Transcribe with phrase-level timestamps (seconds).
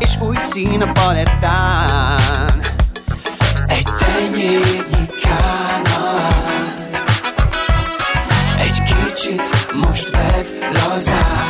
[0.00, 2.60] és új szín a palettán.
[3.66, 6.74] Egy tenyérnyi kánál
[8.58, 11.49] Egy kicsit most vedd lazán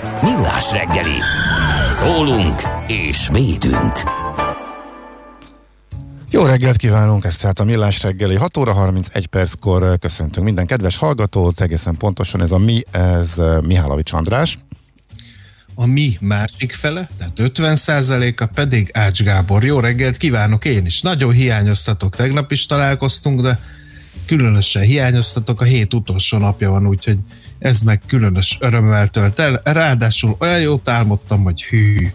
[0.23, 1.19] Millás reggeli.
[1.91, 3.93] Szólunk és védünk.
[6.29, 10.97] Jó reggelt kívánunk, ez tehát a Millás reggeli 6 óra 31 perckor köszöntünk minden kedves
[10.97, 14.59] hallgatót, egészen pontosan ez a mi, ez eh, Mihálovics András.
[15.75, 19.63] A mi másik fele, tehát 50%-a pedig Ács Gábor.
[19.63, 21.01] Jó reggelt kívánok én is.
[21.01, 23.59] Nagyon hiányoztatok, tegnap is találkoztunk, de
[24.25, 27.17] különösen hiányoztatok, a hét utolsó napja van, úgyhogy
[27.61, 29.61] ez meg különös örömmel tölt el.
[29.63, 32.07] Ráadásul olyan jót álmodtam, hogy hű.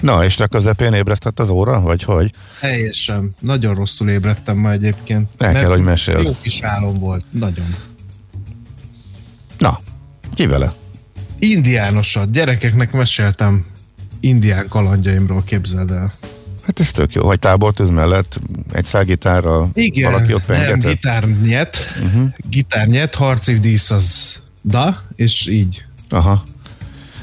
[0.00, 2.32] Na, és a közepén ébresztett az óra, vagy hogy?
[2.60, 3.34] Teljesen.
[3.40, 5.28] Nagyon rosszul ébredtem ma egyébként.
[5.38, 6.24] El kell, hogy meséld.
[6.24, 7.24] Jó kis álom volt.
[7.30, 7.74] Nagyon.
[9.58, 9.80] Na,
[10.34, 10.72] ki vele?
[11.38, 12.30] Indiánosat.
[12.30, 13.66] Gyerekeknek meséltem
[14.20, 16.12] indián kalandjaimról, képzeld el.
[16.62, 18.40] Hát ez tök jó, hogy tábortűz mellett
[18.72, 20.90] egy szágitárral Igen, valaki ott nem, pengetett.
[20.90, 22.28] gitárnyet, uh-huh.
[22.48, 25.84] gitárnyet, harci dísz az da, és így.
[26.08, 26.44] Aha.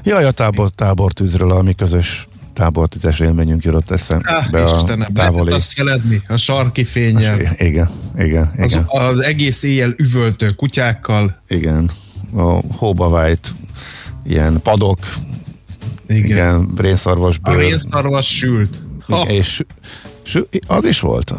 [0.03, 5.13] Jaj, a tábor, tábortűzről, a mi közös tábortűzes élményünk jutott eszembe Ah, a Istenem, lehetett
[5.15, 5.51] távoli.
[5.51, 7.87] azt feledni, a sarki fényjel, Igen,
[8.17, 11.89] igen, az, igen, az egész éjjel üvöltő kutyákkal, igen.
[12.35, 13.53] A hóba vájt
[14.25, 14.99] ilyen padok,
[16.07, 16.23] igen.
[16.25, 16.37] igen.
[16.37, 18.79] igen, rénszarvas A rénszarvas sült.
[19.07, 19.63] Ha, Igen, és
[20.67, 21.33] az is volt.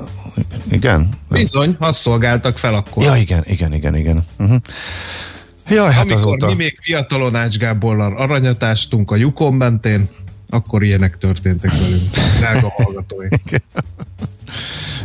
[0.70, 1.08] Igen.
[1.28, 3.04] bizony, azt szolgáltak fel akkor.
[3.04, 4.24] Ja, igen, igen, igen, igen.
[4.38, 4.60] Uh-huh.
[5.68, 6.46] Jaj, hát Amikor azóta.
[6.46, 10.08] mi még fiatalon Ács Gáborral aranyatástunk a lyukon mentén,
[10.50, 12.02] akkor ilyenek történtek velünk.
[12.38, 13.32] Drága hallgatóink.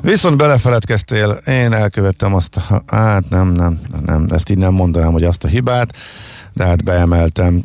[0.02, 5.24] Viszont belefeledkeztél, én elkövettem azt, a- hát nem, nem, nem, ezt így nem mondanám, hogy
[5.24, 5.96] azt a hibát,
[6.54, 7.64] de hát beemeltem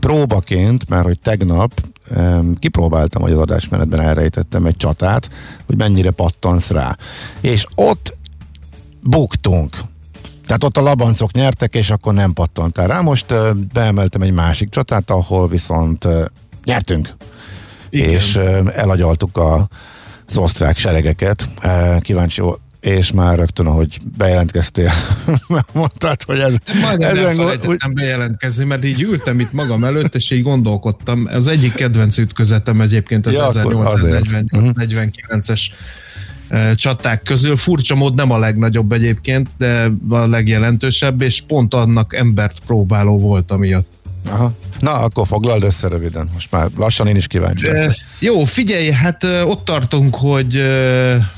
[0.00, 1.80] próbaként, mert hogy tegnap
[2.58, 5.30] kipróbáltam, hogy az adásmenetben elrejtettem egy csatát,
[5.66, 6.96] hogy mennyire pattansz rá.
[7.40, 8.16] És ott
[9.02, 9.76] buktunk.
[10.48, 13.00] Tehát ott a labancok nyertek, és akkor nem pattantál rá.
[13.00, 13.26] Most
[13.72, 16.08] beemeltem egy másik csatát, ahol viszont
[16.64, 17.14] nyertünk.
[17.90, 18.08] Igen.
[18.08, 19.68] És ö, elagyaltuk a
[20.28, 21.48] az osztrák seregeket.
[22.00, 24.90] Kíváncsi vol- és már rögtön, ahogy bejelentkeztél,
[25.72, 26.54] mondtad, hogy ez...
[26.80, 31.28] Majdnem ezen elfelejtettem bejelentkezni, mert így ültem itt magam előtt, és így gondolkodtam.
[31.32, 34.24] Az egyik kedvenc ütközetem egyébként az Ja, akkor azért.
[34.24, 35.76] 1849-es eh,
[36.74, 37.56] csaták közül.
[37.56, 43.50] Furcsa mód nem a legnagyobb egyébként, de a legjelentősebb, és pont annak embert próbáló volt
[43.50, 43.88] amiatt.
[44.28, 44.52] Aha.
[44.80, 46.30] Na, akkor foglald össze röviden.
[46.32, 50.62] Most már lassan én is kíváncsi E, jó, figyelj, hát ott tartunk, hogy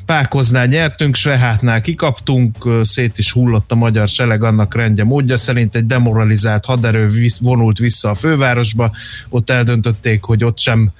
[0.06, 5.86] Pákoznál nyertünk, Svehátnál kikaptunk, szét is hullott a magyar seleg annak rendje módja szerint egy
[5.86, 7.10] demoralizált haderő
[7.40, 8.92] vonult vissza a fővárosba,
[9.28, 10.90] ott eldöntötték, hogy ott sem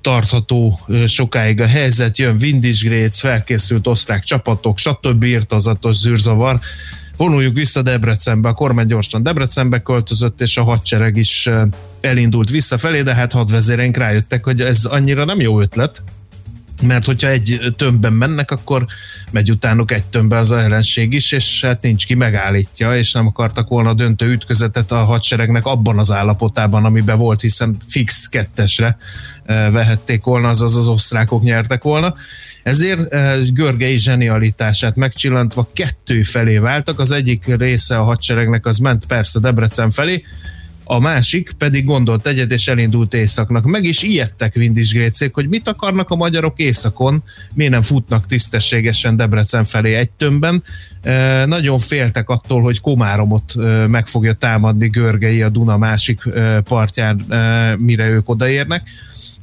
[0.00, 5.24] tartható sokáig a helyzet, jön Vindisgrác, felkészült osztrák csapatok, stb.
[5.24, 6.60] írtozatos zűrzavar,
[7.20, 11.62] vonuljuk vissza Debrecenbe, a kormány gyorsan Debrecenbe költözött, és a hadsereg is eh,
[12.00, 16.02] elindult visszafelé, de hát hadvezéreink rájöttek, hogy ez annyira nem jó ötlet,
[16.80, 18.86] mert hogyha egy tömbben mennek, akkor
[19.30, 23.68] megy utánuk egy tömbbe az ellenség is, és hát nincs ki megállítja, és nem akartak
[23.68, 28.96] volna döntő ütközetet a hadseregnek abban az állapotában, amiben volt, hiszen fix kettesre
[29.44, 32.14] eh, vehették volna, azaz az osztrákok nyertek volna.
[32.62, 39.06] Ezért eh, Görgei zsenialitását megcsillantva kettő felé váltak, az egyik része a hadseregnek az ment
[39.06, 40.22] persze Debrecen felé,
[40.92, 43.64] a másik pedig gondolt egyet, és elindult északnak.
[43.64, 47.22] Meg is ijedtek Vindisgrécék, hogy mit akarnak a magyarok északon,
[47.54, 50.62] miért nem futnak tisztességesen Debrecen felé egy tömbben.
[51.02, 56.60] E, nagyon féltek attól, hogy Komáromot e, meg fogja támadni Görgei a Duna másik e,
[56.60, 58.82] partján, e, mire ők odaérnek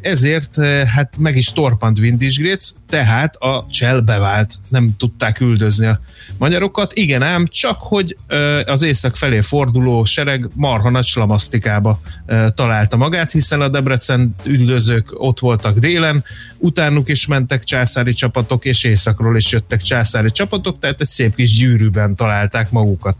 [0.01, 5.99] ezért eh, hát meg is torpant Vindisgrác, tehát a csel bevált, nem tudták üldözni a
[6.37, 6.93] magyarokat.
[6.93, 12.97] Igen ám, csak hogy eh, az észak felé forduló sereg marha nagy slamasztikába eh, találta
[12.97, 16.23] magát, hiszen a Debrecen üldözők ott voltak délen,
[16.57, 21.57] utánuk is mentek császári csapatok, és északról is jöttek császári csapatok, tehát egy szép kis
[21.57, 23.17] gyűrűben találták magukat.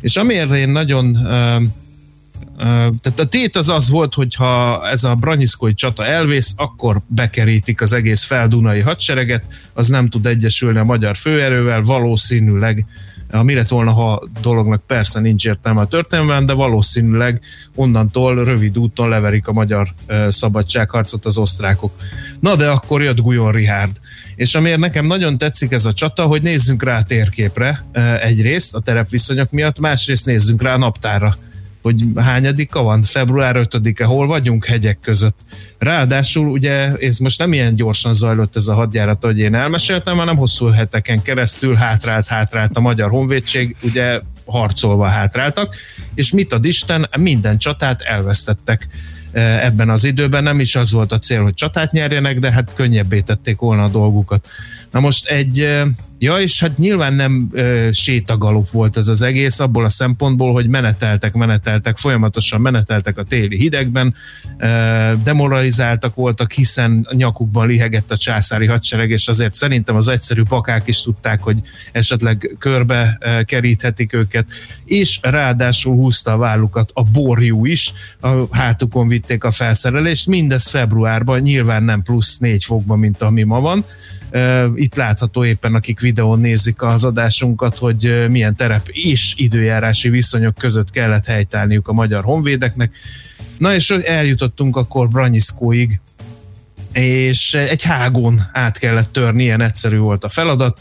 [0.00, 1.16] És amiért én nagyon
[3.00, 7.80] tehát a tét az az volt, hogy ha ez a Branyiszkói csata elvész, akkor bekerítik
[7.80, 12.86] az egész feldunai hadsereget, az nem tud egyesülni a magyar főerővel, valószínűleg
[13.30, 17.40] ha mi lett volna, ha a dolognak persze nincs értelme a történelemben, de valószínűleg
[17.74, 19.88] onnantól rövid úton leverik a magyar
[20.28, 21.92] szabadságharcot az osztrákok.
[22.40, 23.96] Na de akkor jött Guyon Richard.
[24.36, 27.84] És amiért nekem nagyon tetszik ez a csata, hogy nézzünk rá a térképre
[28.20, 31.36] egyrészt a terepviszonyok miatt, másrészt nézzünk rá a naptárra
[31.86, 33.02] hogy hányadika van?
[33.02, 34.64] Február 5-e, hol vagyunk?
[34.64, 35.38] Hegyek között.
[35.78, 40.36] Ráadásul ugye ez most nem ilyen gyorsan zajlott ez a hadjárat, hogy én elmeséltem, hanem
[40.36, 45.74] hosszú heteken keresztül hátrált, hátrált a Magyar Honvédség, ugye harcolva hátráltak,
[46.14, 48.88] és mit ad Isten, minden csatát elvesztettek
[49.32, 50.42] ebben az időben.
[50.42, 53.88] Nem is az volt a cél, hogy csatát nyerjenek, de hát könnyebbé tették volna a
[53.88, 54.48] dolgukat.
[54.90, 55.82] Na most egy
[56.18, 60.68] Ja, és hát nyilván nem ö, sétagalop volt ez az egész, abból a szempontból, hogy
[60.68, 64.14] meneteltek, meneteltek, folyamatosan meneteltek a téli hidegben,
[64.58, 70.42] ö, demoralizáltak voltak, hiszen a nyakukban lihegett a császári hadsereg, és azért szerintem az egyszerű
[70.48, 71.60] pakák is tudták, hogy
[71.92, 74.46] esetleg körbe ö, keríthetik őket,
[74.84, 81.40] és ráadásul húzta a vállukat a borjú is, a hátukon vitték a felszerelést, mindez februárban,
[81.40, 83.84] nyilván nem plusz négy fokban, mint ami ma van,
[84.74, 90.90] itt látható éppen, akik videón nézik az adásunkat, hogy milyen terep és időjárási viszonyok között
[90.90, 92.96] kellett helytállniuk a magyar honvédeknek.
[93.58, 96.00] Na és eljutottunk akkor Branyiszkóig,
[96.92, 100.78] és egy hágón át kellett törni, ilyen egyszerű volt a feladat,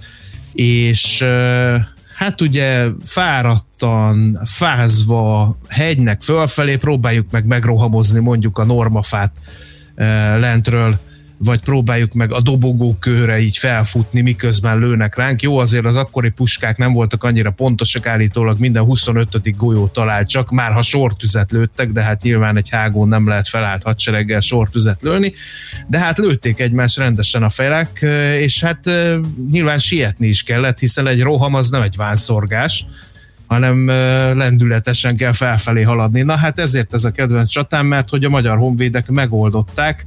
[0.53, 1.23] és
[2.15, 9.31] hát ugye fáradtan, fázva, hegynek fölfelé próbáljuk meg megrohamozni mondjuk a normafát
[10.39, 10.99] lentről,
[11.37, 15.41] vagy próbáljuk meg a dobogókőre így felfutni, miközben lőnek ránk.
[15.41, 19.57] Jó, azért az akkori puskák nem voltak annyira pontosak, állítólag minden 25.
[19.57, 23.83] golyó talált csak, már ha sortüzet lőttek, de hát nyilván egy hágón nem lehet felállt
[23.83, 25.33] hadsereggel sortüzet lőni,
[25.87, 28.05] de hát lőtték egymás rendesen a felek,
[28.39, 28.89] és hát
[29.51, 32.85] nyilván sietni is kellett, hiszen egy roham az nem egy vánszorgás,
[33.47, 33.87] hanem
[34.37, 36.21] lendületesen kell felfelé haladni.
[36.21, 40.05] Na hát ezért ez a kedvenc csatám, mert hogy a magyar honvédek megoldották,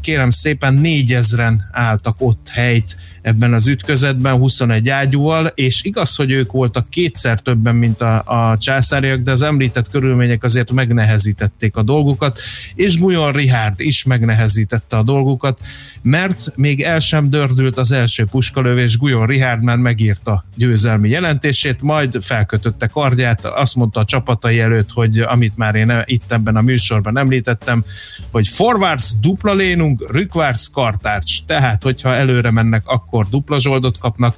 [0.00, 2.96] kérem szépen négyezren álltak ott helyt
[3.28, 8.58] ebben az ütközetben 21 ágyúval, és igaz, hogy ők voltak kétszer többen, mint a, a
[8.58, 12.40] császáriak, de az említett körülmények azért megnehezítették a dolgukat,
[12.74, 15.60] és Guyon Richard is megnehezítette a dolgukat,
[16.02, 22.22] mert még el sem dördült az első puskalövés, Guyon Richard már megírta győzelmi jelentését, majd
[22.22, 27.18] felkötötte kardját, azt mondta a csapatai előtt, hogy amit már én itt ebben a műsorban
[27.18, 27.84] említettem,
[28.30, 31.44] hogy forwards dupla lénunk, rükvárc, kartárcs.
[31.46, 34.36] Tehát, hogyha előre mennek, akkor dupla zsoldot kapnak,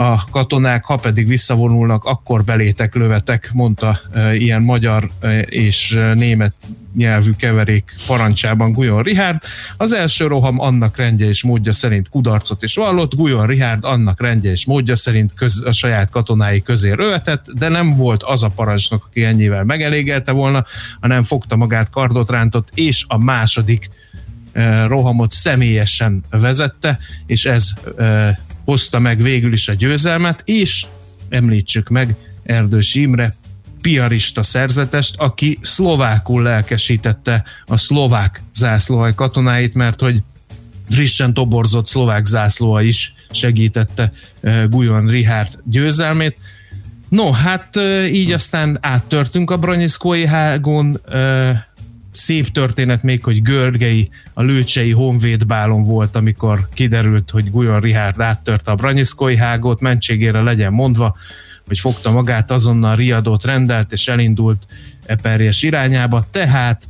[0.00, 6.54] a katonák, ha pedig visszavonulnak, akkor belétek lövetek, mondta e, ilyen magyar e, és német
[6.96, 9.42] nyelvű keverék parancsában Guyon Richard.
[9.76, 14.50] Az első roham annak rendje és módja szerint kudarcot is vallott, Guyon Richard annak rendje
[14.50, 19.06] és módja szerint köz, a saját katonái közé rövetett, de nem volt az a parancsnok,
[19.06, 20.64] aki ennyivel megelégelte volna,
[21.00, 23.90] hanem fogta magát, kardot rántott, és a második
[24.86, 27.72] rohamot személyesen vezette, és ez
[28.64, 30.86] hozta meg végül is a győzelmet, és
[31.28, 33.34] említsük meg Erdős Imre
[33.80, 40.22] piarista szerzetest, aki szlovákul lelkesítette a szlovák zászlóhaj katonáit, mert hogy
[40.90, 44.12] frissen toborzott szlovák zászlóa is segítette
[44.68, 46.38] Gujon Richard győzelmét.
[47.08, 47.76] No, hát
[48.10, 51.00] így aztán áttörtünk a Branyiszkói hágon,
[52.18, 58.70] szép történet még, hogy Görgei a Lőcsei honvédbálon volt, amikor kiderült, hogy Gujon Richard áttörte
[58.70, 61.16] a Branyiszkói hágót, mentségére legyen mondva,
[61.66, 64.66] hogy fogta magát, azonnal riadót rendelt, és elindult
[65.06, 66.82] Eperjes irányába, tehát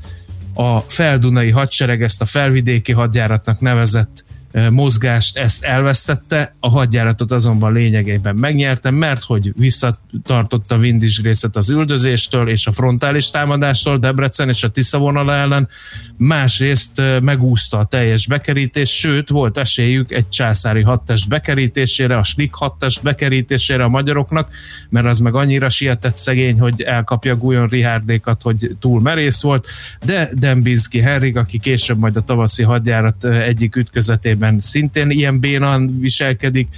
[0.54, 4.25] a feldunai hadsereg ezt a felvidéki hadjáratnak nevezett
[4.70, 10.76] mozgást ezt elvesztette, a hadjáratot azonban lényegében megnyerte, mert hogy visszatartotta
[11.22, 15.68] részet az üldözéstől és a frontális támadástól Debrecen és a Tisza vonala ellen,
[16.16, 23.02] másrészt megúszta a teljes bekerítés, sőt volt esélyük egy császári hadtest bekerítésére, a Slik hadtest
[23.02, 24.50] bekerítésére a magyaroknak,
[24.88, 29.66] mert az meg annyira sietett szegény, hogy elkapja Guyon Rihárdékat, hogy túl merész volt,
[30.04, 35.98] de Dembinski Henrik, aki később majd a tavaszi hadjárat egyik ütközetében esetében szintén ilyen bénan
[36.00, 36.68] viselkedik,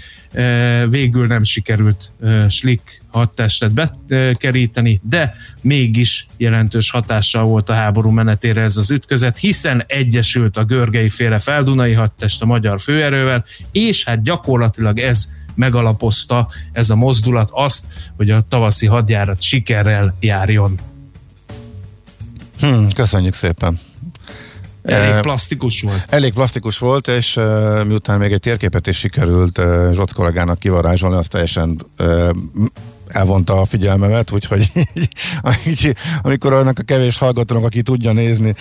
[0.89, 2.11] végül nem sikerült
[2.49, 3.73] Slick hadtestet
[4.07, 10.65] bekeríteni, de mégis jelentős hatással volt a háború menetére ez az ütközet, hiszen egyesült a
[10.65, 17.51] görgei féle feldunai hadtest a magyar főerővel, és hát gyakorlatilag ez megalapozta ez a mozdulat
[17.53, 17.87] azt,
[18.17, 20.79] hogy a tavaszi hadjárat sikerrel járjon.
[22.61, 23.90] Hmm, köszönjük szépen!
[24.83, 26.05] Elég plastikus volt.
[26.09, 31.17] Elég plastikus volt, és uh, miután még egy térképet is sikerült uh, Zsoc kollégának kivarázsolni,
[31.17, 32.31] az teljesen uh,
[33.07, 34.73] elvonta a figyelmemet, úgyhogy
[36.23, 38.55] amikor annak a kevés hallgatónak, aki tudja nézni,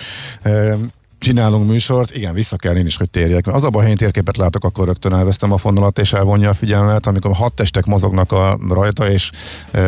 [1.20, 3.46] csinálunk műsort, igen, vissza kell én is, hogy térjek.
[3.46, 6.54] Az a baj, ha én térképet látok, akkor rögtön elvesztem a fonalat, és elvonja a
[6.54, 9.30] figyelmet, amikor hat testek mozognak a rajta, és
[9.70, 9.80] e,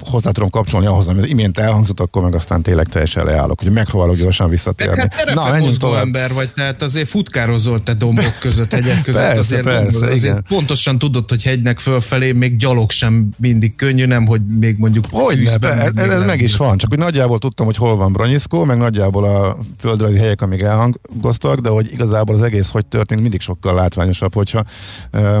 [0.00, 3.60] hozzá tudom kapcsolni ahhoz, amit imént elhangzott, akkor meg aztán tényleg teljesen leállok.
[3.60, 5.04] Úgyhogy megpróbálok gyorsan visszatérni.
[5.10, 6.02] Hát Na, menjünk tovább.
[6.02, 9.22] ember vagy, tehát azért futkározol te dombok között, hegyek között.
[9.22, 14.06] persze, azért, persze, dombok, azért pontosan tudod, hogy hegynek fölfelé még gyalog sem mindig könnyű,
[14.06, 17.66] nem, hogy még mondjuk hogy ne, ez, ez meg is van, csak hogy nagyjából tudtam,
[17.66, 22.42] hogy hol van Branyiszkó, meg nagyjából a földrajzi helyek, amik elhangoztak, de hogy igazából az
[22.42, 24.64] egész hogy történt, mindig sokkal látványosabb, hogyha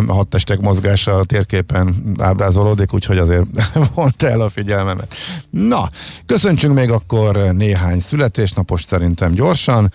[0.06, 3.44] a hat testek mozgása a térképen ábrázolódik, úgyhogy azért
[3.94, 5.14] vont el a figyelmemet.
[5.50, 5.90] Na,
[6.26, 9.92] köszöntsünk még akkor néhány születésnapos szerintem gyorsan.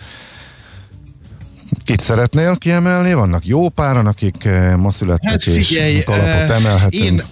[1.83, 3.13] Kit szeretnél kiemelni?
[3.13, 7.03] Vannak jó páran, akik ma születtek, hát figyelj, és kalapot emelhetünk.
[7.03, 7.23] Én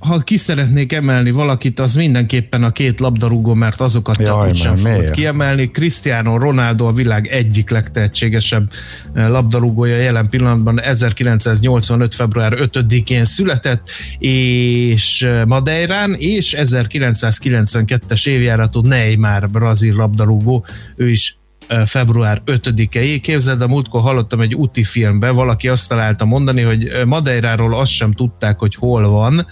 [0.00, 5.10] ha ki szeretnék emelni valakit, az mindenképpen a két labdarúgó, mert azokat Jaj, sem fogod
[5.10, 5.70] kiemelni.
[5.70, 8.70] Cristiano Ronaldo a világ egyik legtehetségesebb
[9.12, 12.14] eh, labdarúgója jelen pillanatban 1985.
[12.14, 13.88] február 5-én született,
[14.18, 20.64] és eh, Madeirán, és 1992-es évjáratú Neymar brazil labdarúgó,
[20.96, 23.18] ő is eh, február 5-i.
[23.22, 28.12] Képzeld, a múltkor hallottam egy úti filmben, valaki azt találta mondani, hogy Madeiráról azt sem
[28.12, 29.46] tudták, hogy hol van,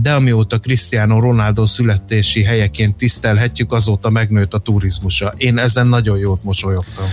[0.00, 5.34] de amióta Cristiano Ronaldo születési helyeként tisztelhetjük, azóta megnőtt a turizmusa.
[5.36, 7.04] Én ezen nagyon jót mosolyogtam.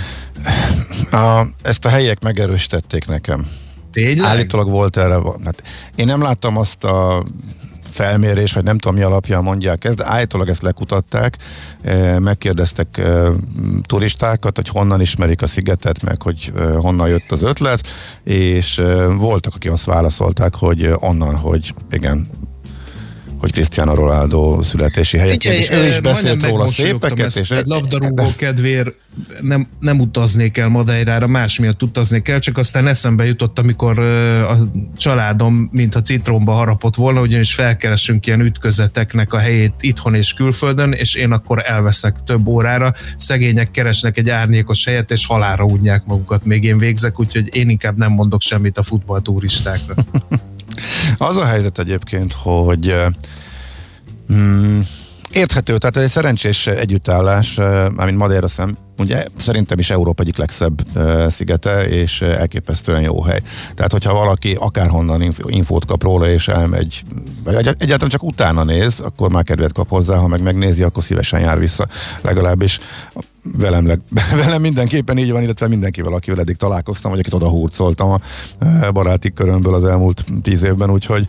[1.12, 3.48] A, ezt a helyek megerősítették nekem.
[3.91, 4.25] Tényleg?
[4.25, 5.15] Állítólag volt erre.
[5.44, 5.63] Hát
[5.96, 7.25] én nem láttam azt a
[7.84, 11.38] felmérés, vagy nem tudom mi alapján mondják ezt, de állítólag ezt lekutatták,
[12.20, 13.01] megkérdeztek
[13.82, 17.88] turistákat, hogy honnan ismerik a szigetet, meg hogy honnan jött az ötlet,
[18.24, 18.82] és
[19.18, 22.27] voltak, akik azt válaszolták, hogy onnan, hogy igen,
[23.42, 27.36] hogy Cristiano Ronaldo születési helyeként, és ő is beszélt róla szépeket.
[27.36, 28.94] És egy labdarúgó kedvér
[29.40, 34.00] nem, nem utaznék el Madeirára, más miatt utaznék el, csak aztán eszembe jutott, amikor
[34.50, 34.58] a
[34.98, 41.16] családom mintha citromba harapott volna, ugyanis felkeresünk ilyen ütközeteknek a helyét itthon és külföldön, és
[41.16, 42.94] én akkor elveszek több órára.
[43.18, 46.46] Szegények keresnek egy árnyékos helyet, és halára úgyják magukat.
[46.46, 49.94] Még én végzek, úgyhogy én inkább nem mondok semmit a futballturistákra.
[51.18, 52.96] Az a helyzet egyébként, hogy
[54.34, 54.80] mm,
[55.34, 57.56] Érthető, tehát egy szerencsés együttállás,
[57.96, 60.86] mármint Madeira szem, ugye szerintem is Európa egyik legszebb
[61.30, 63.42] szigete, és elképesztően jó hely.
[63.76, 67.04] Tehát, hogyha valaki akárhonnan inf- infót kap róla, és elmegy,
[67.44, 71.04] vagy egy- egyáltalán csak utána néz, akkor már kedvet kap hozzá, ha meg megnézi, akkor
[71.04, 71.88] szívesen jár vissza.
[72.22, 72.80] Legalábbis
[73.58, 74.00] velem, leg,
[74.46, 78.20] velem mindenképpen így van, illetve mindenkivel, akivel eddig találkoztam, vagy akit oda hurcoltam a
[78.92, 81.28] baráti körömből az elmúlt tíz évben, úgyhogy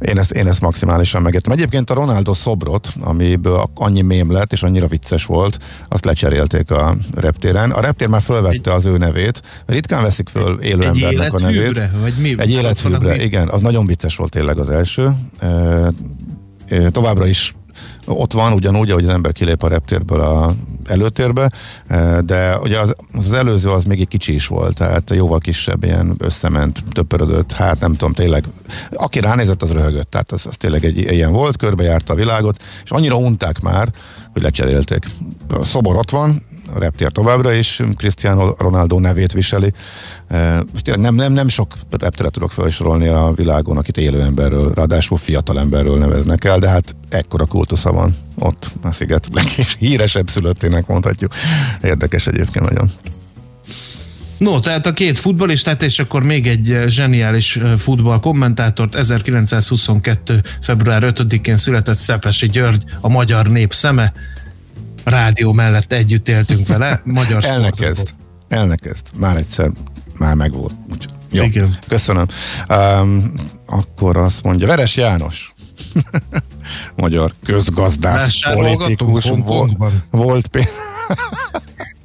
[0.00, 1.52] én ezt, én ezt maximálisan megértem.
[1.52, 6.96] Egyébként a Ronaldo szobrot, amiből annyi mém lett, és annyira vicces volt, azt lecserélték a
[7.14, 7.70] reptéren.
[7.70, 9.42] A reptér már fölvette az ő nevét.
[9.66, 11.56] Ritkán veszik föl élő Egy embernek a nevét.
[11.56, 11.90] élethűbre?
[12.00, 12.34] Vagy mi?
[12.38, 13.48] Egy élethűbre, igen.
[13.48, 15.12] Az nagyon vicces volt tényleg az első.
[15.40, 17.54] E, továbbra is
[18.06, 20.52] ott van, ugyanúgy, ahogy az ember kilép a reptérből a
[20.84, 21.50] előtérbe,
[21.86, 25.84] e, de ugye az, az előző az még egy kicsi is volt, tehát jóval kisebb,
[25.84, 28.44] ilyen összement, töpörödött, hát nem tudom, tényleg,
[28.90, 32.90] aki ránézett, az röhögött, tehát az, az tényleg egy ilyen volt, körbejárta a világot, és
[32.90, 33.88] annyira unták már,
[34.32, 35.06] hogy lecserélték.
[35.48, 36.42] A szobor ott van,
[36.74, 39.72] a reptér továbbra is Cristiano Ronaldo nevét viseli.
[40.28, 45.18] E, Most nem, nem, nem sok repteret tudok felsorolni a világon, akit élő emberről, ráadásul
[45.18, 49.28] fiatal emberről neveznek el, de hát ekkora kultusza van ott a sziget
[49.78, 51.34] híresebb szülöttének mondhatjuk.
[51.82, 52.90] Érdekes egyébként nagyon.
[54.40, 60.40] No, tehát a két futballistát, és akkor még egy eh, zseniális eh, futball kommentátort, 1922.
[60.60, 64.12] február 5-én született Szepesi György, a magyar nép szeme.
[65.04, 67.00] Rádió mellett együtt éltünk vele.
[67.04, 68.08] Magyar Elnekezd.
[68.48, 69.06] Elnekezd.
[69.18, 69.70] Már egyszer,
[70.18, 70.72] már megvolt.
[70.92, 71.08] Úgy.
[71.30, 71.78] Jó, Igen.
[71.88, 72.26] köszönöm.
[72.68, 73.32] Um,
[73.66, 75.54] akkor azt mondja, Veres János.
[76.96, 79.72] Magyar közgazdász, politikus, volt,
[80.10, 80.68] volt, pénz...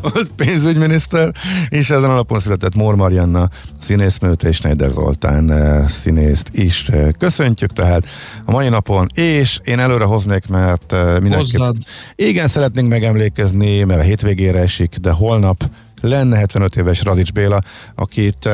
[0.00, 1.32] volt pénzügyminiszter,
[1.68, 3.48] és ezen alapon született Mór Marianna
[3.82, 8.06] színésznőt és Schneider Zoltán eh, színészt is eh, köszöntjük tehát
[8.44, 11.76] a mai napon, és én előre hoznék, mert eh, Hozzad.
[12.14, 15.70] igen, szeretnénk megemlékezni, mert a hétvégére esik, de holnap
[16.00, 17.62] lenne 75 éves Radics Béla,
[17.94, 18.48] akit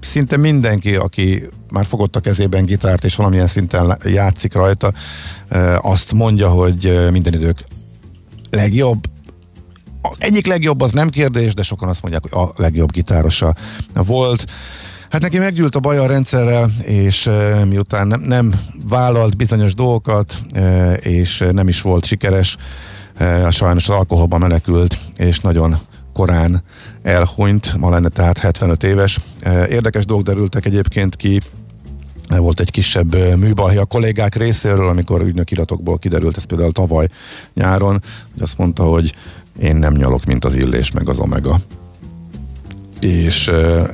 [0.00, 4.92] szinte mindenki, aki már fogott a kezében gitárt, és valamilyen szinten játszik rajta,
[5.80, 7.64] azt mondja, hogy minden idők
[8.50, 9.04] legjobb.
[10.18, 13.54] Egyik legjobb az nem kérdés, de sokan azt mondják, hogy a legjobb gitárosa
[13.94, 14.44] volt.
[15.10, 20.34] Hát neki meggyűlt a baj a rendszerrel, és e, miután nem, nem vállalt bizonyos dolgokat,
[20.52, 22.56] e, és nem is volt sikeres,
[23.16, 25.78] e, sajnos az alkoholban menekült, és nagyon
[26.12, 26.62] korán
[27.02, 29.20] elhunyt, ma lenne tehát 75 éves.
[29.68, 31.40] Érdekes dolgok derültek egyébként ki,
[32.28, 37.08] volt egy kisebb műbalhé a kollégák részéről, amikor ügynökiratokból kiderült, ez például tavaly
[37.54, 39.14] nyáron, hogy azt mondta, hogy
[39.58, 41.58] én nem nyalok, mint az illés, meg az omega.
[43.00, 43.48] És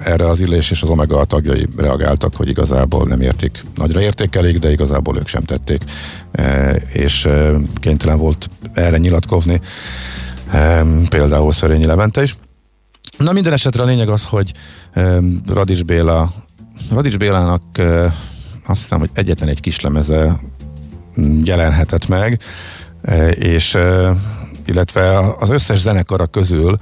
[0.05, 4.70] erre az illés és az omega tagjai reagáltak, hogy igazából nem értik, nagyra értékelik, de
[4.70, 5.83] igazából ők sem tették,
[6.92, 7.29] és
[7.75, 9.61] kénytelen volt erre nyilatkozni,
[11.09, 12.37] például Szörényi Levente is.
[13.18, 14.53] Na minden esetre a lényeg az, hogy
[15.46, 16.33] Radics Béla
[16.90, 17.62] Radics Bélának
[18.66, 20.40] azt hiszem, hogy egyetlen egy kislemeze
[21.20, 22.40] mm, jelenhetett meg,
[23.31, 23.79] és
[24.64, 26.79] illetve az összes zenekara közül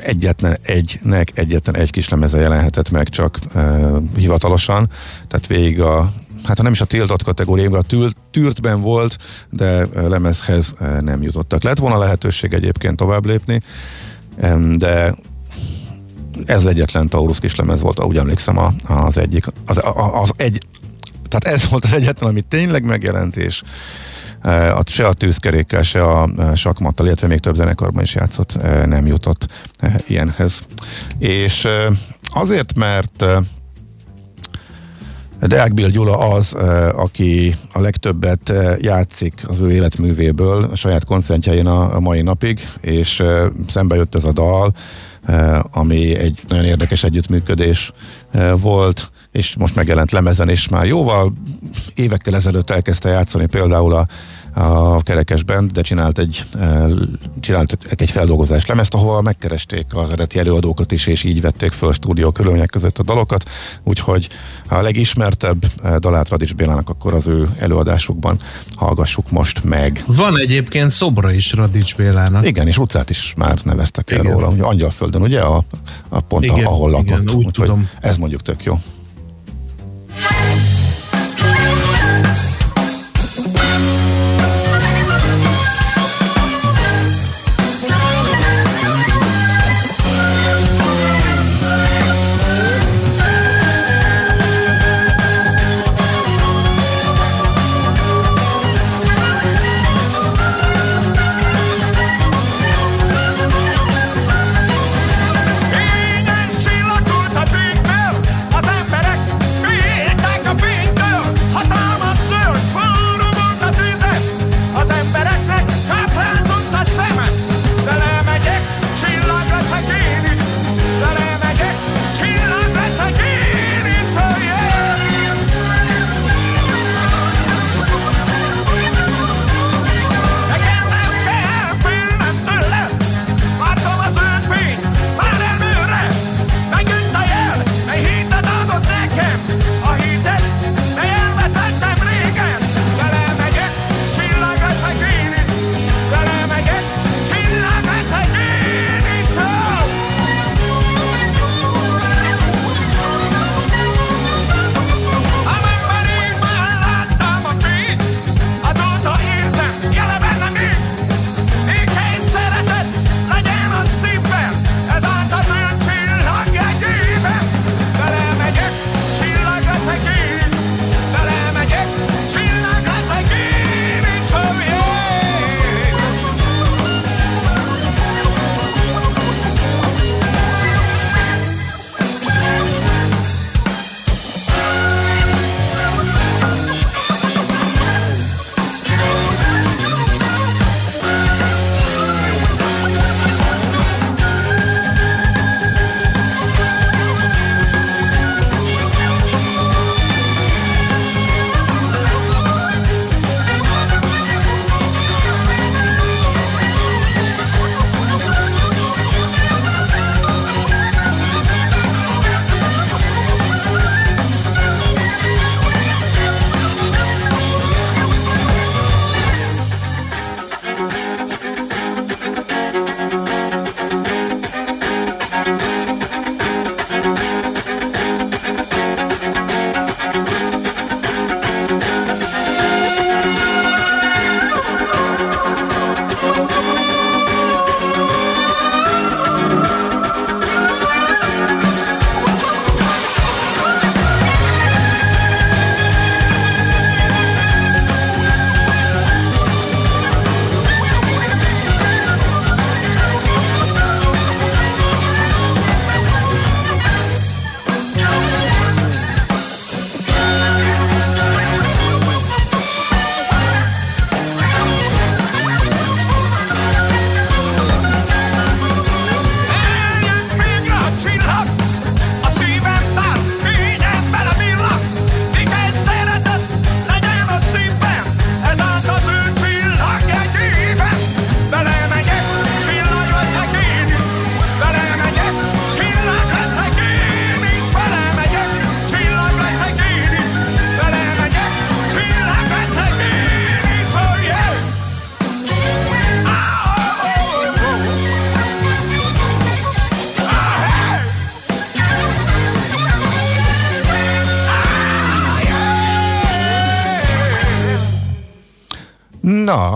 [0.00, 3.38] egyetlen egynek egyetlen egy kislemeze jelenhetett meg csak
[4.16, 4.90] hivatalosan,
[5.28, 6.12] tehát végig a
[6.44, 9.16] hát ha nem is a tiltott kategóriában, a tűrt, tűrtben volt,
[9.50, 11.62] de lemezhez nem jutottak.
[11.62, 13.60] Lett volna lehetőség egyébként tovább lépni,
[14.76, 15.14] de
[16.44, 20.62] ez egyetlen Taurus kislemez volt, ahogy emlékszem az egyik, az, a, az egy,
[21.28, 23.62] tehát ez volt az egyetlen, ami tényleg megjelent, és
[24.86, 29.06] se a tűzkerékkel, se a e, sakmattal, illetve még több zenekarban is játszott, e, nem
[29.06, 29.46] jutott
[29.78, 30.60] e, ilyenhez.
[31.18, 31.92] És e,
[32.32, 33.40] azért, mert e,
[35.40, 36.52] Deák Bill Gyula az,
[36.92, 43.22] aki a legtöbbet játszik az ő életművéből a saját koncertjein a mai napig, és
[43.68, 44.72] szembe jött ez a dal,
[45.70, 47.92] ami egy nagyon érdekes együttműködés
[48.56, 51.32] volt, és most megjelent lemezen, és már jóval
[51.94, 54.06] évekkel ezelőtt elkezdte játszani például a
[54.54, 56.84] a kerekesben, de csinált egy, eh,
[57.40, 62.30] csinált egy feldolgozás lemezt, ahol megkeresték az eredeti előadókat is, és így vették föl stúdió
[62.30, 63.50] körülmények között a dalokat,
[63.82, 64.28] úgyhogy
[64.68, 68.36] a legismertebb eh, dalát Radics Bélának akkor az ő előadásukban
[68.74, 70.04] hallgassuk most meg.
[70.06, 72.46] Van egyébként szobra is Radics Bélának.
[72.46, 74.32] Igen, és utcát is már neveztek el Igen.
[74.32, 75.64] róla, ugye Angyalföldön, ugye, a,
[76.08, 77.06] a pont, Igen, ahol lakott.
[77.06, 77.88] igen, úgy Úgyhogy tudom.
[78.00, 78.78] Ez mondjuk tök jó.
[80.20, 80.69] Na,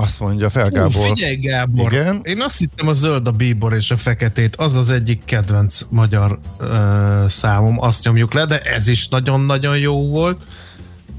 [0.04, 1.06] azt mondja Fel Hú, Gábor.
[1.06, 2.20] figyelj Gábor, Igen?
[2.22, 6.38] én azt hittem a zöld, a bíbor és a feketét, az az egyik kedvenc magyar
[6.58, 10.46] ö, számom, azt nyomjuk le, de ez is nagyon-nagyon jó volt.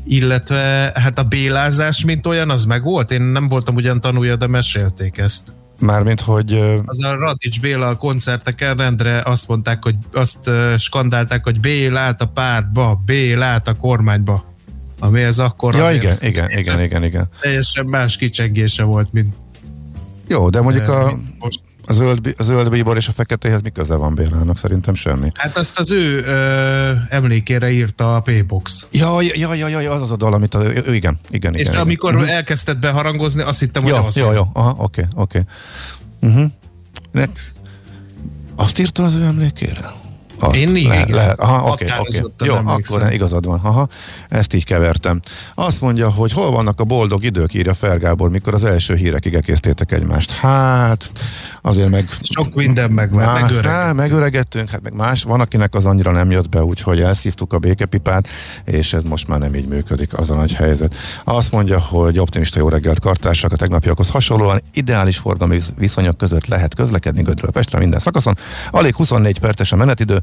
[0.07, 3.11] Illetve hát a bélázás, mint olyan, az meg volt?
[3.11, 5.51] Én nem voltam ugyan tanulja, de mesélték ezt.
[5.79, 6.53] Mármint, hogy
[6.85, 12.25] Az a Radics Béla a koncerteken rendre azt mondták, hogy azt skandálták, hogy Bélát a
[12.25, 14.54] pártba, Bélát a kormányba.
[15.05, 17.29] Ami ez akkor Ja, igen, igen, igen, igen, igen.
[17.41, 19.35] teljesen más kicsengése volt, mint
[20.27, 21.59] Jó, de mondjuk a, mint most.
[21.87, 24.57] a, zöld, a zöld bíbor és a feketéhez mi köze van Bélának?
[24.57, 25.29] Szerintem semmi.
[25.33, 28.87] Hát azt az ő ö, emlékére írta a P-Box.
[28.91, 31.59] Ja, ja, ja, ja, ja, az az a dal, amit a, ő, igen, igen, És
[31.59, 31.71] igen.
[31.71, 31.81] igen.
[31.81, 32.23] amikor Mhm.
[32.23, 34.15] elkezdted beharangozni, azt hittem, hogy Jó, az.
[34.17, 35.41] jó, jó, aha, oké, oké.
[36.21, 36.45] Uh-huh.
[37.11, 37.29] Ne-
[38.55, 39.91] Azt írta az ő emlékére?
[40.47, 41.17] Azt, Én igen, lehet, igen.
[41.19, 41.39] lehet.
[41.39, 42.21] Aha, oké, oké.
[42.45, 42.97] Jó, emlékszem.
[43.01, 43.59] akkor igazad van.
[43.63, 43.87] Aha,
[44.29, 45.19] ezt így kevertem.
[45.53, 49.91] Azt mondja, hogy hol vannak a boldog idők, írja Fergábor, mikor az első hírekig ekésztétek
[49.91, 50.31] egymást.
[50.31, 51.11] Hát,
[51.65, 52.09] azért meg...
[52.21, 53.71] Sok minden megvan, Más, megöreg.
[53.71, 57.59] Á, megöregettünk, hát meg más, van, akinek az annyira nem jött be, úgyhogy elszívtuk a
[57.59, 58.27] békepipát,
[58.65, 60.95] és ez most már nem így működik, az a nagy helyzet.
[61.23, 66.75] Azt mondja, hogy optimista jó reggelt kartársak a tegnapiakhoz hasonlóan ideális forgalmi viszonyok között lehet
[66.75, 68.33] közlekedni Gödről Pestre minden szakaszon.
[68.71, 70.21] Alig 24 perces a menetidő,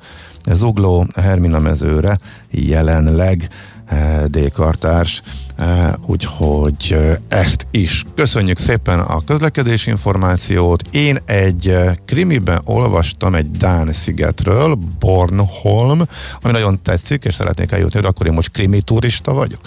[0.53, 2.19] Zugló Hermina mezőre
[2.51, 3.49] jelenleg
[3.87, 5.23] eh, D-kartárs,
[6.07, 8.05] úgyhogy eh, ezt is.
[8.15, 10.83] Köszönjük szépen a közlekedés információt.
[10.91, 16.03] Én egy eh, krimiben olvastam egy Dán szigetről, Bornholm,
[16.43, 19.61] ami nagyon tetszik, és szeretnék eljutni, hogy akkor én most krimi turista vagyok.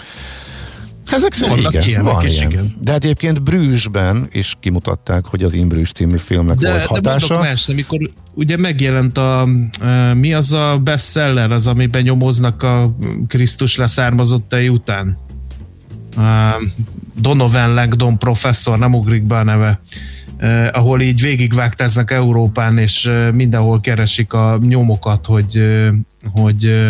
[1.10, 2.50] Ezek szerint Vannak igen, ilyenek van ilyen.
[2.50, 2.76] igen.
[2.80, 7.26] De egyébként Brüsszben is kimutatták, hogy az Imbrüs című filmnek De, volt de hatása.
[7.28, 9.48] mondok más, amikor ugye megjelent a,
[10.14, 12.96] mi az a bestseller, az, amiben nyomoznak a
[13.28, 15.16] Krisztus leszármazottai után?
[16.16, 16.56] E,
[17.20, 19.80] Donovan Langdon professzor, nem ugrik be a neve,
[20.36, 25.88] eh, ahol így végigvágtáznak Európán, és eh, mindenhol keresik a nyomokat, hogy, eh,
[26.32, 26.84] hogy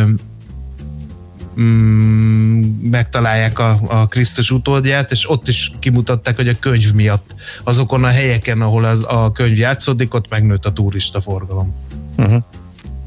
[1.61, 2.61] mm,
[2.91, 7.35] megtalálják a, a Krisztus utódját, és ott is kimutatták, hogy a könyv miatt
[7.65, 11.75] azokon a helyeken, ahol az, a könyv játszódik, ott megnőtt a turista forgalom.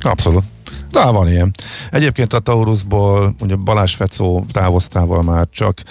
[0.02, 0.44] Abszolút.
[0.92, 1.52] De van ilyen.
[1.92, 5.82] Egyébként a Taurusból ugye Balázs Fecó távoztával már csak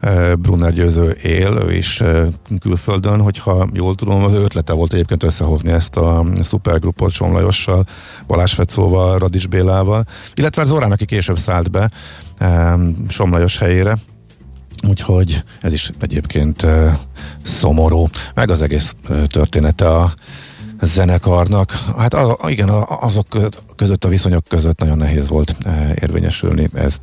[0.00, 2.26] e, Brunner győző él, ő is e,
[2.60, 7.86] külföldön, hogyha jól tudom, az ötlete volt egyébként összehozni ezt a szupergrupot Somlajossal,
[8.26, 11.90] Balázs Fecóval, Radis Bélával, illetve Zorán, aki később szállt be
[12.38, 13.96] e, Somlajos helyére,
[14.88, 16.66] Úgyhogy ez is egyébként
[17.42, 18.94] szomorú, meg az egész
[19.26, 20.12] története a
[20.84, 21.78] zenekarnak.
[21.98, 22.68] Hát az, igen,
[23.00, 27.00] azok között, között, a viszonyok között nagyon nehéz volt e, érvényesülni, ezt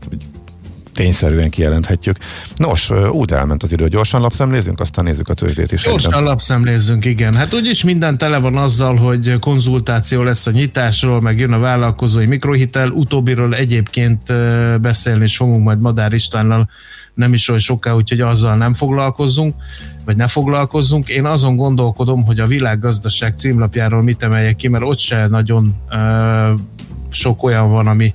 [0.94, 2.18] tényszerűen kijelenthetjük.
[2.56, 5.84] Nos, úgy elment az idő, gyorsan lapszemlézünk, aztán nézzük a tőzsdét is.
[5.84, 6.28] Gyorsan egyben.
[6.28, 7.34] lapszemlézzünk, igen.
[7.34, 12.26] Hát úgyis minden tele van azzal, hogy konzultáció lesz a nyitásról, meg jön a vállalkozói
[12.26, 12.90] mikrohitel.
[12.90, 14.34] Utóbbiról egyébként
[14.82, 16.70] beszélni is fogunk majd Madár Istvánnal
[17.14, 19.56] nem is olyan soká, úgyhogy azzal nem foglalkozzunk,
[20.06, 21.10] vagy ne foglalkozzunk.
[21.10, 26.54] Én azon gondolkodom, hogy a világgazdaság címlapjáról mit emeljek ki, mert ott se nagyon ö,
[27.12, 28.14] sok olyan van, ami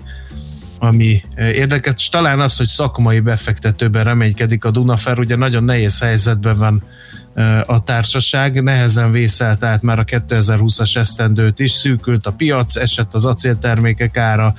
[0.78, 2.08] ami érdekes.
[2.08, 6.82] Talán az, hogy szakmai befektetőben reménykedik a Dunafer, ugye nagyon nehéz helyzetben van
[7.66, 13.24] a társaság, nehezen vészelt át már a 2020-as esztendőt is, szűkült a piac, esett az
[13.24, 14.54] acéltermékek ára,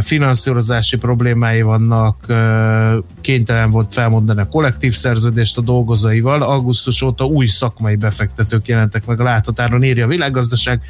[0.00, 2.26] finanszírozási problémái vannak,
[3.20, 9.20] kénytelen volt felmondani a kollektív szerződést a dolgozóival, augusztus óta új szakmai befektetők jelentek meg
[9.20, 10.80] a láthatáron, írja a világgazdaság,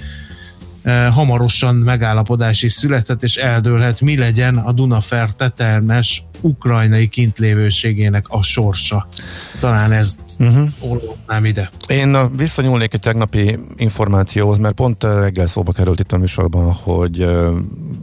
[1.11, 9.09] hamarosan megállapodás is született, és eldőlhet, mi legyen a Dunafer tetelmes ukrajnai kintlévőségének a sorsa.
[9.61, 11.47] Talán ez uh-huh.
[11.47, 11.71] ide.
[11.89, 17.57] Én visszanyúlnék egy tegnapi információhoz, mert pont reggel szóba került itt a műsorban, hogy ö,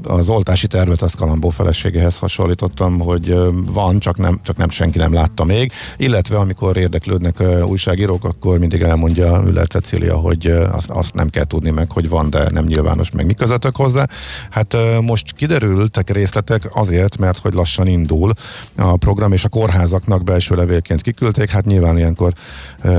[0.04, 4.98] az oltási tervet azt Kalambó feleségéhez hasonlítottam, hogy ö, van, csak nem, csak nem senki
[4.98, 11.14] nem látta még, illetve amikor érdeklődnek újságírók, akkor mindig elmondja Müller Cecília, hogy azt, azt
[11.14, 14.08] nem kell tudni meg, hogy van, de nem nyilvános meg mi közöttök hozzá.
[14.50, 18.29] Hát most kiderültek részletek azért, mert hogy lassan indul
[18.76, 22.34] a program, és a kórházaknak belső levélként kiküldték, hát nyilván ilyenkor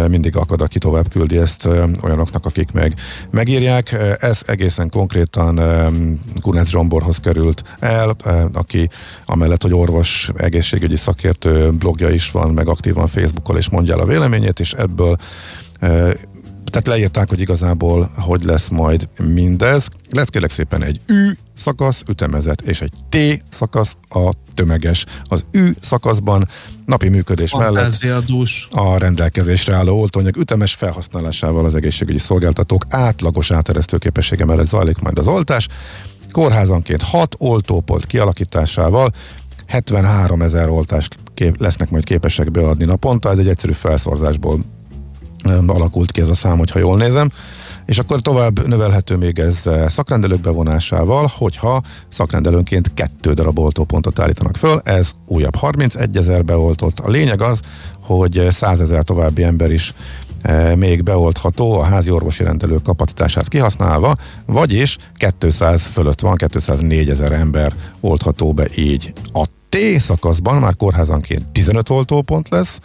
[0.08, 1.68] mindig akad, aki tovább küldi ezt
[2.02, 2.94] olyanoknak, akik meg
[3.30, 3.96] megírják.
[4.20, 5.60] Ez egészen konkrétan
[6.40, 8.16] Kunec Zsomborhoz került el,
[8.52, 8.88] aki
[9.26, 14.06] amellett, hogy orvos, egészségügyi szakértő, blogja is van, meg aktívan Facebookon is mondja el a
[14.06, 15.16] véleményét, és ebből
[16.70, 19.86] tehát leírták, hogy igazából hogy lesz majd mindez.
[20.10, 23.16] Lesz kérlek szépen egy Ü szakasz, ütemezet, és egy T
[23.50, 25.06] szakasz, a tömeges.
[25.24, 26.48] Az Ü szakaszban
[26.86, 28.04] napi működés mellett
[28.70, 35.18] a rendelkezésre álló oltóanyag ütemes felhasználásával az egészségügyi szolgáltatók átlagos áteresztő képessége mellett zajlik majd
[35.18, 35.68] az oltás.
[36.32, 39.12] Kórházanként 6 oltópont kialakításával
[39.66, 44.60] 73 ezer oltást kép- lesznek majd képesek beadni naponta, ez egy egyszerű felszorzásból
[45.66, 47.30] alakult ki ez a szám, hogyha jól nézem.
[47.86, 54.80] És akkor tovább növelhető még ez szakrendelők bevonásával, hogyha szakrendelőnként kettő darab oltópontot állítanak föl,
[54.84, 57.00] ez újabb 31 ezer beoltott.
[57.00, 57.60] A lényeg az,
[58.00, 59.94] hogy 100 ezer további ember is
[60.74, 64.96] még beoltható a házi orvosi rendelő kapacitását kihasználva, vagyis
[65.38, 69.12] 200 fölött van, 204 ezer ember oltható be így.
[69.32, 72.78] A T szakaszban már kórházanként 15 oltópont lesz,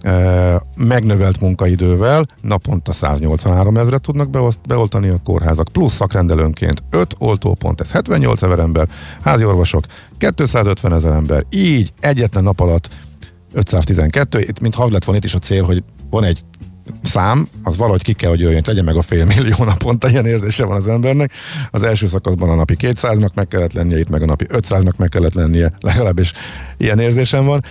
[0.00, 7.80] e, megnövelt munkaidővel naponta 183 ezeret tudnak beolt- beoltani a kórházak, plusz szakrendelőnként 5 oltópont,
[7.80, 8.88] ez 78 ezer ember,
[9.22, 9.84] házi orvosok
[10.18, 12.88] 250 ezer ember, így egyetlen nap alatt
[13.52, 16.40] 512, itt mint ha lett volna itt is a cél, hogy van egy
[17.02, 20.64] szám, az valahogy ki kell, hogy jöjjön, tegye meg a fél millió naponta, ilyen érzése
[20.64, 21.32] van az embernek.
[21.70, 25.08] Az első szakaszban a napi 200-nak meg kellett lennie, itt meg a napi 500-nak meg
[25.08, 26.32] kellett lennie, legalábbis
[26.76, 27.62] ilyen érzésem van.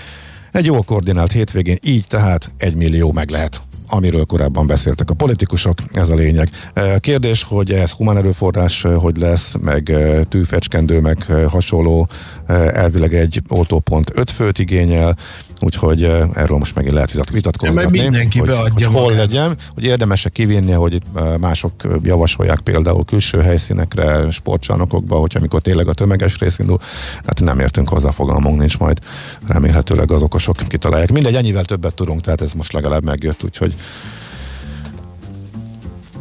[0.51, 5.77] Egy jól koordinált hétvégén így tehát egy millió meg lehet amiről korábban beszéltek a politikusok,
[5.93, 6.49] ez a lényeg.
[6.97, 9.97] Kérdés, hogy ez humán erőforrás hogy lesz, meg
[10.29, 12.07] tűfecskendő, meg hasonló,
[12.73, 15.17] elvileg egy oltópont öt főt igényel,
[15.59, 17.97] úgyhogy e, erről most megint lehet vitat- vitatkozgatni.
[17.97, 19.17] Mert mindenki hogy, beadja hogy hol magát.
[19.17, 21.71] legyen, hogy érdemes-e kivinni, hogy itt e, mások
[22.03, 26.79] javasolják például külső helyszínekre, sportcsarnokokba, hogyha amikor tényleg a tömeges rész indul,
[27.25, 28.99] hát nem értünk hozzá, fogalmunk nincs majd,
[29.47, 31.11] remélhetőleg az okosok kitalálják.
[31.11, 33.75] Mindegy, ennyivel többet tudunk, tehát ez most legalább megjött, úgyhogy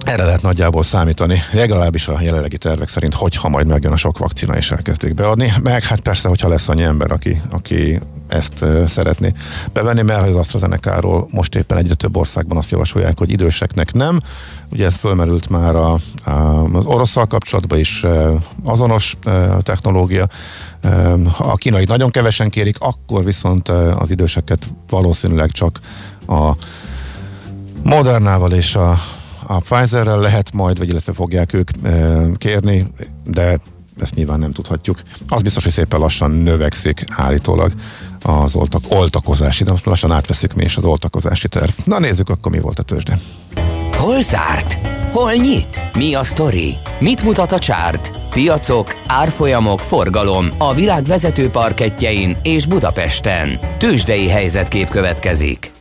[0.04, 4.56] erre lehet nagyjából számítani, legalábbis a jelenlegi tervek szerint, hogyha majd megjön a sok vakcina
[4.56, 5.52] és elkezdik beadni.
[5.62, 9.32] Meg hát persze, hogyha lesz annyi ember, aki, aki ezt szeretné
[9.72, 14.20] bevenni, mert az AstraZeneca-ról most éppen egyre több országban azt javasolják, hogy időseknek nem.
[14.70, 16.30] Ugye ez fölmerült már a, a,
[16.72, 18.04] az orosszal kapcsolatban is
[18.64, 19.16] azonos
[19.62, 20.28] technológia.
[21.38, 25.80] A kínait nagyon kevesen kérik, akkor viszont az időseket valószínűleg csak
[26.26, 26.52] a
[27.82, 28.98] Modernával és a,
[29.46, 31.70] a Pfizerrel lehet majd, vagy illetve fogják ők
[32.36, 32.86] kérni,
[33.24, 33.58] de
[34.00, 35.02] ezt nyilván nem tudhatjuk.
[35.28, 37.72] Az biztos, hogy szépen lassan növekszik állítólag
[38.26, 41.70] az oltak, oltakozási, de most lassan átveszik mi is az oltakozási terv.
[41.84, 43.18] Na nézzük akkor mi volt a tőzsde.
[43.96, 44.78] Hol zárt?
[45.12, 45.80] Hol nyit?
[45.94, 46.74] Mi a sztori?
[46.98, 48.10] Mit mutat a csárt?
[48.30, 53.58] Piacok, árfolyamok, forgalom a világ vezető parketjein és Budapesten.
[53.78, 55.73] Tőzsdei helyzetkép következik.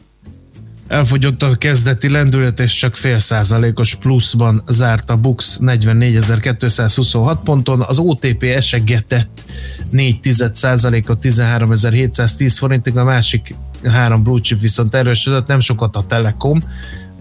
[0.87, 7.99] Elfogyott a kezdeti lendület, és csak fél százalékos pluszban zárt a Bux 44.226 ponton, az
[7.99, 9.43] OTP esegetett
[9.89, 10.19] 4
[10.53, 16.63] százalékot 13.710 forintig, a másik három blue chip viszont erősödött, nem sokat a Telekom,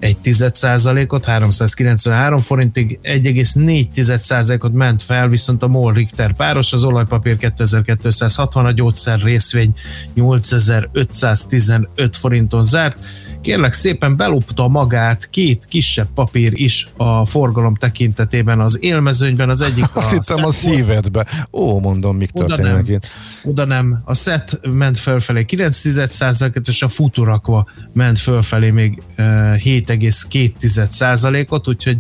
[0.03, 6.85] egy tized százalékot, 393 forintig, 1,4 százalékot ment fel, viszont a MOL Richter páros, az
[6.85, 9.75] olajpapír 2260, a gyógyszer részvény
[10.15, 12.99] 8515 forinton zárt.
[13.43, 19.85] Kérlek szépen belopta magát két kisebb papír is a forgalom tekintetében az élmezőnyben, az egyik
[19.93, 21.27] Azt a hittem a szívedbe.
[21.53, 22.99] Ó, mondom, mik Oda történnek nem.
[23.43, 24.03] oda nem.
[24.05, 29.25] A SET ment fölfelé 9%-et, és a Futurakva ment fölfelé még eh,
[29.65, 31.97] 7,2%-ot, úgyhogy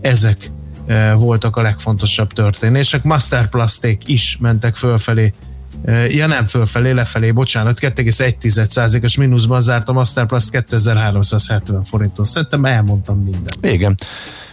[0.00, 0.50] ezek
[0.86, 3.02] eh, voltak a legfontosabb történések.
[3.02, 5.53] Masterplasték is mentek fölfelé Eh,
[6.08, 12.24] Ja nem fölfelé, lefelé, bocsánat, 2,1%-os mínuszban zárt a Masterplast 2370 forinton.
[12.24, 13.66] Szerintem elmondtam mindent.
[13.66, 13.94] Igen.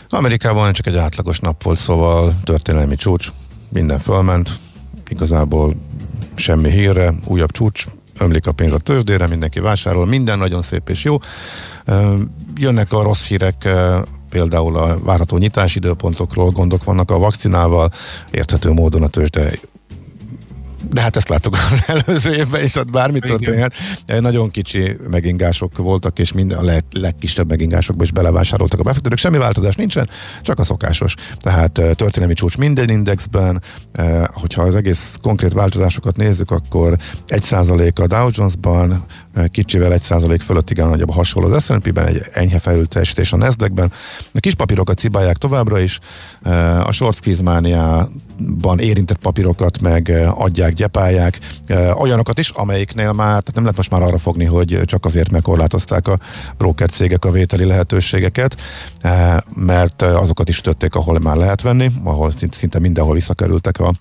[0.10, 3.32] Amerikában csak egy átlagos nap volt, szóval történelmi csúcs,
[3.70, 4.60] minden fölment,
[5.08, 5.76] igazából
[6.36, 7.86] semmi hírre, újabb csúcs,
[8.18, 11.18] ömlik a pénz a tőzsdére, mindenki vásárol, minden nagyon szép és jó.
[12.56, 13.70] Jönnek a rossz hírek,
[14.30, 17.92] például a várható nyitási időpontokról, gondok vannak a vakcinával,
[18.32, 19.52] érthető módon a tőzsde
[20.90, 23.30] de hát ezt láttuk az előző évben, és ott bármi Igen.
[23.30, 23.74] történhet.
[24.06, 29.18] Nagyon kicsi megingások voltak, és minden a leg, legkisebb megingásokba is belevásároltak a befektetők.
[29.18, 30.10] Semmi változás nincsen,
[30.42, 31.16] csak a szokásos.
[31.40, 33.62] Tehát eh, történelmi csúcs minden indexben,
[34.34, 39.06] hogyha az egész konkrét változásokat nézzük, akkor 1% a Dow Jones-ban,
[39.52, 43.92] kicsivel 1% fölött igen nagyobb hasonló az S&P-ben, egy enyhe felülteljesítés a Nasdaq-ben.
[44.34, 46.00] A kis papírokat cibálják továbbra is,
[46.84, 47.70] a short squeeze
[48.78, 51.40] érintett papírokat meg adják, gyepálják,
[51.94, 56.08] olyanokat is, amelyiknél már, tehát nem lehet most már arra fogni, hogy csak azért megkorlátozták
[56.08, 56.20] a
[56.58, 58.58] broker cégek a vételi lehetőségeket,
[59.56, 63.94] mert azokat is tötték, ahol már lehet venni, ahol szinte mindenhol visszakerültek a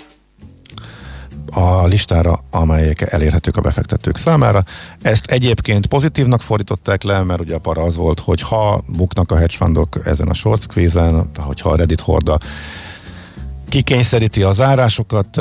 [1.51, 4.65] a listára, amelyek elérhetők a befektetők számára.
[5.03, 9.37] Ezt egyébként pozitívnak fordították le, mert ugye a para az volt, hogy ha buknak a
[9.37, 12.39] hedge fundok ezen a short squeeze-en, hogyha a Reddit horda
[13.69, 15.41] kikényszeríti az árásokat,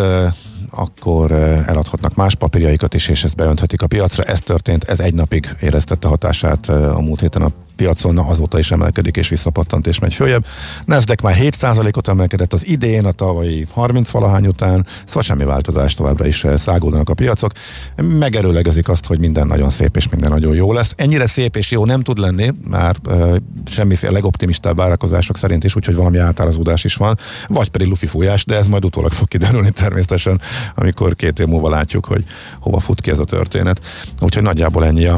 [0.69, 1.31] akkor
[1.67, 4.23] eladhatnak más papírjaikat is, és ezt beönthetik a piacra.
[4.23, 9.17] Ez történt, ez egy napig éreztette hatását a múlt héten a piacon azóta is emelkedik
[9.17, 10.45] és visszapattant és megy följebb.
[10.85, 16.25] Nasdaq már 7%-ot emelkedett az idén, a tavalyi 30 valahány után, szóval semmi változás továbbra
[16.27, 17.51] is eh, szágulnak a piacok.
[17.95, 20.93] Megerőlegezik azt, hogy minden nagyon szép és minden nagyon jó lesz.
[20.95, 25.95] Ennyire szép és jó nem tud lenni, már uh, semmiféle legoptimistább várakozások szerint is, úgyhogy
[25.95, 30.41] valami átárazódás is van, vagy pedig lufi fújás, de ez majd utólag fog kiderülni természetesen,
[30.75, 32.23] amikor két év múlva látjuk, hogy
[32.59, 33.81] hova fut ki ez a történet.
[34.21, 35.17] Úgyhogy nagyjából ennyi a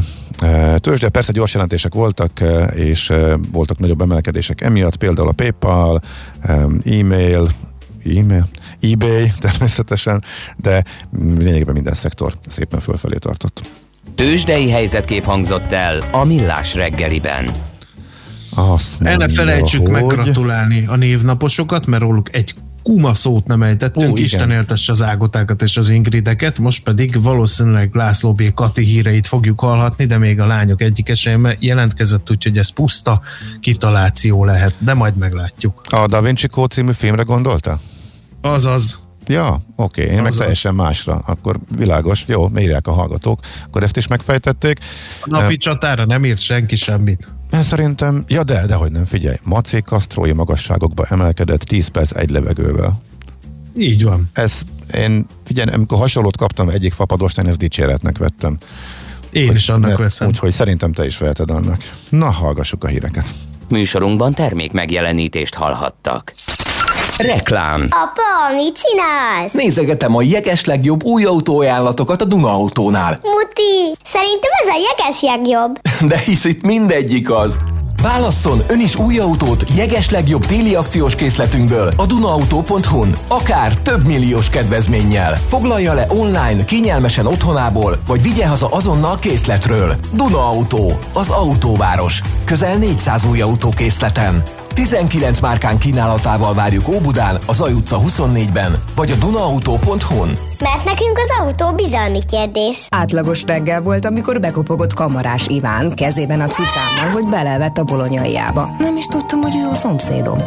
[0.78, 1.08] tőzsde.
[1.08, 2.40] Persze gyors jelentések voltak,
[2.74, 3.12] és
[3.52, 6.02] voltak nagyobb emelkedések emiatt, például a PayPal,
[6.84, 7.50] e-mail,
[8.04, 8.46] e-mail,
[8.80, 10.24] eBay természetesen,
[10.56, 10.84] de
[11.38, 13.60] lényegében minden szektor szépen fölfelé tartott.
[14.14, 17.44] Tőzsdei helyzetkép hangzott el a Millás reggeliben.
[18.54, 19.90] Azt El ne felejtsük hogy...
[19.90, 25.62] meggratulálni a névnaposokat, mert róluk egy kuma szót nem ejtettünk, Ó, Isten éltesse az ágotákat
[25.62, 28.54] és az ingrideket, most pedig valószínűleg László B.
[28.54, 33.20] Kati híreit fogjuk hallhatni, de még a lányok egyike sem jelentkezett, úgyhogy ez puszta
[33.60, 35.82] kitaláció lehet, de majd meglátjuk.
[35.88, 37.78] A Da Vinci Code című filmre gondolta?
[38.40, 39.00] Azaz.
[39.26, 40.22] Ja, oké, én Azaz.
[40.22, 41.22] meg teljesen másra.
[41.26, 43.40] Akkor világos, jó, írják a hallgatók.
[43.66, 44.78] Akkor ezt is megfejtették.
[45.20, 47.28] A napi uh, csatára nem írt senki semmit.
[47.52, 52.30] Mert szerintem, ja de, de hogy nem, figyelj, Macé Kasztrói magasságokba emelkedett 10 perc egy
[52.30, 53.00] levegővel.
[53.78, 54.28] Így van.
[54.32, 54.52] Ez,
[54.94, 58.58] én, figyelj, amikor hasonlót kaptam egyik fapadostán, ezt dicséretnek vettem.
[59.30, 60.28] Én hogy, is annak mert, veszem.
[60.28, 61.90] Úgyhogy szerintem te is veheted annak.
[62.08, 63.32] Na, hallgassuk a híreket.
[63.68, 66.34] Műsorunkban termék megjelenítést hallhattak.
[67.18, 67.86] Reklám.
[67.90, 69.52] Apa, mit csinálsz?
[69.52, 73.18] Nézegetem a jeges legjobb új autóajánlatokat a Duna Autónál.
[73.22, 75.80] Muti, szerintem ez a jeges legjobb.
[76.10, 77.58] De hisz itt mindegyik az.
[78.02, 84.48] Válasszon ön is új autót jeges legjobb téli akciós készletünkből a dunaauto.hu-n, akár több milliós
[84.48, 85.38] kedvezménnyel.
[85.48, 89.94] Foglalja le online, kényelmesen otthonából, vagy vigye haza azonnal készletről.
[90.12, 92.20] Duna Auto, az autóváros.
[92.44, 94.42] Közel 400 új autókészleten.
[94.74, 100.51] 19 márkán kínálatával várjuk Óbudán, az Aj utca 24-ben, vagy a dunaauto.hu-n.
[100.62, 102.86] Mert nekünk az autó bizalmi kérdés.
[102.90, 108.70] Átlagos reggel volt, amikor bekopogott kamarás Iván kezében a cicámmal, hogy belevett a bolonyaiába.
[108.78, 110.38] Nem is tudtam, hogy ő a szomszédom.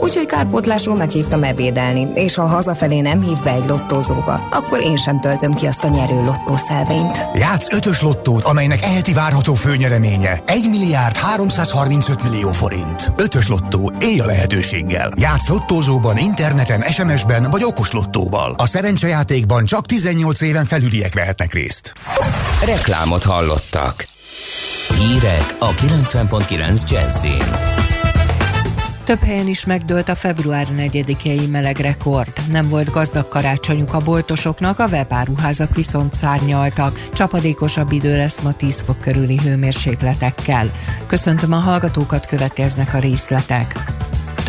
[0.00, 5.20] Úgyhogy kárpótlásról meghívtam ebédelni, és ha hazafelé nem hív be egy lottózóba, akkor én sem
[5.20, 7.26] töltöm ki azt a nyerő lottószelvényt.
[7.34, 13.12] Játsz ötös lottót, amelynek eheti várható főnyereménye 1 milliárd 335 millió forint.
[13.16, 15.10] Ötös lottó, élj a lehetőséggel.
[15.16, 18.54] Játsz lottózóban, interneten, SMS-ben vagy okos lottóval.
[18.56, 21.92] A szerencsejátékban játékban csak 18 éven felüliek vehetnek részt.
[22.64, 24.08] Reklámot hallottak.
[24.98, 27.76] Hírek a 90.9 Jazzin.
[29.04, 32.32] Több helyen is megdőlt a február 4-i meleg rekord.
[32.50, 37.08] Nem volt gazdag karácsonyuk a boltosoknak, a webáruházak viszont szárnyaltak.
[37.12, 40.70] Csapadékosabb idő lesz ma 10 fok körüli hőmérsékletekkel.
[41.06, 43.97] Köszöntöm a hallgatókat, következnek a részletek.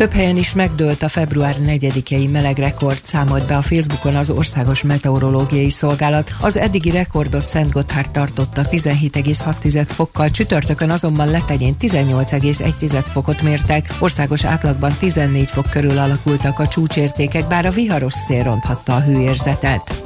[0.00, 4.82] Több helyen is megdőlt a február 4-i meleg rekord, számolt be a Facebookon az Országos
[4.82, 6.34] Meteorológiai Szolgálat.
[6.40, 13.94] Az eddigi rekordot Szent Gotthard tartotta 17,6 fokkal, csütörtökön azonban letegyén 18,1 fokot mértek.
[13.98, 20.02] Országos átlagban 14 fok körül alakultak a csúcsértékek, bár a viharos szél ronthatta a hőérzetet.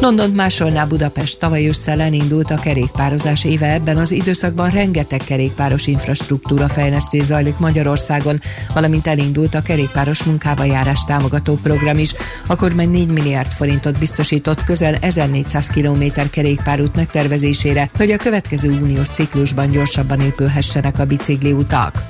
[0.00, 6.68] Londont másolná Budapest tavaly ősszel elindult a kerékpározás éve ebben az időszakban rengeteg kerékpáros infrastruktúra
[6.68, 8.40] fejlesztés zajlik Magyarországon,
[8.74, 12.14] valamint elindult a kerékpáros munkába járás támogató program is.
[12.46, 19.08] A kormány 4 milliárd forintot biztosított közel 1400 km kerékpárút megtervezésére, hogy a következő uniós
[19.08, 22.02] ciklusban gyorsabban épülhessenek a bicikliutak.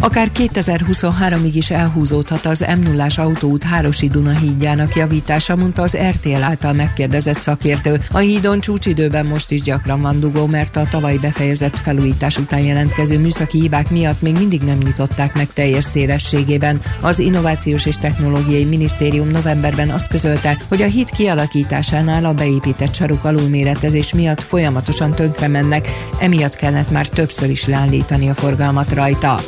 [0.00, 6.42] Akár 2023-ig is elhúzódhat az m 0 autóút Hárosi Duna hídjának javítása, mondta az RTL
[6.42, 8.00] által megkérdezett szakértő.
[8.12, 13.18] A hídon csúcsidőben most is gyakran van dugó, mert a tavaly befejezett felújítás után jelentkező
[13.18, 16.80] műszaki hibák miatt még mindig nem nyitották meg teljes szélességében.
[17.00, 23.24] Az Innovációs és Technológiai Minisztérium novemberben azt közölte, hogy a híd kialakításánál a beépített saruk
[23.24, 25.88] alulméretezés miatt folyamatosan tönkre mennek,
[26.20, 29.40] emiatt kellett már többször is leállítani a forgalmat rajta.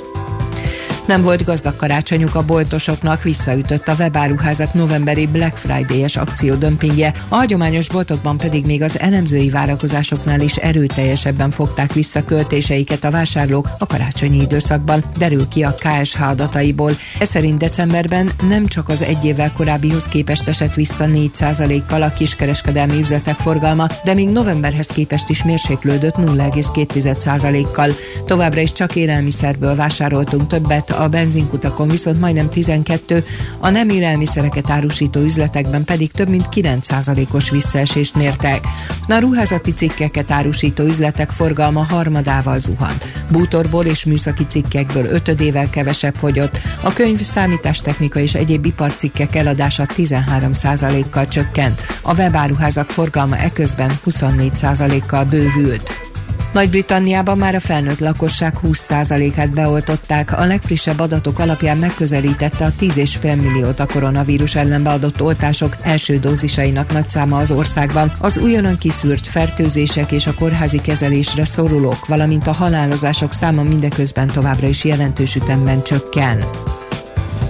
[1.08, 7.34] Nem volt gazdag karácsonyuk a boltosoknak, visszaütött a webáruházak novemberi Black Friday-es akció dömpingje, a
[7.34, 13.86] hagyományos boltokban pedig még az elemzői várakozásoknál is erőteljesebben fogták vissza költéseiket a vásárlók a
[13.86, 16.92] karácsonyi időszakban, derül ki a KSH adataiból.
[17.18, 22.98] Ez szerint decemberben nem csak az egy évvel korábbihoz képest esett vissza 4%-kal a kiskereskedelmi
[23.00, 27.90] üzletek forgalma, de még novemberhez képest is mérséklődött 0,2%-kal.
[28.26, 33.24] Továbbra is csak élelmiszerből vásároltunk többet, a benzinkutakon viszont majdnem 12,
[33.58, 38.64] a nem élelmiszereket árusító üzletekben pedig több mint 9%-os visszaesést mértek.
[39.08, 43.04] A ruházati cikkeket árusító üzletek forgalma harmadával zuhant.
[43.30, 51.28] Bútorból és műszaki cikkekből ötödével kevesebb fogyott, a könyv, számítástechnika és egyéb iparcikkek eladása 13%-kal
[51.28, 56.07] csökkent, a webáruházak forgalma eközben 24%-kal bővült.
[56.52, 60.38] Nagy-Britanniában már a felnőtt lakosság 20%-át beoltották.
[60.38, 66.92] A legfrissebb adatok alapján megközelítette a 10,5 milliót a koronavírus ellen beadott oltások első dózisainak
[66.92, 68.12] nagy száma az országban.
[68.20, 74.68] Az újonnan kiszűrt fertőzések és a kórházi kezelésre szorulók, valamint a halálozások száma mindeközben továbbra
[74.68, 76.44] is jelentős ütemben csökken.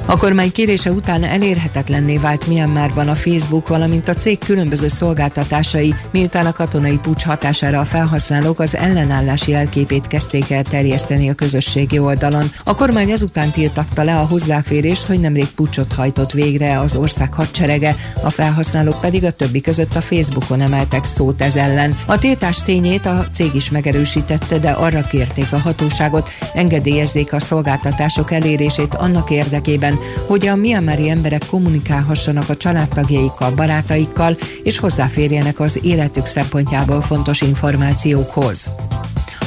[0.09, 6.47] A kormány kérése után elérhetetlenné vált Myanmarban a Facebook, valamint a cég különböző szolgáltatásai, miután
[6.47, 12.51] a katonai pucs hatására a felhasználók az ellenállási jelképét kezdték el terjeszteni a közösségi oldalon.
[12.65, 17.97] A kormány ezután tiltatta le a hozzáférést, hogy nemrég pucsot hajtott végre az ország hadserege,
[18.23, 21.99] a felhasználók pedig a többi között a Facebookon emeltek szót ez ellen.
[22.07, 28.33] A tiltás tényét a cég is megerősítette, de arra kérték a hatóságot, engedélyezzék a szolgáltatások
[28.33, 29.97] elérését annak érdekében,
[30.27, 38.71] hogy a miamari emberek kommunikálhassanak a családtagjaikkal, barátaikkal, és hozzáférjenek az életük szempontjából fontos információkhoz.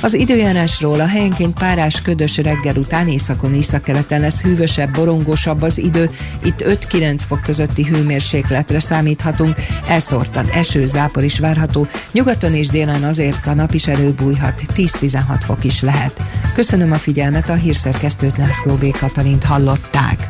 [0.04, 6.10] Az időjárásról a helyenként párás ködös reggel után északon északkeleten lesz hűvösebb, borongósabb az idő,
[6.44, 9.56] itt 5-9 fok közötti hőmérsékletre számíthatunk,
[9.88, 15.64] elszórtan eső, zápor is várható, nyugaton és délen azért a nap is előbújhat, 10-16 fok
[15.64, 16.22] is lehet.
[16.54, 18.98] Köszönöm a figyelmet, a hírszerkesztőt László B.
[18.98, 20.30] Katalint hallották.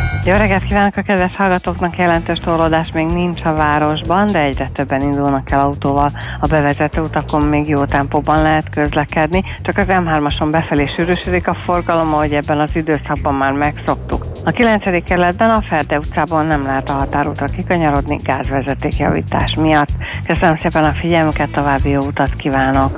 [0.25, 5.01] Jó reggelt kívánok a kedves hallgatóknak, jelentős torlódás még nincs a városban, de egyre többen
[5.01, 6.11] indulnak el autóval.
[6.39, 12.13] A bevezető utakon még jó tempóban lehet közlekedni, csak az M3-ason befelé sűrűsödik a forgalom,
[12.13, 14.25] ahogy ebben az időszakban már megszoktuk.
[14.43, 15.03] A 9.
[15.03, 19.91] kerületben a Ferde utcában nem lehet a határútra kikanyarodni gázvezetékjavítás miatt.
[20.27, 22.97] Köszönöm szépen a figyelmüket, további jó utat kívánok!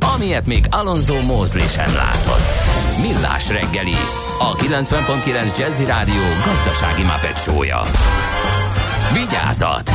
[0.21, 2.47] amilyet még Alonso Mózli sem látott.
[3.01, 3.93] Millás reggeli,
[4.39, 7.81] a 90.9 Jazzy Rádió gazdasági mapetsója.
[9.13, 9.89] Vigyázat!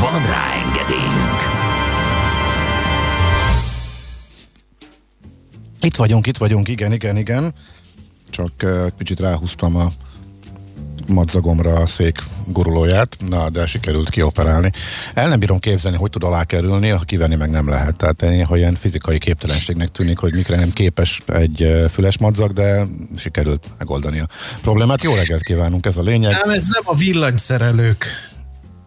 [0.00, 1.40] Van rá engedélyünk!
[5.80, 7.54] Itt vagyunk, itt vagyunk, igen, igen, igen.
[8.30, 9.88] Csak uh, kicsit ráhúztam a
[11.12, 14.70] madzagomra a szék gurulóját, na, de sikerült kioperálni.
[15.14, 17.96] El nem bírom képzelni, hogy tud alá kerülni, ha kivenni meg nem lehet.
[17.96, 22.84] Tehát néha ilyen fizikai képtelenségnek tűnik, hogy mikre nem képes egy füles madzag, de
[23.16, 24.28] sikerült megoldani a
[24.62, 25.02] problémát.
[25.02, 26.32] Jó reggelt kívánunk, ez a lényeg.
[26.32, 28.06] Nem, ez nem a villanyszerelők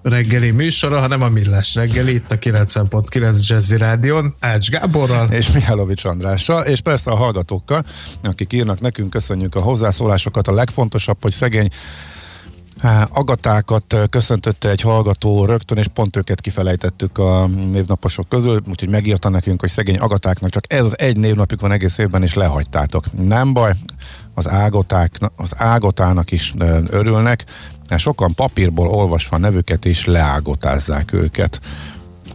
[0.04, 5.32] reggeli műsora, hanem a Millás reggeli, itt a 90.9 Jazzy Rádion, Ács Gáborral.
[5.32, 7.84] És Mihálovics Andrással, és persze a hallgatókkal,
[8.24, 10.48] akik írnak nekünk, köszönjük a hozzászólásokat.
[10.48, 11.70] A legfontosabb, hogy szegény
[13.10, 19.60] Agatákat köszöntötte egy hallgató rögtön, és pont őket kifelejtettük a névnaposok közül, úgyhogy megírta nekünk,
[19.60, 23.24] hogy szegény Agatáknak csak ez az egy névnapjuk van egész évben, és lehagytátok.
[23.24, 23.72] Nem baj,
[24.34, 26.54] az, ágoták, az ágotának is
[26.90, 27.46] örülnek,
[27.98, 31.60] sokan papírból olvasva nevüket is leágotázzák őket.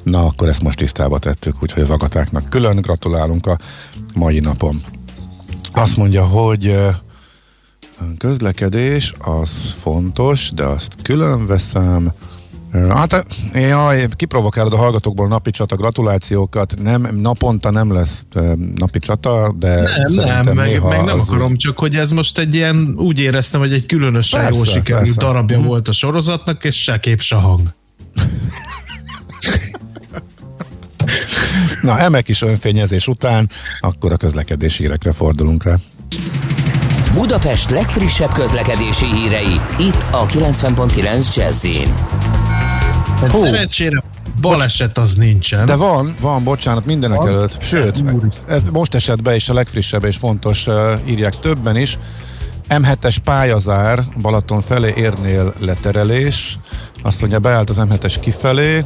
[0.02, 3.58] Na, akkor ezt most tisztába tettük, úgyhogy az agatáknak külön gratulálunk a
[4.14, 4.82] mai napon.
[5.72, 6.76] Azt mondja, hogy
[8.18, 12.12] közlekedés az fontos, de azt külön veszem.
[12.88, 16.74] Hát, jaj, kiprovokálod a hallgatókból napi csata gratulációkat.
[16.82, 18.24] Nem, naponta nem lesz
[18.74, 22.54] napi csata, de Nem, nem, meg, meg nem az akarom, csak hogy ez most egy
[22.54, 25.20] ilyen, úgy éreztem, hogy egy különösen Persze, jól sikerült persze.
[25.20, 25.66] darabja Mhm.
[25.66, 27.60] volt a sorozatnak, és se kép, se hang.
[31.82, 35.74] Na, emek is önfényezés után, akkor a közlekedési hírekre fordulunk rá.
[37.14, 41.94] Budapest legfrissebb közlekedési hírei, itt a 90.9 Jazzin.
[43.24, 43.38] Ez Hú.
[43.38, 44.02] szerencsére
[44.40, 45.66] baleset az nincsen.
[45.66, 47.28] De van, van, bocsánat, mindenek Van?
[47.28, 47.62] előtt.
[47.62, 48.04] Sőt,
[48.48, 51.98] ez most esett be is a legfrissebb és fontos, uh, írják többen is.
[52.68, 56.58] M7-es pályazár Balaton felé érnél leterelés.
[57.02, 58.84] Azt mondja, beállt az M7-es kifelé,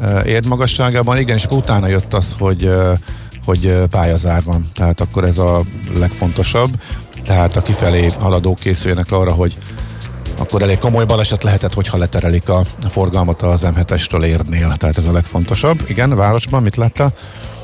[0.00, 1.18] uh, érd magasságában.
[1.18, 2.98] Igen, és akkor utána jött az, hogy, uh,
[3.44, 4.70] hogy pályazár van.
[4.74, 5.64] Tehát akkor ez a
[5.94, 6.70] legfontosabb.
[7.24, 9.56] Tehát a kifelé haladók készüljenek arra, hogy
[10.38, 14.72] akkor elég komoly baleset lehetett, hogyha leterelik a forgalmat az M7-esről érnél.
[14.76, 15.84] Tehát ez a legfontosabb.
[15.86, 17.12] Igen, városban mit láttál?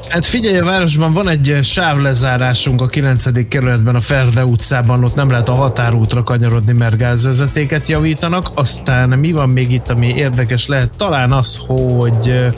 [0.09, 3.49] Hát figyelj, a városban van egy sávlezárásunk a 9.
[3.49, 8.51] kerületben, a Ferde utcában, ott nem lehet a határútra kanyarodni, mert gázvezetéket javítanak.
[8.55, 10.91] Aztán mi van még itt, ami érdekes lehet?
[10.97, 12.53] Talán az, hogy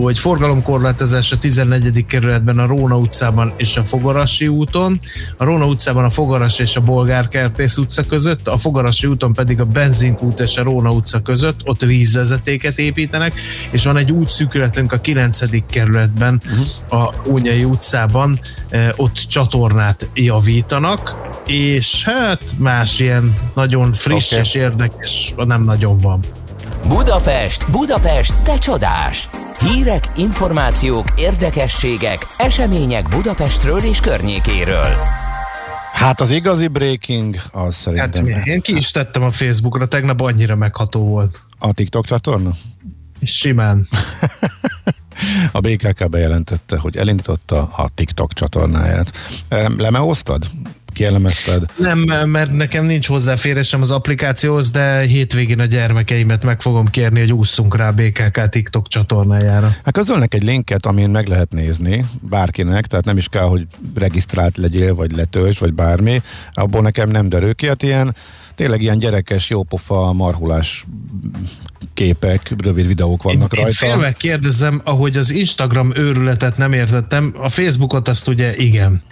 [0.00, 2.06] hogy forgalomkorlátozás a 14.
[2.06, 5.00] kerületben a Róna utcában és a Fogarasi úton,
[5.36, 9.64] a Róna utcában a Fogaras és a Bolgárkertész utca között, a Fogarasi úton pedig a
[9.64, 13.40] Benzinkút és a Róna utca között, ott vízvezetéket építenek,
[13.70, 15.66] és van egy útszűkületünk a 9.
[15.66, 17.02] kerületben, uh-huh.
[17.02, 21.16] a Únyai utcában, eh, ott csatornát javítanak,
[21.46, 24.44] és hát más ilyen nagyon friss okay.
[24.44, 26.24] és érdekes, nem nagyon van.
[26.88, 29.28] Budapest, Budapest, te csodás!
[29.60, 34.94] Hírek, információk, érdekességek, események Budapestről és környékéről.
[35.92, 40.56] Hát az igazi breaking, az szerintem Hát én ki is tettem a Facebookra, tegnap annyira
[40.56, 41.40] megható volt.
[41.58, 42.50] a TikTok csatorna.
[43.22, 43.86] Simán.
[45.52, 49.12] A BKK bejelentette, hogy elindította a TikTok csatornáját.
[49.48, 50.50] Em, Lemeosztad?
[50.92, 51.62] Kielemezted?
[51.76, 57.32] Nem, mert nekem nincs hozzáférésem az applikációhoz, de hétvégén a gyermekeimet meg fogom kérni, hogy
[57.32, 59.74] ússzunk rá a BKK TikTok csatornájára.
[59.84, 64.56] Hát közölnek egy linket, amin meg lehet nézni bárkinek, tehát nem is kell, hogy regisztrált
[64.56, 66.22] legyél, vagy letölts, vagy bármi.
[66.52, 68.14] Abból nekem nem derül ki, hát ilyen
[68.54, 70.84] tényleg ilyen gyerekes, jópofa, marhulás
[71.94, 73.86] képek, rövid videók vannak én, rajta.
[73.86, 79.02] Én félve kérdezem, ahogy az Instagram őrületet nem értettem, a Facebookot azt ugye igen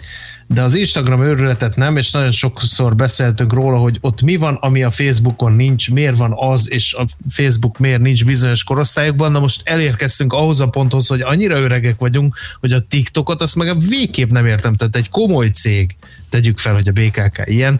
[0.53, 4.83] de az Instagram őrületet nem, és nagyon sokszor beszéltünk róla, hogy ott mi van, ami
[4.83, 9.31] a Facebookon nincs, miért van az, és a Facebook miért nincs bizonyos korosztályokban.
[9.31, 13.67] Na most elérkeztünk ahhoz a ponthoz, hogy annyira öregek vagyunk, hogy a TikTokot azt meg
[13.67, 14.75] a végképp nem értem.
[14.75, 15.95] Tehát egy komoly cég,
[16.29, 17.79] tegyük fel, hogy a BKK ilyen,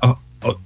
[0.00, 0.18] a,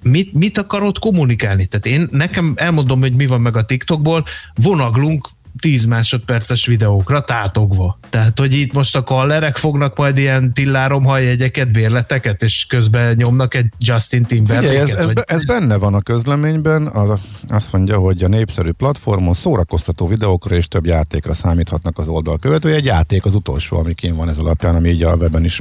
[0.02, 1.66] mit, mit akarod kommunikálni?
[1.66, 5.28] Tehát én nekem elmondom, hogy mi van meg a TikTokból, vonaglunk
[5.61, 7.98] 10 másodperces videókra tátogva.
[8.11, 13.66] Tehát, hogy itt most a kallerek fognak majd ilyen tilláromhajjegyeket, bérleteket, és közben nyomnak egy
[13.78, 14.70] Justin Timberlake-et?
[14.70, 15.22] Figyelj, ez, ez, vagy...
[15.26, 20.68] ez benne van a közleményben, az, azt mondja, hogy a népszerű platformon szórakoztató videókra és
[20.68, 22.74] több játékra számíthatnak az oldal követője.
[22.74, 25.59] Egy játék az utolsó, ami van ez alapján, ami így a webben is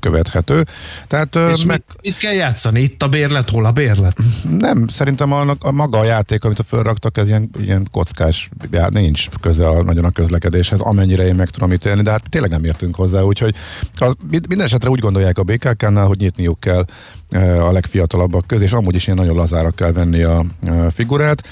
[0.00, 0.66] követhető.
[1.06, 1.82] Tehát, és meg...
[1.86, 2.80] mit, mit kell játszani?
[2.80, 4.16] Itt a bérlet, hol a bérlet?
[4.58, 8.88] Nem, szerintem a, a maga a játék, amit a fölraktak, ez ilyen, ilyen kockás, já,
[9.10, 12.64] nincs köze a, nagyon a közlekedéshez, amennyire én meg tudom ítélni, de hát tényleg nem
[12.64, 13.54] értünk hozzá, úgyhogy
[13.92, 16.84] a, minden esetre úgy gondolják a BKK-nál, hogy nyitniuk kell
[17.30, 21.48] e, a legfiatalabbak közé, és amúgy is ilyen nagyon lazára kell venni a, a figurát.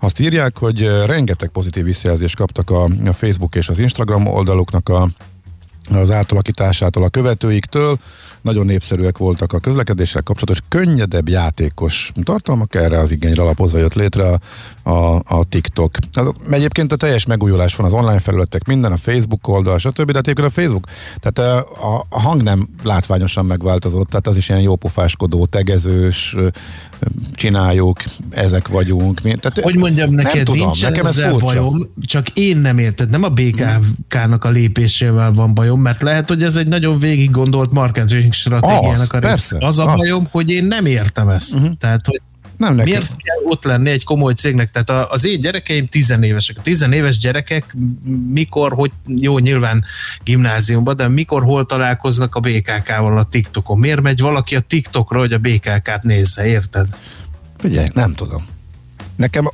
[0.00, 5.08] Azt írják, hogy rengeteg pozitív visszajelzést kaptak a Facebook és az Instagram oldaluknak a,
[5.90, 7.98] az átalakításától a követőiktől,
[8.48, 14.24] nagyon népszerűek voltak a közlekedéssel kapcsolatos, könnyedebb játékos tartalmak, erre az igényre alapozva jött létre
[14.24, 14.40] a,
[14.90, 15.96] a, a TikTok.
[16.12, 20.10] Az, egyébként a teljes megújulás van az online felületek, minden, a Facebook oldal, stb.
[20.10, 20.86] De egyébként a Facebook,
[21.20, 26.36] tehát a, a hang nem látványosan megváltozott, tehát az is ilyen jópofáskodó, tegezős,
[27.34, 29.20] csináljuk, ezek vagyunk.
[29.20, 31.38] Mi, tehát hogy mondjam neked, tudom, nincsen nekem ez furcsa.
[31.38, 36.42] bajom, csak én nem érted, nem a BKK-nak a lépésével van bajom, mert lehet, hogy
[36.42, 39.56] ez egy nagyon végig gondolt marketing stratégiának a része.
[39.60, 39.96] Az a az.
[39.96, 41.54] bajom, hogy én nem értem ezt.
[41.54, 41.70] Uh-huh.
[41.78, 42.20] Tehát, hogy
[42.58, 42.90] nem nekem.
[42.90, 44.70] Miért kell ott lenni egy komoly cégnek?
[44.70, 46.58] Tehát az én gyerekeim tizenévesek.
[46.58, 47.76] A tizenéves gyerekek
[48.28, 49.84] mikor, hogy jó, nyilván
[50.24, 53.78] gimnáziumban, de mikor, hol találkoznak a BKK-val a TikTokon?
[53.78, 56.86] Miért megy valaki a TikTokra, hogy a BKK-t nézze, érted?
[57.58, 58.46] Figyelj, nem tudom.
[59.16, 59.48] Nekem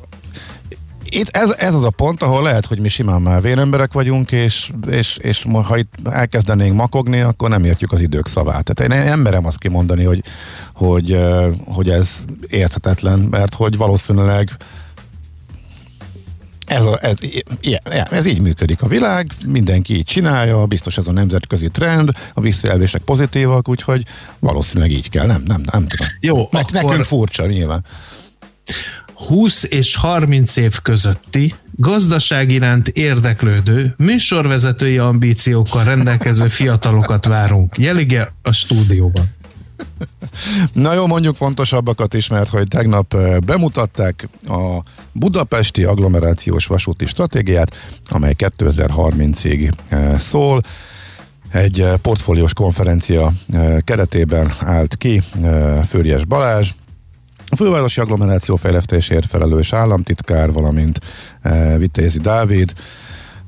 [1.08, 4.70] itt ez, ez az a pont, ahol lehet, hogy mi simán már vénemberek vagyunk, és,
[4.90, 8.74] és, és ha itt elkezdenénk makogni, akkor nem értjük az idők szavát.
[8.74, 10.22] Tehát én nem merem azt kimondani, hogy,
[10.74, 11.20] hogy,
[11.64, 12.08] hogy ez
[12.48, 14.56] érthetetlen, mert hogy valószínűleg
[16.66, 17.16] ez, a, ez,
[17.60, 17.80] ilyen,
[18.10, 23.02] ez így működik a világ, mindenki így csinálja, biztos ez a nemzetközi trend, a visszajelzések
[23.02, 24.04] pozitívak, úgyhogy
[24.38, 26.06] valószínűleg így kell, nem, nem, nem tudom.
[26.20, 26.72] Jó, ne, akkor...
[26.72, 27.84] Nekünk furcsa nyilván.
[29.14, 37.78] 20 és 30 év közötti, gazdaság iránt érdeklődő, műsorvezetői ambíciókkal rendelkező fiatalokat várunk.
[37.78, 39.24] Jelige a stúdióban.
[40.72, 47.76] Na jó, mondjuk fontosabbakat is, mert hogy tegnap bemutatták a budapesti agglomerációs vasúti stratégiát,
[48.08, 49.72] amely 2030-ig
[50.18, 50.60] szól.
[51.52, 53.32] Egy portfóliós konferencia
[53.80, 55.22] keretében állt ki
[55.88, 56.70] Főries Balázs,
[57.54, 61.00] a fővárosi agglomeráció fejlesztésért felelős államtitkár, valamint
[61.42, 62.72] e, Vitézi Dávid,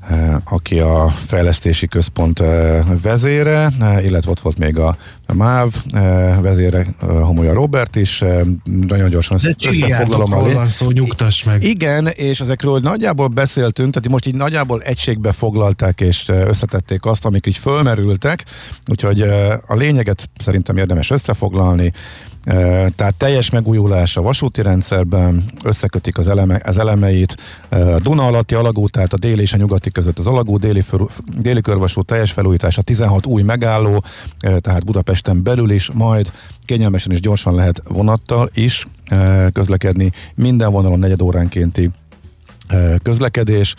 [0.09, 4.97] e, aki a fejlesztési központ e, vezére, e, illetve ott volt még a,
[5.33, 5.99] MÁV e,
[6.41, 8.21] vezére, e, Homolya Robert is.
[8.21, 8.43] E,
[8.87, 11.63] nagyon gyorsan De összefoglalom a van szó, nyugtass meg.
[11.63, 17.45] Igen, és ezekről nagyjából beszéltünk, tehát most így nagyjából egységbe foglalták és összetették azt, amik
[17.45, 18.45] így fölmerültek,
[18.85, 21.93] úgyhogy e, a lényeget szerintem érdemes összefoglalni.
[22.95, 27.35] Tehát teljes megújulás a vasúti rendszerben, összekötik az, eleme, az elemeit,
[28.01, 31.61] Duna alatti alagút, tehát a déli és a nyugati között az alagút, déli, föl, déli
[31.61, 34.03] körvasút teljes felújítása, 16 új megálló,
[34.39, 36.31] tehát Budapesten belül is, majd
[36.65, 38.87] kényelmesen és gyorsan lehet vonattal is
[39.53, 41.89] közlekedni, minden vonalon negyed óránkénti
[43.03, 43.75] közlekedés.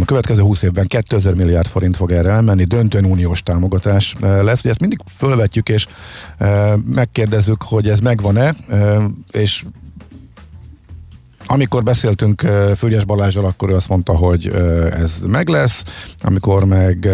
[0.00, 4.60] A következő 20 évben 2000 milliárd forint fog erre elmenni, döntően uniós támogatás lesz.
[4.60, 5.86] Ugye ezt mindig fölvetjük, és
[6.94, 8.54] megkérdezzük, hogy ez megvan-e,
[9.30, 9.64] és
[11.46, 12.40] amikor beszéltünk
[12.76, 14.48] Fügyes Balázsral, akkor ő azt mondta, hogy
[14.92, 15.82] ez meg lesz,
[16.20, 17.08] amikor meg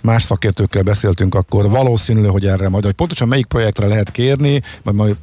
[0.00, 4.96] más szakértőkkel beszéltünk, akkor valószínű, hogy erre majd, hogy pontosan melyik projektre lehet kérni, majd,
[4.96, 5.16] majd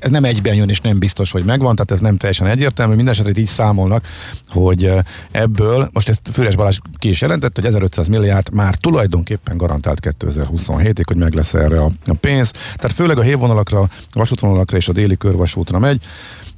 [0.00, 3.12] ez nem egyben jön, és nem biztos, hogy megvan, tehát ez nem teljesen egyértelmű, minden
[3.12, 4.06] esetre így számolnak,
[4.48, 4.92] hogy
[5.30, 11.02] ebből, most ezt Fügyes Balázs ki is jelentett, hogy 1500 milliárd már tulajdonképpen garantált 2027-ig,
[11.04, 15.16] hogy meg lesz erre a, a pénz, tehát főleg a hévvonalakra, vasútvonalakra és a déli
[15.16, 16.02] körvasútra megy,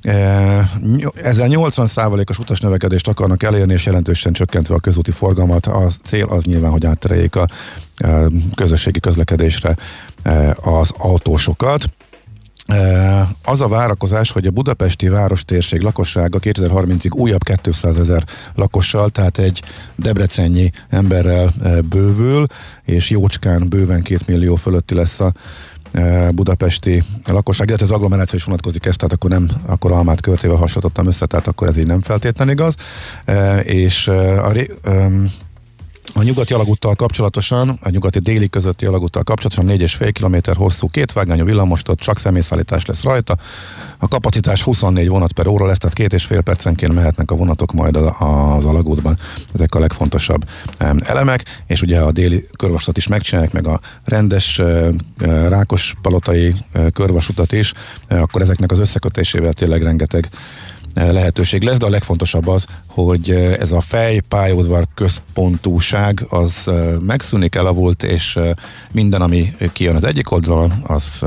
[0.03, 5.66] ezzel 80%-os utas növekedést akarnak elérni, és jelentősen csökkentve a közúti forgalmat.
[5.66, 7.46] A cél az nyilván, hogy áttereljék a
[8.55, 9.76] közösségi közlekedésre
[10.62, 11.84] az autósokat.
[13.42, 18.24] Az a várakozás, hogy a budapesti várostérség lakossága 2030-ig újabb 200 ezer
[18.55, 19.62] lakossal, tehát egy
[19.96, 21.53] debrecennyi emberrel
[21.88, 22.46] bővül,
[22.84, 25.32] és jócskán bőven két millió fölötti lesz a
[26.30, 31.07] budapesti lakosság, illetve az agglomeráció is vonatkozik ezt, tehát akkor nem, akkor almát körtével hasonlítottam
[31.07, 32.74] össze, tehát akkor ez így nem feltétlenül igaz.
[33.62, 34.53] És a,
[36.14, 42.00] a nyugati alagúttal kapcsolatosan, a nyugati déli közötti alagúttal kapcsolatosan 4,5 km hosszú kétvágányú villamostot,
[42.00, 43.36] csak személyszállítás lesz rajta.
[43.98, 47.72] A kapacitás 24 vonat per óra lesz, tehát két és fél percenként mehetnek a vonatok
[47.72, 49.18] majd az alagútban.
[49.54, 50.44] Ezek a legfontosabb
[50.98, 54.60] elemek, és ugye a déli körvastat is megcsinálják, meg a rendes
[55.48, 56.54] rákos palotai
[56.92, 57.72] körvasutat is,
[58.08, 60.28] akkor ezeknek az összekötésével tényleg rengeteg
[60.95, 63.30] lehetőség lesz, de a legfontosabb az, hogy
[63.61, 66.70] ez a fej, pályaudvar központúság az
[67.07, 68.38] megszűnik, elavult, és
[68.90, 71.20] minden, ami kijön az egyik oldalon, az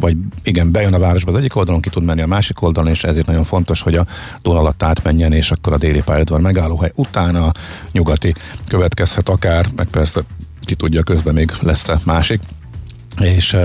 [0.00, 3.04] vagy igen, bejön a városba az egyik oldalon, ki tud menni a másik oldalon, és
[3.04, 4.06] ezért nagyon fontos, hogy a
[4.42, 7.52] Dón alatt átmenjen, és akkor a déli pályaudvar megállóhely utána
[7.92, 8.34] nyugati
[8.68, 10.20] következhet akár, meg persze
[10.64, 12.40] ki tudja, közben még lesz a másik
[13.20, 13.56] és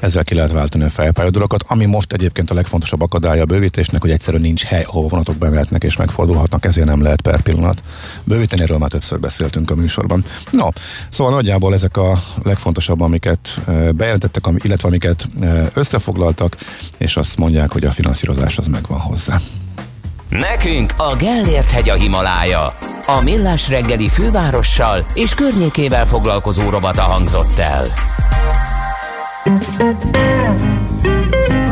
[0.00, 4.10] ezzel ki lehet váltani a fejpályadulakat, ami most egyébként a legfontosabb akadálya a bővítésnek, hogy
[4.10, 7.82] egyszerűen nincs hely, ahol vonatok bemehetnek és megfordulhatnak, ezért nem lehet per pillanat
[8.24, 10.24] bővíteni, erről már többször beszéltünk a műsorban.
[10.50, 10.68] No,
[11.10, 13.60] szóval nagyjából ezek a legfontosabb, amiket
[13.92, 15.28] bejelentettek, illetve amiket
[15.74, 16.56] összefoglaltak,
[16.96, 19.40] és azt mondják, hogy a finanszírozás az megvan hozzá.
[20.28, 22.76] Nekünk a Gellért hegy a Himalája.
[23.06, 27.92] A millás reggeli fővárossal és környékével foglalkozó robata hangzott el.
[29.44, 29.80] Thank
[31.50, 31.71] you.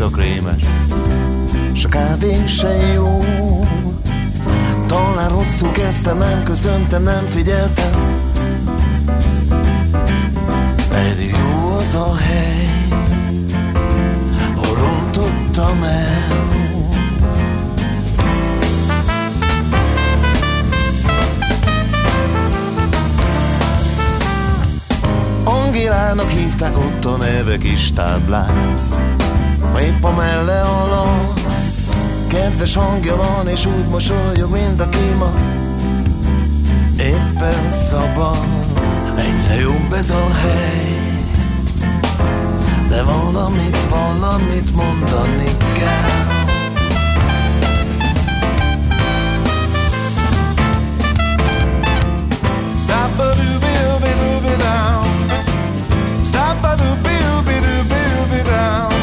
[0.00, 0.64] A krémes,
[1.72, 3.20] s a kávé se jó.
[4.86, 8.20] Talán rosszul kezdtem, nem köszöntem, nem figyeltem,
[10.88, 12.90] pedig jó az a hely,
[14.56, 16.44] hol rontottam el.
[25.44, 28.74] Angélának hívták ott a neve kis táblán
[29.86, 31.40] épp a melle alatt
[32.28, 35.32] Kedves hangja van, és úgy mosolyog, mint a kíma
[36.98, 38.44] Éppen szabad,
[39.16, 40.96] egyre jobb ez a hely.
[42.88, 46.26] De valamit, valamit mondani kell.
[52.78, 55.28] Stop a dooby dooby dooby down
[56.24, 58.95] Stop a dooby dooby dooby down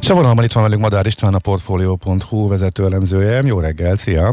[0.00, 3.42] És a vonalban itt van velünk Madár István, a Portfolio.hu vezető elemzője.
[3.44, 4.32] Jó reggel, szia!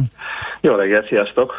[0.62, 1.54] Jó reggel, sziasztok!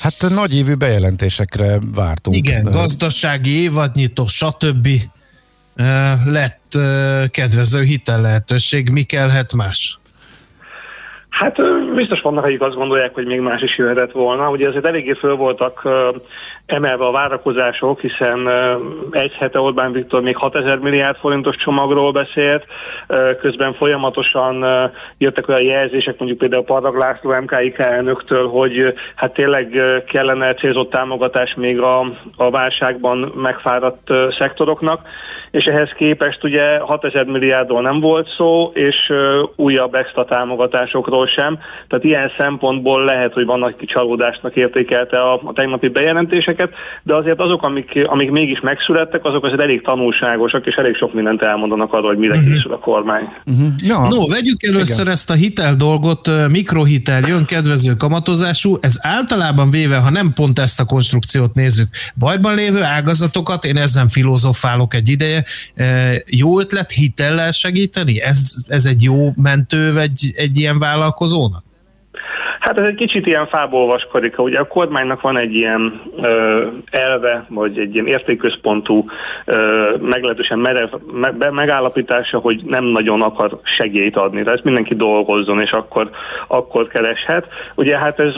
[0.00, 2.36] Hát nagy évű bejelentésekre vártunk.
[2.36, 4.88] Igen, gazdasági évadnyitó, stb.
[6.24, 6.78] lett
[7.30, 9.98] kedvező hitel lehetőség, mi kellhet más?
[11.30, 11.56] Hát
[11.94, 14.50] biztos vannak, akik azt gondolják, hogy még más is jöhetett volna.
[14.50, 15.88] Ugye azért eléggé föl voltak
[16.66, 18.48] emelve a várakozások, hiszen
[19.10, 22.66] egy hete Orbán Viktor még 6000 milliárd forintos csomagról beszélt,
[23.40, 24.64] közben folyamatosan
[25.18, 31.54] jöttek olyan jelzések, mondjuk például Parag László MKIK elnöktől, hogy hát tényleg kellene célzott támogatás
[31.54, 32.00] még a,
[32.36, 35.08] a válságban megfáradt szektoroknak,
[35.50, 39.12] és ehhez képest ugye 6000 milliárdról nem volt szó, és
[39.56, 41.58] újabb extra támogatásokról sem,
[41.88, 45.88] tehát ilyen szempontból lehet, hogy vannak csalódásnak értékelte a, a tegnapi
[46.56, 46.70] bejelentéseket,
[47.02, 51.42] de azért azok, amik, amik mégis megszülettek, azok azért elég tanulságosak, és elég sok mindent
[51.42, 52.52] elmondanak arról, hogy mire uh-huh.
[52.52, 53.28] készül a kormány.
[53.44, 53.66] Uh-huh.
[53.78, 54.08] Ja.
[54.08, 55.12] No, vegyük először Igen.
[55.12, 60.80] ezt a hitel dolgot, mikrohitel jön, kedvező kamatozású, ez általában véve, ha nem pont ezt
[60.80, 61.88] a konstrukciót nézzük,
[62.18, 65.44] bajban lévő ágazatokat, én ezen filozofálok egy ideje,
[66.26, 68.20] jó ötlet hitellel segíteni?
[68.20, 71.65] Ez, ez egy jó mentő egy, egy ilyen vállalkozónak?
[72.60, 74.38] Hát ez egy kicsit ilyen fából vaskodik.
[74.38, 79.04] Ugye a kormánynak van egy ilyen ö, elve, vagy egy ilyen értékközpontú,
[79.44, 84.42] ö, meglehetősen merev me, megállapítása, hogy nem nagyon akar segélyt adni.
[84.42, 86.10] Tehát mindenki dolgozzon, és akkor,
[86.46, 87.46] akkor kereshet.
[87.74, 88.34] Ugye hát ez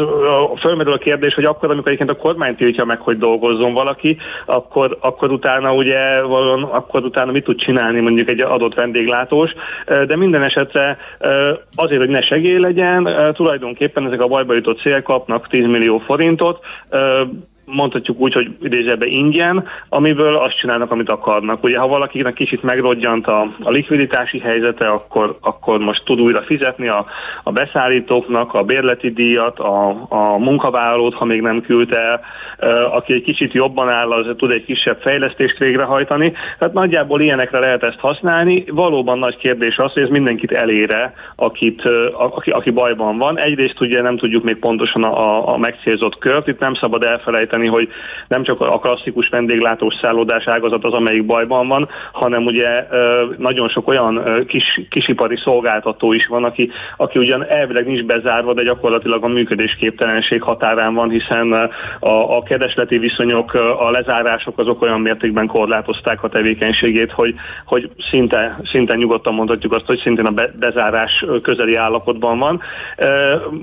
[0.61, 4.17] fölmerül a kérdés, hogy akkor, amikor egyébként a kormány tiltja meg, hogy dolgozzon valaki,
[4.47, 9.55] akkor, akkor utána ugye valóan, akkor utána mit tud csinálni mondjuk egy adott vendéglátós,
[10.07, 10.99] de minden esetre
[11.75, 13.33] azért, hogy ne segély legyen,
[13.75, 16.65] tulajdonképpen ezek a bajba jutott cél kapnak 10 millió forintot,
[17.71, 21.65] mondhatjuk úgy, hogy idézőbe ingyen, amiből azt csinálnak, amit akarnak.
[21.65, 26.89] Ugye, ha valakinek kicsit megrodjant a, a likviditási helyzete, akkor, akkor most tud újra fizetni
[26.89, 27.07] a,
[27.43, 32.21] a beszállítóknak a bérleti díjat, a, a munkavállalót, ha még nem küldte el,
[32.85, 36.33] aki egy kicsit jobban áll, az tud egy kisebb fejlesztést végrehajtani.
[36.59, 38.65] Tehát nagyjából ilyenekre lehet ezt használni.
[38.71, 43.39] Valóban nagy kérdés az, hogy ez mindenkit elére, akit, aki, aki bajban van.
[43.39, 47.67] Egyrészt ugye nem tudjuk még pontosan a, a megcélzott kört, itt nem szabad elfelejteni, említeni,
[47.69, 47.89] hogy
[48.29, 52.87] nem csak a klasszikus vendéglátós szállodás ágazat az, amelyik bajban van, hanem ugye
[53.37, 58.63] nagyon sok olyan kis, kisipari szolgáltató is van, aki, aki ugyan elvileg nincs bezárva, de
[58.63, 61.53] gyakorlatilag a működésképtelenség határán van, hiszen
[62.01, 67.35] a, a keresleti viszonyok, a lezárások azok olyan mértékben korlátozták a tevékenységét, hogy,
[67.65, 72.61] hogy szinte, szinte nyugodtan mondhatjuk azt, hogy szintén a be, bezárás közeli állapotban van.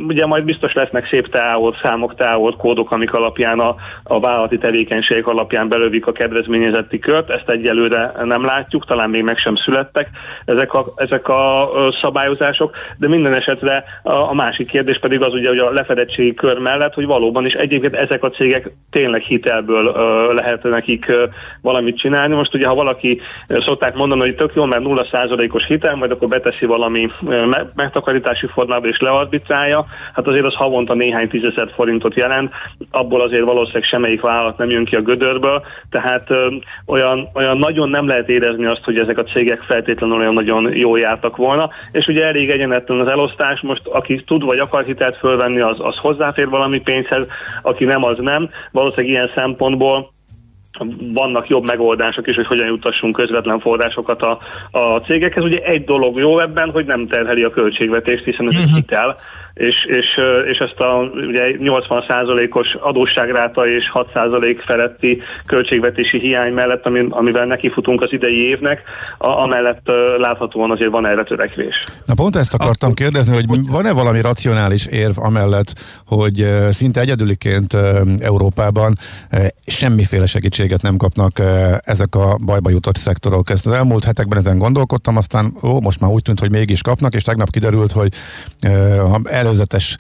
[0.08, 5.28] Ugye majd biztos lesznek szép teáort, számok, teáort, kódok, amik alapján a, a vállalati tevékenység
[5.28, 10.10] alapján belövik a kedvezményezetti kört, ezt egyelőre nem látjuk, talán még meg sem születtek
[10.46, 11.70] ezek a, ezek a
[12.02, 16.58] szabályozások, de minden esetre a, a másik kérdés pedig az ugye, hogy a lefedettségi kör
[16.58, 21.22] mellett, hogy valóban is egyébként ezek a cégek tényleg hitelből uh, lehet nekik uh,
[21.62, 22.36] valamit csinálni.
[22.36, 26.66] Most ugye, ha valaki szokták mondani, hogy tök jó, mert 0%-os hitel, majd akkor beteszi
[26.66, 27.10] valami
[27.76, 32.54] megtakarítási formába és learbitrálja, hát azért az havonta néhány tízezer forintot jelent,
[32.92, 36.56] abból azért valószínűleg valószínűleg semmelyik vállalat nem jön ki a gödörből, tehát ö,
[36.86, 41.00] olyan, olyan nagyon nem lehet érezni azt, hogy ezek a cégek feltétlenül olyan nagyon jól
[41.00, 45.60] jártak volna, és ugye elég egyenetlen az elosztás, most aki tud vagy akar hitelt fölvenni,
[45.60, 47.26] az, az hozzáfér valami pénzhez,
[47.62, 48.50] aki nem, az nem.
[48.72, 50.14] Valószínűleg ilyen szempontból
[51.14, 54.40] vannak jobb megoldások is, hogy hogyan jutassunk közvetlen forrásokat a,
[54.72, 55.44] a cégekhez.
[55.44, 58.70] Ugye egy dolog jó ebben, hogy nem terheli a költségvetést, hiszen ez uh-huh.
[58.70, 59.16] egy hitel,
[59.56, 60.06] és, és,
[60.52, 68.14] és ezt a ugye 80%-os adósságráta és 6% feletti költségvetési hiány mellett, amivel nekifutunk az
[68.14, 68.82] idei évnek,
[69.18, 71.84] a, amellett láthatóan azért van erre törekvés.
[72.06, 75.74] Na pont ezt akartam Akkor, kérdezni, hogy van-e valami racionális érv amellett,
[76.06, 77.78] hogy szinte egyedüliként
[78.20, 78.96] Európában
[79.66, 81.42] semmiféle segítséget nem kapnak
[81.80, 83.50] ezek a bajba jutott szektorok.
[83.50, 87.14] Ezt az elmúlt hetekben ezen gondolkodtam, aztán ó, most már úgy tűnt, hogy mégis kapnak,
[87.14, 88.14] és tegnap kiderült, hogy
[88.98, 89.98] ha el előzetes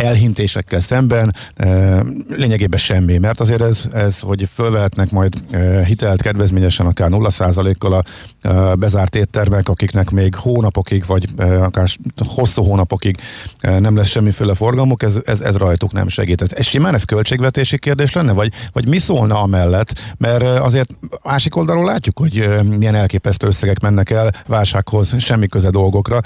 [0.00, 6.86] elhintésekkel szemben e, lényegében semmi, mert azért ez, ez hogy fölvehetnek majd e, hitelt kedvezményesen
[6.86, 8.04] akár 0%-kal a
[8.40, 11.28] e, bezárt éttermek, akiknek még hónapokig, vagy
[11.60, 13.16] akár hosszú hónapokig
[13.60, 16.42] nem lesz semmiféle forgalmuk, ez, ez, ez rajtuk nem segít.
[16.42, 20.90] Ez, ez simán ez költségvetési kérdés lenne, vagy, vagy mi szólna amellett, mert azért
[21.22, 22.48] másik oldalról látjuk, hogy
[22.78, 26.20] milyen elképesztő összegek mennek el válsághoz, semmi köze dolgokra,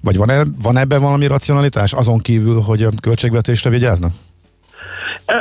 [0.00, 4.12] vagy van, e, van ebben valami racionalitás, azon kívül, hogy költségvetésre vigyáznak?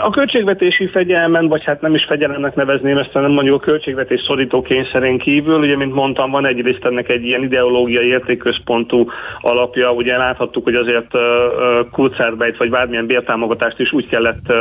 [0.03, 4.61] A költségvetési fegyelmen, vagy hát nem is fegyelemnek nevezném ezt, hanem mondjuk a költségvetés szorító
[4.61, 9.09] kényszerén kívül, ugye, mint mondtam, van egyrészt ennek egy ilyen ideológiai értékközpontú
[9.41, 11.21] alapja, ugye láthattuk, hogy azért uh,
[11.91, 14.53] kulcárbejt vagy bármilyen bértámogatást is úgy kellett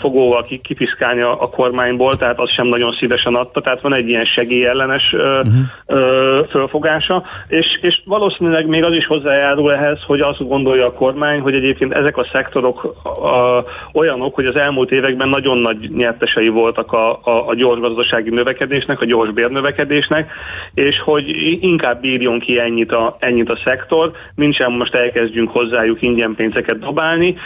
[0.00, 4.24] fogóval kipiszkálni a, a kormányból, tehát az sem nagyon szívesen adta, tehát van egy ilyen
[4.24, 5.54] segélyellenes uh, uh-huh.
[5.86, 11.40] uh, fölfogása, és, és valószínűleg még az is hozzájárul ehhez, hogy azt gondolja a kormány,
[11.40, 16.92] hogy egyébként ezek a szektorok uh, olyanok, hogy az elmúlt években nagyon nagy nyertesei voltak
[16.92, 20.30] a, a, a gyors gazdasági növekedésnek, a gyors bérnövekedésnek,
[20.74, 21.28] és hogy
[21.60, 26.78] inkább bírjon ki ennyit a, ennyit a szektor, mint sem most elkezdjünk hozzájuk ingyen pénzeket
[26.78, 27.36] dobálni.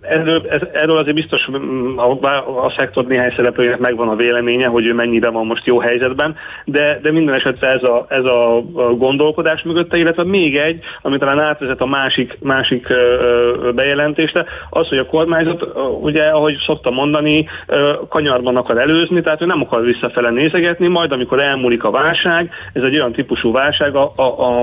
[0.00, 1.48] Erről, erről azért biztos
[1.96, 2.28] a,
[2.64, 6.98] a szektor néhány szereplőjének megvan a véleménye, hogy ő mennyire van most jó helyzetben, de,
[7.02, 8.62] de minden esetre ez a, ez a
[8.96, 12.86] gondolkodás mögötte, illetve még egy, ami talán átvezet a másik, másik
[13.74, 15.62] bejelentésre, az, hogy a kormányzat,
[16.14, 17.48] ugye, ahogy szoktam mondani,
[18.08, 22.82] kanyarban akar előzni, tehát ő nem akar visszafele nézegetni, majd amikor elmúlik a válság, ez
[22.82, 24.22] egy olyan típusú válság a, a,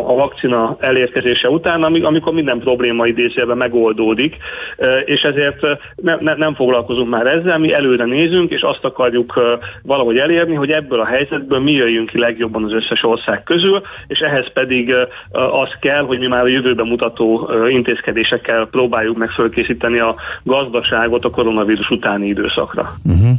[0.09, 4.35] a vakcina elérkezése után, amikor minden probléma idézőjelben megoldódik,
[5.05, 9.39] és ezért ne, ne, nem foglalkozunk már ezzel, mi előre nézünk, és azt akarjuk
[9.83, 14.19] valahogy elérni, hogy ebből a helyzetből mi jöjjünk ki legjobban az összes ország közül, és
[14.19, 14.93] ehhez pedig
[15.31, 21.29] az kell, hogy mi már a jövőben mutató intézkedésekkel próbáljuk meg fölkészíteni a gazdaságot a
[21.41, 22.97] koronavírus utáni időszakra.
[23.03, 23.37] Uh-huh.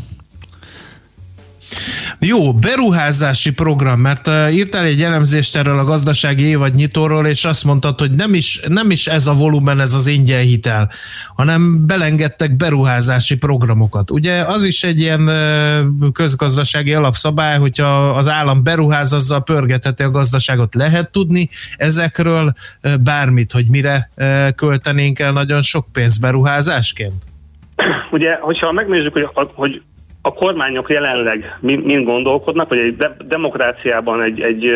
[2.18, 7.64] Jó, beruházási program, mert uh, írtál egy elemzést erről a gazdasági évad nyitóról, és azt
[7.64, 10.90] mondtad, hogy nem is, nem is ez a volumen, ez az ingyen hitel,
[11.34, 14.10] hanem belengedtek beruházási programokat.
[14.10, 20.10] Ugye az is egy ilyen uh, közgazdasági alapszabály, hogyha az állam beruház, azzal pörgetheti a
[20.10, 20.74] gazdaságot.
[20.74, 27.30] Lehet tudni ezekről uh, bármit, hogy mire uh, költenénk el nagyon sok pénz beruházásként?
[28.10, 29.82] Ugye, hogyha megnézzük, hogy, hogy
[30.22, 34.70] a kormányok jelenleg mind, gondolkodnak, vagy egy de- demokráciában egy, egy,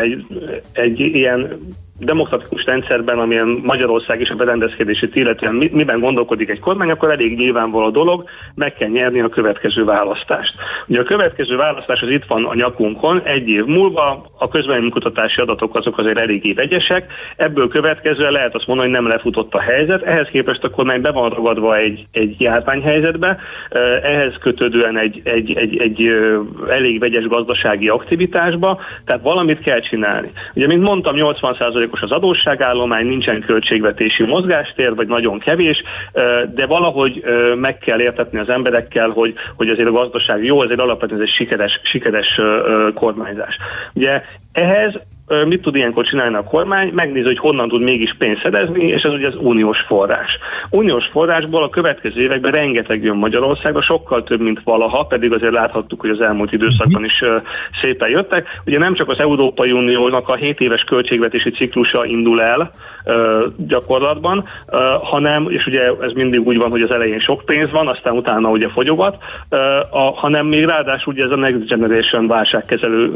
[0.00, 0.26] egy,
[0.72, 1.58] egy ilyen
[1.98, 7.90] demokratikus rendszerben, amilyen Magyarország és a berendezkedését illetően miben gondolkodik egy kormány, akkor elég nyilvánvaló
[7.90, 8.24] dolog,
[8.54, 10.54] meg kell nyerni a következő választást.
[10.86, 15.76] Ugye a következő választás az itt van a nyakunkon, egy év múlva a közvéleménykutatási adatok
[15.76, 20.28] azok azért eléggé vegyesek, ebből következően lehet azt mondani, hogy nem lefutott a helyzet, ehhez
[20.28, 23.38] képest a kormány be van ragadva egy, egy járványhelyzetbe,
[24.02, 26.12] ehhez kötődően egy, egy, egy, egy
[26.68, 30.32] elég vegyes gazdasági aktivitásba, tehát valamit kell csinálni.
[30.54, 31.54] Ugye, mint mondtam, 80
[31.84, 35.82] százalékos az adósságállomány, nincsen költségvetési mozgástér, vagy nagyon kevés,
[36.54, 37.24] de valahogy
[37.56, 41.34] meg kell értetni az emberekkel, hogy, hogy azért a gazdaság jó, azért alapvetően ez egy
[41.34, 42.40] sikeres, sikeres
[42.94, 43.56] kormányzás.
[43.94, 44.22] Ugye
[44.52, 44.94] ehhez
[45.46, 46.92] mit tud ilyenkor csinálni a kormány?
[46.94, 50.38] Megnézi, hogy honnan tud mégis pénzt szerezni, és ez ugye az uniós forrás.
[50.70, 56.00] Uniós forrásból a következő években rengeteg jön Magyarországra, sokkal több, mint valaha, pedig azért láthattuk,
[56.00, 57.22] hogy az elmúlt időszakban is
[57.82, 58.46] szépen jöttek.
[58.66, 62.70] Ugye nem csak az Európai Uniónak a 7 éves költségvetési ciklusa indul el
[63.56, 64.44] gyakorlatban,
[65.02, 68.48] hanem, és ugye ez mindig úgy van, hogy az elején sok pénz van, aztán utána
[68.48, 69.16] ugye fogyogat,
[70.14, 73.14] hanem még ráadásul ugye ez a Next Generation válságkezelő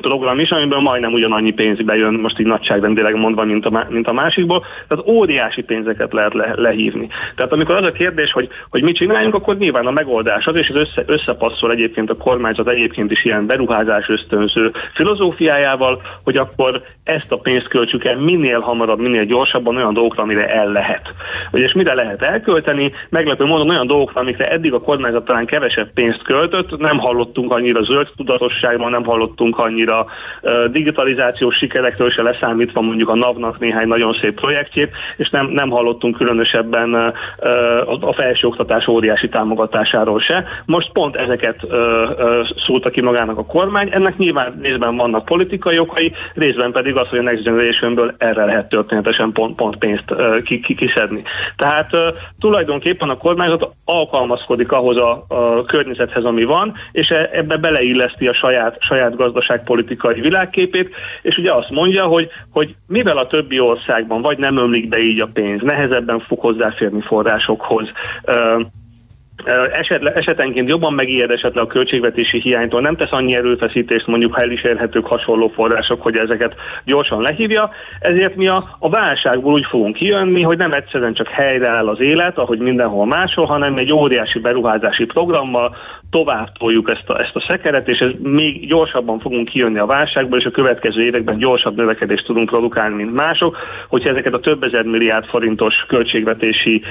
[0.00, 4.12] program is, amiből majdnem ugyanannyi pénz bejön, most így nagyságrendileg mondva, mint a, mint a
[4.12, 7.08] másikból, tehát óriási pénzeket lehet le, lehívni.
[7.34, 10.68] Tehát amikor az a kérdés, hogy, hogy mit csináljunk, akkor nyilván a megoldás az, és
[10.68, 17.32] ez össze, összepasszol egyébként a kormányzat egyébként is ilyen beruházás ösztönző filozófiájával, hogy akkor ezt
[17.32, 21.14] a pénzt költsük el minél hamarabb, minél gyorsabban olyan dolgokra, amire el lehet.
[21.50, 25.92] Hogy és mire lehet elkölteni, meglepő módon olyan dolgokra, amikre eddig a kormányzat talán kevesebb
[25.92, 30.06] pénzt költött, nem hallottunk annyira zöld tudatosságban, nem hallottunk annyira annyira
[30.70, 36.16] digitalizációs sikerekről se leszámítva mondjuk a NAV-nak néhány nagyon szép projektjét, és nem, nem hallottunk
[36.16, 36.94] különösebben
[38.00, 40.44] a felsőoktatás óriási támogatásáról se.
[40.64, 41.66] Most pont ezeket
[42.56, 47.18] szólta ki magának a kormány, ennek nyilván részben vannak politikai okai, részben pedig az, hogy
[47.18, 50.14] a Next Generation-ből erre lehet történetesen pont, pont pénzt
[50.76, 51.22] kiszedni.
[51.56, 51.90] Tehát
[52.38, 58.32] tulajdonképpen a kormányzat alkalmazkodik ahhoz a, a környezethez, ami van, és e, ebbe beleilleszti a
[58.32, 64.22] saját, saját gazdaság politikai világképét, és ugye azt mondja, hogy, hogy mivel a többi országban
[64.22, 67.90] vagy nem ömlik be így a pénz, nehezebben fog hozzáférni forrásokhoz,
[69.72, 74.50] eset, esetenként jobban megijed esetleg a költségvetési hiánytól, nem tesz annyi erőfeszítést mondjuk, ha el
[74.50, 77.70] is érhetők hasonló források, hogy ezeket gyorsan lehívja,
[78.00, 82.38] ezért mi a, a válságból úgy fogunk kijönni, hogy nem egyszerűen csak helyreáll az élet,
[82.38, 85.76] ahogy mindenhol máshol, hanem egy óriási beruházási programmal
[86.10, 90.38] tovább toljuk ezt a, ezt a szekeret, és ez még gyorsabban fogunk kijönni a válságból,
[90.38, 93.56] és a következő években gyorsabb növekedést tudunk produkálni, mint mások,
[93.88, 96.82] hogyha ezeket a több ezer milliárd forintos költségvetési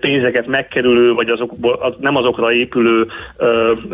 [0.00, 3.06] pénzeket megkerülő, vagy azokból, nem azokra épülő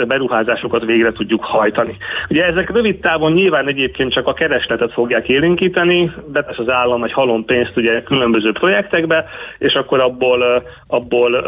[0.07, 1.97] beruházásokat végre tudjuk hajtani.
[2.31, 7.13] Ugye ezek rövid távon nyilván egyébként csak a keresletet fogják élénkíteni, betesz az állam egy
[7.13, 9.25] halom pénzt ugye különböző projektekbe,
[9.59, 11.45] és akkor abból, abból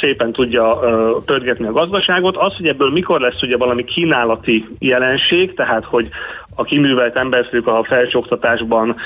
[0.00, 0.78] szépen tudja
[1.24, 2.36] pörgetni a gazdaság, világot.
[2.36, 6.08] Az, hogy ebből mikor lesz ugye valami kínálati jelenség, tehát hogy
[6.54, 8.96] a kiművelt emberszülők a felsőoktatásban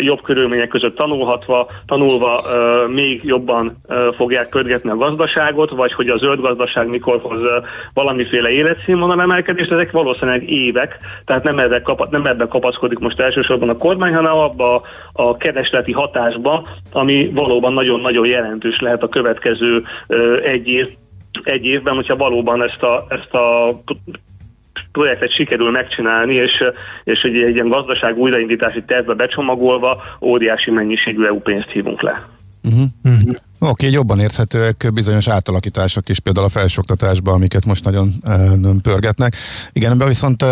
[0.00, 2.42] jobb körülmények között tanulhatva, tanulva
[2.88, 3.76] még jobban
[4.16, 7.40] fogják pörgetni a gazdaságot, vagy hogy a zöld gazdaság mikor hoz
[7.94, 13.68] valamiféle életszínvonal emelkedést, ezek valószínűleg évek, tehát nem, ebben, kapa, nem ebben kapaszkodik most elsősorban
[13.68, 14.82] a kormány, hanem abba
[15.12, 19.82] a keresleti hatásba, ami valóban nagyon-nagyon jelentős lehet a következő
[20.44, 20.88] egy év
[21.42, 23.74] egy évben, hogyha valóban ezt a, ezt a
[24.92, 26.64] projektet sikerül megcsinálni, és,
[27.04, 32.28] és egy, egy ilyen gazdaság újraindítási tervbe becsomagolva óriási mennyiségű EU pénzt hívunk le.
[32.64, 32.84] Uh-huh.
[33.04, 33.36] Uh-huh.
[33.58, 39.36] Oké, okay, jobban érthetőek bizonyos átalakítások is, például a felsoktatásban, amiket most nagyon uh, pörgetnek.
[39.72, 40.42] Igen, ebben viszont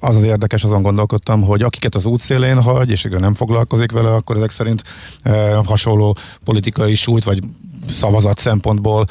[0.00, 4.14] az az érdekes, azon gondolkodtam, hogy akiket az útszélén hagy, és igen, nem foglalkozik vele,
[4.14, 4.82] akkor ezek szerint
[5.24, 7.38] uh, hasonló politikai súlyt, vagy
[7.88, 9.04] szavazat szempontból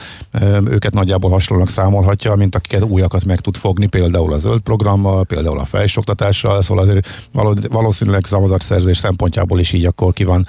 [0.65, 5.59] őket nagyjából hasonlónak számolhatja, mint akiket újakat meg tud fogni, például a zöld programmal, például
[5.59, 7.27] a felsoktatással, szóval azért
[7.69, 10.47] valószínűleg szavazatszerzés szempontjából is így akkor ki van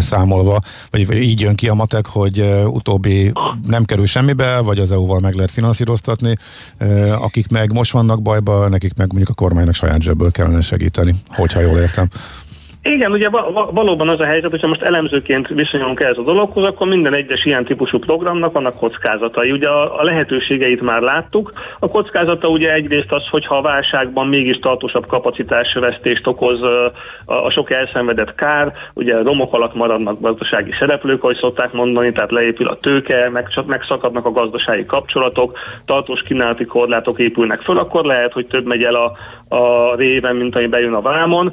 [0.00, 0.60] számolva,
[0.90, 3.32] vagy így jön ki a matek, hogy utóbbi
[3.66, 6.36] nem kerül semmibe, vagy az EU-val meg lehet finanszíroztatni,
[7.20, 11.60] akik meg most vannak bajba, nekik meg mondjuk a kormánynak saját zsebből kellene segíteni, hogyha
[11.60, 12.08] jól értem.
[12.82, 13.28] Igen, ugye
[13.70, 17.64] valóban az a helyzet, hogyha most elemzőként viszonyulunk ehhez a dologhoz, akkor minden egyes ilyen
[17.64, 19.52] típusú programnak vannak kockázatai.
[19.52, 21.52] Ugye a, a lehetőségeit már láttuk.
[21.78, 26.92] A kockázata ugye egyrészt az, hogyha a válságban mégis tartósabb kapacitásvesztést okoz a,
[27.24, 32.66] a sok elszenvedett kár, ugye romok alatt maradnak gazdasági szereplők, ahogy szokták mondani, tehát leépül
[32.66, 38.46] a tőke, meg, megszakadnak a gazdasági kapcsolatok, tartós kínálati korlátok épülnek föl, akkor lehet, hogy
[38.46, 39.12] több megy el a,
[39.52, 41.52] a réven, mint ami bejön a vámon,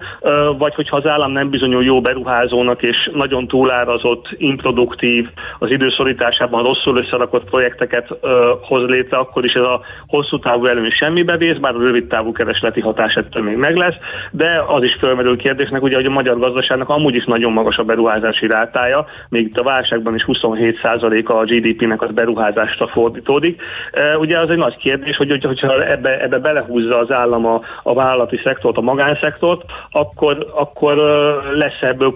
[0.58, 5.28] vagy hogyha az állam nem bizonyul jó beruházónak, és nagyon túlárazott, improduktív,
[5.60, 8.08] az időszorításában rosszul összerakott projekteket
[8.62, 12.32] hoz létre, akkor is ez a hosszú távú előny semmibe vész, bár a rövid távú
[12.32, 13.96] keresleti hatás ettől még meg lesz,
[14.32, 17.84] de az is fölmerül kérdésnek, ugye, hogy a magyar gazdaságnak amúgy is nagyon magas a
[17.84, 23.62] beruházási rátája, még itt a válságban is 27%-a a GDP-nek az beruházásra fordítódik.
[24.20, 28.40] Ugye az egy nagy kérdés, hogy hogyha ebbe, ebbe belehúzza az állam a, a vállalati
[28.44, 29.62] szektort, a magánszektort,
[29.92, 30.96] akkor, akkor
[31.54, 32.14] lesz ebből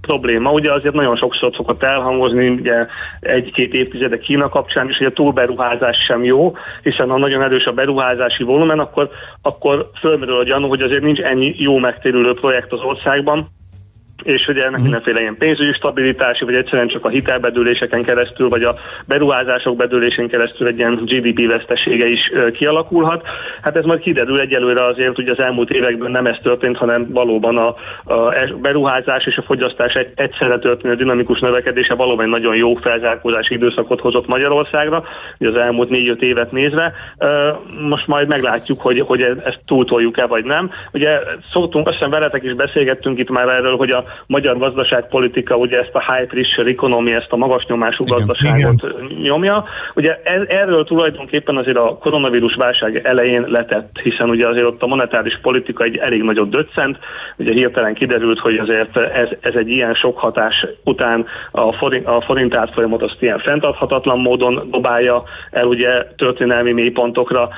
[0.00, 0.52] probléma.
[0.52, 2.86] Ugye azért nagyon sokszor szokott elhangozni, ugye
[3.20, 6.52] egy-két évtizedek Kína kapcsán is, hogy a túlberuházás sem jó,
[6.82, 9.10] hiszen ha nagyon erős a beruházási volumen, akkor,
[9.42, 13.48] akkor fölmerül a gyanú, hogy azért nincs ennyi jó megtérülő projekt az országban,
[14.24, 18.76] és hogy ennek mindenféle ilyen pénzügyi stabilitási, vagy egyszerűen csak a hitelbedőléseken keresztül, vagy a
[19.06, 23.26] beruházások bedőlésén keresztül egy ilyen GDP vesztesége is kialakulhat.
[23.62, 27.56] Hát ez majd kiderül egyelőre azért, hogy az elmúlt években nem ez történt, hanem valóban
[27.56, 27.66] a,
[28.14, 33.54] a beruházás és a fogyasztás egy, egyszerre történő dinamikus növekedése valóban egy nagyon jó felzárkózási
[33.54, 35.04] időszakot hozott Magyarországra,
[35.38, 36.92] hogy az elmúlt négy-öt évet nézve.
[37.80, 40.70] Most majd meglátjuk, hogy, hogy ezt túltoljuk-e vagy nem.
[40.92, 41.20] Ugye
[41.52, 45.94] szoktunk, azt hiszem veletek is beszélgettünk itt már erről, hogy a magyar gazdaságpolitika ugye ezt
[45.94, 49.18] a high pressure economy, ezt a magas nyomású igen, gazdaságot igen.
[49.22, 49.64] nyomja.
[49.94, 54.86] Ugye ez, erről tulajdonképpen azért a koronavírus válság elején letett, hiszen ugye azért ott a
[54.86, 56.98] monetáris politika egy elég nagyot döccent,
[57.36, 62.20] ugye hirtelen kiderült, hogy azért ez, ez egy ilyen sok hatás után a forint, a
[62.20, 67.48] forint átfolyamot azt ilyen fenntarthatatlan módon dobálja el ugye történelmi mélypontokra.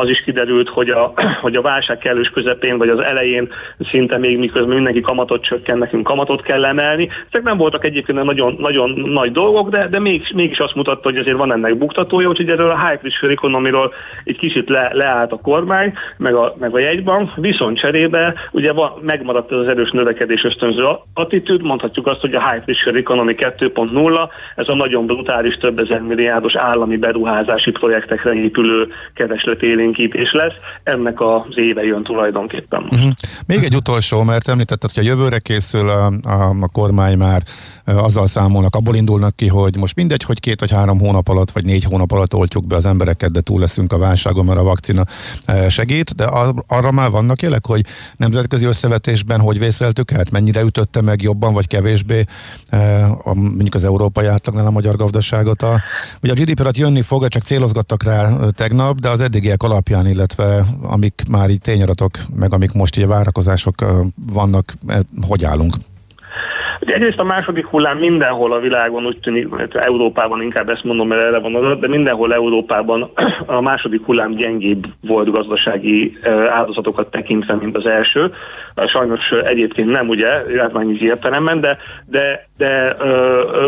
[0.00, 3.48] Az is kiderült, hogy a, hogy a válság kellős közepén, vagy az elején
[3.90, 7.08] szinte még miközben mindenki kamatot csökken, nekünk kamatot kell emelni.
[7.30, 11.16] Ezek nem voltak egyébként nagyon, nagyon nagy dolgok, de, de mégis, mégis azt mutatta, hogy
[11.16, 13.92] azért van ennek buktatója, úgyhogy erről a high pressure economy-ról
[14.24, 18.92] egy kicsit le, leállt a kormány, meg a, meg a jegybank, viszont cserébe ugye van,
[19.00, 20.84] megmaradt ez az erős növekedés ösztönző
[21.14, 26.00] attitűd, mondhatjuk azt, hogy a high pressure economy 2.0, ez a nagyon brutális több ezer
[26.00, 30.54] milliárdos állami beruházási projektekre épülő keresletélénkítés lesz.
[30.82, 32.94] Ennek az éve jön tulajdonképpen most.
[32.94, 33.12] Uh-huh.
[33.46, 37.42] Még egy utolsó, mert említetted, hogy a jövőre készül a, a, kormány már
[37.84, 41.64] azzal számolnak, abból indulnak ki, hogy most mindegy, hogy két vagy három hónap alatt, vagy
[41.64, 45.04] négy hónap alatt oltjuk be az embereket, de túl leszünk a válságon, mert a vakcina
[45.68, 46.24] segít, de
[46.66, 47.84] arra már vannak jelek, hogy
[48.16, 52.24] nemzetközi összevetésben hogy vészeltük át, mennyire ütötte meg jobban vagy kevésbé
[53.24, 55.62] a, mondjuk az európai átlagnál a magyar gazdaságot.
[55.62, 55.82] A,
[56.22, 60.66] ugye a GDP alatt jönni fog, csak célozgattak rá tegnap, de az eddigiek alapján, illetve
[60.82, 63.84] amik már így tényadatok, meg amik most ugye várakozások
[64.32, 64.74] vannak,
[65.20, 65.74] hogy állunk?
[66.82, 71.22] Ugye egyrészt a második hullám mindenhol a világon úgy tűnik, Európában inkább ezt mondom, mert
[71.22, 73.10] erre van adat, de mindenhol Európában
[73.46, 76.18] a második hullám gyengébb volt gazdasági
[76.48, 78.32] áldozatokat tekintve, mint az első.
[78.86, 82.96] sajnos egyébként nem ugye, járványügyi értelemben, de, de, de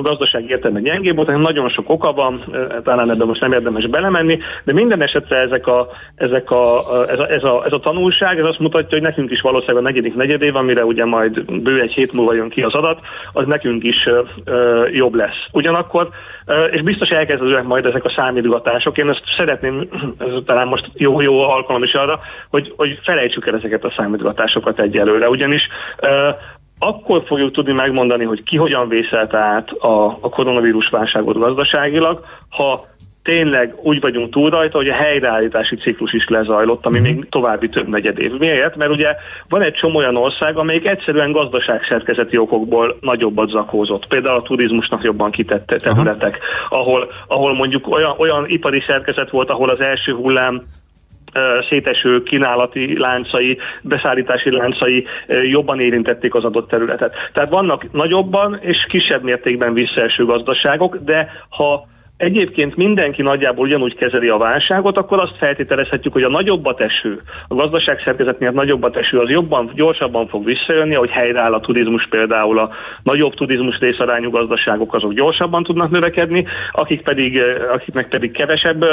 [0.03, 2.45] gazdasági értelemben gyengébb volt, nagyon sok oka van,
[2.85, 7.31] talán ebben most nem érdemes belemenni, de minden esetre ezek a, ezek a, ez, a,
[7.31, 10.57] ez, a, ez a tanulság, ez azt mutatja, hogy nekünk is valószínűleg a negyedik negyedév,
[10.57, 14.09] amire ugye majd bő egy hét múlva jön ki az adat, az nekünk is
[14.93, 15.47] jobb lesz.
[15.52, 16.09] Ugyanakkor,
[16.70, 21.82] és biztos elkezdődnek majd ezek a számítgatások, én ezt szeretném, ez talán most jó-jó alkalom
[21.82, 22.20] is arra,
[22.51, 25.68] hogy, hogy felejtsük el ezeket a számítgatásokat egyelőre, ugyanis
[26.78, 32.86] akkor fogjuk tudni megmondani, hogy ki hogyan vészelte át a, a koronavírus válságot gazdaságilag, ha
[33.24, 37.88] tényleg úgy vagyunk túl rajta, hogy a helyreállítási ciklus is lezajlott, ami még további több
[37.88, 38.32] negyed év.
[38.38, 38.76] Miért?
[38.76, 39.14] Mert ugye
[39.48, 44.06] van egy csomó olyan ország, amelyik egyszerűen gazdaságszerkezeti okokból nagyobbat zakózott.
[44.06, 46.38] Például a turizmusnak jobban kitett területek,
[46.68, 50.62] ahol, ahol mondjuk olyan, olyan ipari szerkezet volt, ahol az első hullám
[51.68, 57.14] széteső kínálati láncai, beszállítási láncai jobban érintették az adott területet.
[57.32, 61.86] Tehát vannak nagyobban és kisebb mértékben visszaeső gazdaságok, de ha
[62.16, 67.55] egyébként mindenki nagyjából ugyanúgy kezeli a válságot, akkor azt feltételezhetjük, hogy a nagyobbat eső, a
[67.55, 72.59] gazdaság szerkezet miatt nagyobbat eső az jobban, gyorsabban fog visszajönni, hogy helyreáll a turizmus például
[72.59, 72.70] a
[73.03, 77.43] nagyobb turizmus részarányú gazdaságok azok gyorsabban tudnak növekedni, akik pedig,
[77.73, 78.85] akiknek pedig kevesebb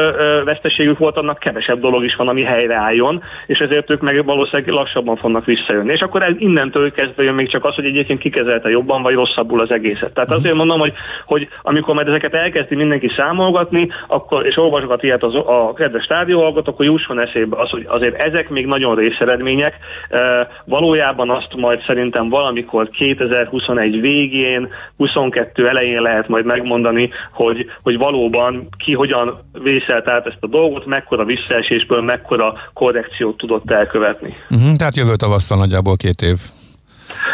[0.45, 5.15] veszteségük volt, annak kevesebb dolog is van, ami helyreálljon, és ezért ők meg valószínűleg lassabban
[5.15, 5.91] fognak visszajönni.
[5.91, 9.59] És akkor ez innentől kezdve jön még csak az, hogy egyébként kikezelte jobban vagy rosszabbul
[9.59, 10.13] az egészet.
[10.13, 10.93] Tehát azért mondom, hogy,
[11.25, 16.67] hogy amikor majd ezeket elkezdi mindenki számolgatni, akkor, és olvasgat ilyet az, a kedves hallgatók,
[16.67, 19.73] akkor jusson eszébe az, hogy azért ezek még nagyon részeredmények.
[20.09, 27.97] E, valójában azt majd szerintem valamikor 2021 végén, 22 elején lehet majd megmondani, hogy, hogy
[27.97, 34.35] valóban ki hogyan vészelt át ezt a dolgot, mekkora visszaesésből, mekkora korrekciót tudott elkövetni.
[34.49, 36.37] Uh-huh, tehát jövő tavasszal nagyjából két év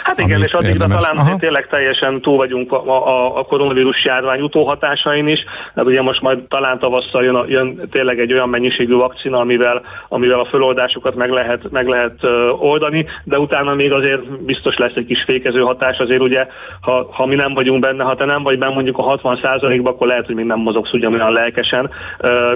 [0.03, 1.37] Hát igen, és addigra talán Aha.
[1.37, 5.43] tényleg teljesen túl vagyunk a, a, a koronavírus járvány utóhatásain is,
[5.73, 10.39] mert ugye most majd talán tavasszal jön, jön tényleg egy olyan mennyiségű vakcina, amivel, amivel
[10.39, 12.23] a föloldásokat meg lehet, meg lehet
[12.59, 16.47] oldani, de utána még azért biztos lesz egy kis fékező hatás, azért ugye,
[16.81, 20.07] ha, ha mi nem vagyunk benne, ha te nem vagy benne mondjuk a 60%-ba, akkor
[20.07, 21.89] lehet, hogy még nem mozogsz ugyanolyan lelkesen,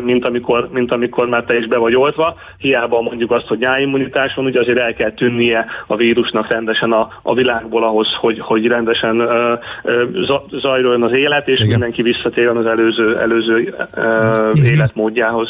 [0.02, 2.36] mint amikor, mint amikor már te is be vagy oltva.
[2.58, 7.08] Hiába mondjuk azt, hogy nyáimmunitás van, ugye azért el kell tűnnie a vírusnak rendesen a,
[7.22, 11.68] a világból ahhoz, hogy, hogy rendesen uh, uh, zajroljon az élet, és Igen.
[11.68, 15.50] mindenki visszatérjen az előző, előző uh, életmódjához.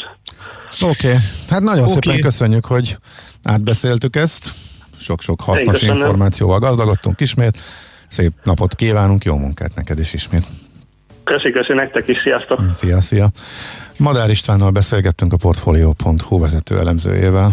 [0.80, 1.20] Oké, okay.
[1.48, 1.94] hát nagyon okay.
[2.02, 2.96] szépen köszönjük, hogy
[3.42, 4.50] átbeszéltük ezt.
[4.98, 7.58] Sok-sok hasznos információval gazdagodtunk ismét.
[8.08, 10.44] Szép napot kívánunk, jó munkát neked is ismét.
[11.24, 12.60] Köszi, köszi nektek is, sziasztok!
[12.74, 13.28] Szia, szia!
[13.98, 17.52] Madár Istvánnal beszélgettünk a Portfolio.hu vezető elemzőjével.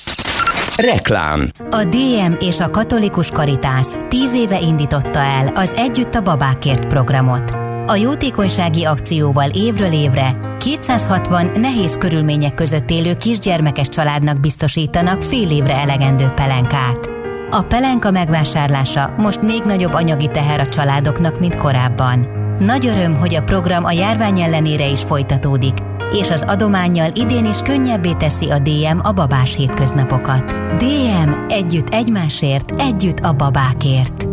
[0.75, 6.87] Reklám A DM és a Katolikus Karitász tíz éve indította el az Együtt a Babákért
[6.87, 7.51] programot.
[7.87, 15.73] A jótékonysági akcióval évről évre 260 nehéz körülmények között élő kisgyermekes családnak biztosítanak fél évre
[15.73, 17.09] elegendő pelenkát.
[17.49, 22.19] A pelenka megvásárlása most még nagyobb anyagi teher a családoknak, mint korábban.
[22.59, 25.77] Nagy öröm, hogy a program a járvány ellenére is folytatódik,
[26.11, 30.55] és az adományjal idén is könnyebbé teszi a DM a babás hétköznapokat.
[30.77, 34.27] DM együtt egymásért, együtt a babákért.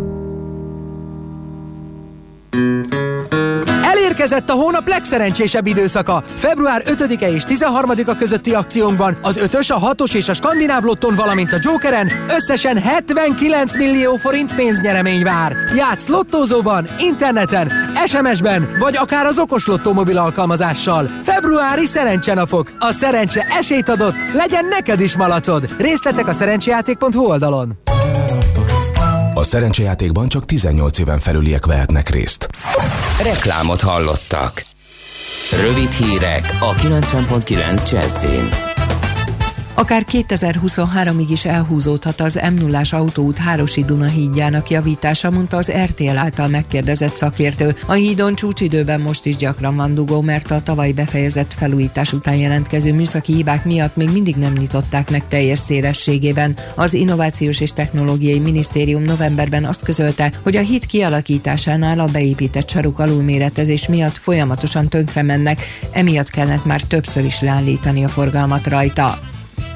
[4.09, 6.23] Elérkezett a hónap legszerencsésebb időszaka.
[6.35, 11.53] Február 5-e és 13-a közötti akciónkban az 5-ös, a 6-os és a skandináv lotton, valamint
[11.53, 15.55] a Jokeren összesen 79 millió forint pénznyeremény vár.
[15.75, 17.71] Játsz lottózóban, interneten,
[18.05, 21.07] SMS-ben, vagy akár az okos lottó mobil alkalmazással.
[21.23, 22.71] Februári szerencsenapok.
[22.79, 25.75] A szerencse esélyt adott, legyen neked is malacod.
[25.77, 27.77] Részletek a szerencsejáték.hu oldalon.
[29.39, 32.47] A szerencsejátékban csak 18 éven felüliek vehetnek részt.
[33.23, 34.65] Reklámot hallottak.
[35.61, 38.68] Rövid hírek a 90.9 Jazzin.
[39.79, 46.17] Akár 2023-ig is elhúzódhat az m 0 autóút Hárosi Duna hídjának javítása, mondta az RTL
[46.17, 47.75] által megkérdezett szakértő.
[47.87, 52.93] A hídon csúcsidőben most is gyakran van dugó, mert a tavaly befejezett felújítás után jelentkező
[52.93, 56.57] műszaki hibák miatt még mindig nem nyitották meg teljes szélességében.
[56.75, 62.99] Az Innovációs és Technológiai Minisztérium novemberben azt közölte, hogy a híd kialakításánál a beépített saruk
[62.99, 69.19] alulméretezés miatt folyamatosan tönkre mennek, emiatt kellett már többször is leállítani a forgalmat rajta.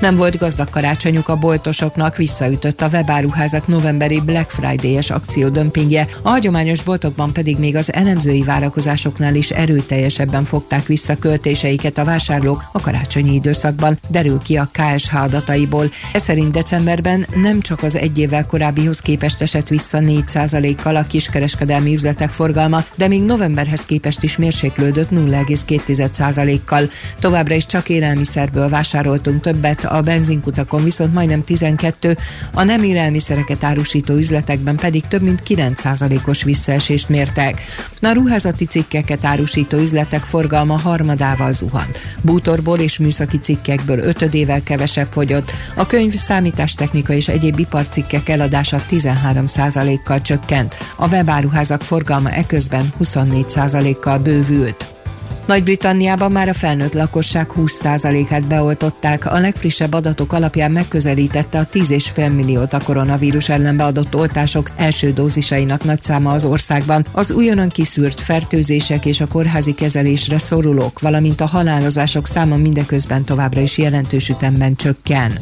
[0.00, 6.28] Nem volt gazdag karácsonyuk a boltosoknak, visszaütött a webáruházak novemberi Black Friday-es akció dömpingje, a
[6.28, 12.80] hagyományos boltokban pedig még az elemzői várakozásoknál is erőteljesebben fogták vissza költéseiket a vásárlók a
[12.80, 15.90] karácsonyi időszakban, derül ki a KSH adataiból.
[16.12, 21.94] Ez szerint decemberben nem csak az egy évvel korábbihoz képest esett vissza 4%-kal a kiskereskedelmi
[21.94, 26.90] üzletek forgalma, de még novemberhez képest is mérséklődött 0,2%-kal.
[27.18, 32.18] Továbbra is csak élelmiszerből vásároltunk többet, a benzinkutakon viszont majdnem 12,
[32.54, 37.60] a nem élelmiszereket árusító üzletekben pedig több mint 9%-os visszaesést mértek.
[38.02, 41.98] A ruházati cikkeket árusító üzletek forgalma harmadával zuhant.
[42.20, 50.20] Bútorból és műszaki cikkekből ötödével kevesebb fogyott, a könyv, számítástechnika és egyéb iparcikkek eladása 13%-kal
[50.20, 54.99] csökkent, a webáruházak forgalma eközben 24%-kal bővült.
[55.50, 59.26] Nagy-Britanniában már a felnőtt lakosság 20%-át beoltották.
[59.26, 65.84] A legfrissebb adatok alapján megközelítette a 10,5 milliót a koronavírus ellen beadott oltások első dózisainak
[65.84, 67.06] nagy száma az országban.
[67.12, 73.60] Az újonnan kiszűrt fertőzések és a kórházi kezelésre szorulók, valamint a halálozások száma mindeközben továbbra
[73.60, 75.32] is jelentős ütemben csökken.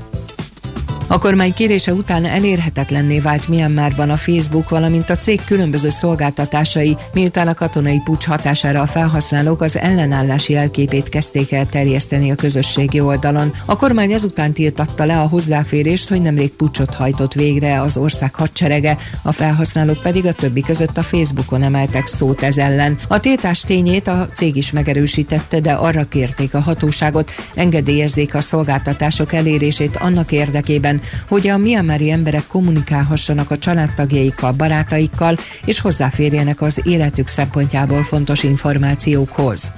[1.10, 7.48] A kormány kérése után elérhetetlenné vált Myanmarban a Facebook, valamint a cég különböző szolgáltatásai, miután
[7.48, 13.52] a katonai pucs hatására a felhasználók az ellenállási elképét kezdték el terjeszteni a közösségi oldalon.
[13.64, 18.96] A kormány ezután tiltatta le a hozzáférést, hogy nemrég pucsot hajtott végre az ország hadserege,
[19.22, 22.98] a felhasználók pedig a többi között a Facebookon emeltek szót ez ellen.
[23.08, 29.32] A tiltás tényét a cég is megerősítette, de arra kérték a hatóságot, engedélyezzék a szolgáltatások
[29.32, 30.96] elérését annak érdekében,
[31.28, 39.72] hogy a miamari emberek kommunikálhassanak a családtagjaikkal, barátaikkal, és hozzáférjenek az életük szempontjából fontos információkhoz.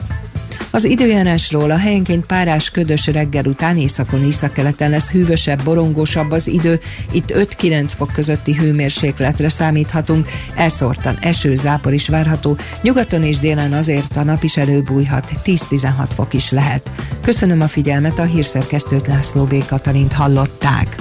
[0.70, 6.80] Az időjárásról a helyenként párás ködös reggel után északon északkeleten lesz hűvösebb, borongósabb az idő,
[7.12, 14.16] itt 5-9 fok közötti hőmérsékletre számíthatunk, elszórtan eső, zápor is várható, nyugaton és délen azért
[14.16, 16.90] a nap is előbújhat, 10-16 fok is lehet.
[17.22, 19.66] Köszönöm a figyelmet, a hírszerkesztőt László B.
[19.66, 20.96] Katalint hallották.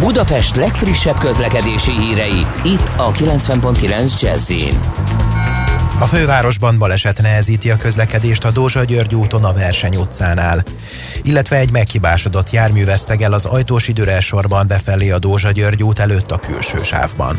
[0.00, 4.52] Budapest legfrissebb közlekedési hírei, itt a 90.9 jazz
[5.98, 10.64] a fővárosban baleset nehezíti a közlekedést a Dózsa-György úton a Verseny utcánál,
[11.22, 16.82] illetve egy meghibásodott jármű vesztegel az ajtós időrelsorban befelé a Dózsa-György út előtt a külső
[16.82, 17.38] sávban.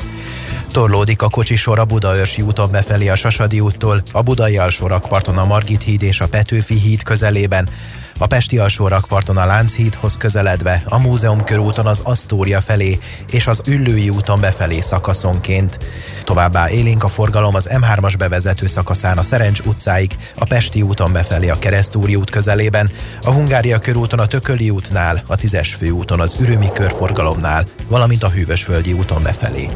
[0.72, 5.84] Torlódik a kocsisor a Budaörsi úton befelé a Sasadi úttól, a Budai alsórakparton a Margit
[5.84, 7.70] híd és a Petőfi híd közelében,
[8.18, 12.98] a Pesti alsó rakparton a Lánchídhoz közeledve, a Múzeum körúton az Asztória felé
[13.30, 15.80] és az Üllői úton befelé szakaszonként.
[16.24, 21.50] Továbbá élénk a forgalom az M3-as bevezető szakaszán a Szerencs utcáig, a Pesti úton befelé
[21.50, 22.92] a Keresztúri út közelében,
[23.24, 28.94] a Hungária körúton a Tököli útnál, a Tízes főúton az Ürömi körforgalomnál, valamint a Hűvösvölgyi
[28.94, 29.70] úton befelé.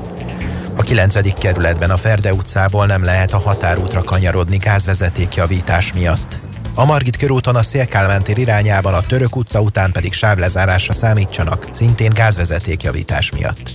[0.76, 1.34] A 9.
[1.40, 6.41] kerületben a Ferde utcából nem lehet a határútra kanyarodni gázvezetékjavítás miatt.
[6.76, 12.14] A Margit körúton a Szélkálmán tér irányában, a Török utca után pedig sávlezárásra számítsanak, szintén
[12.14, 13.73] gázvezetékjavítás miatt.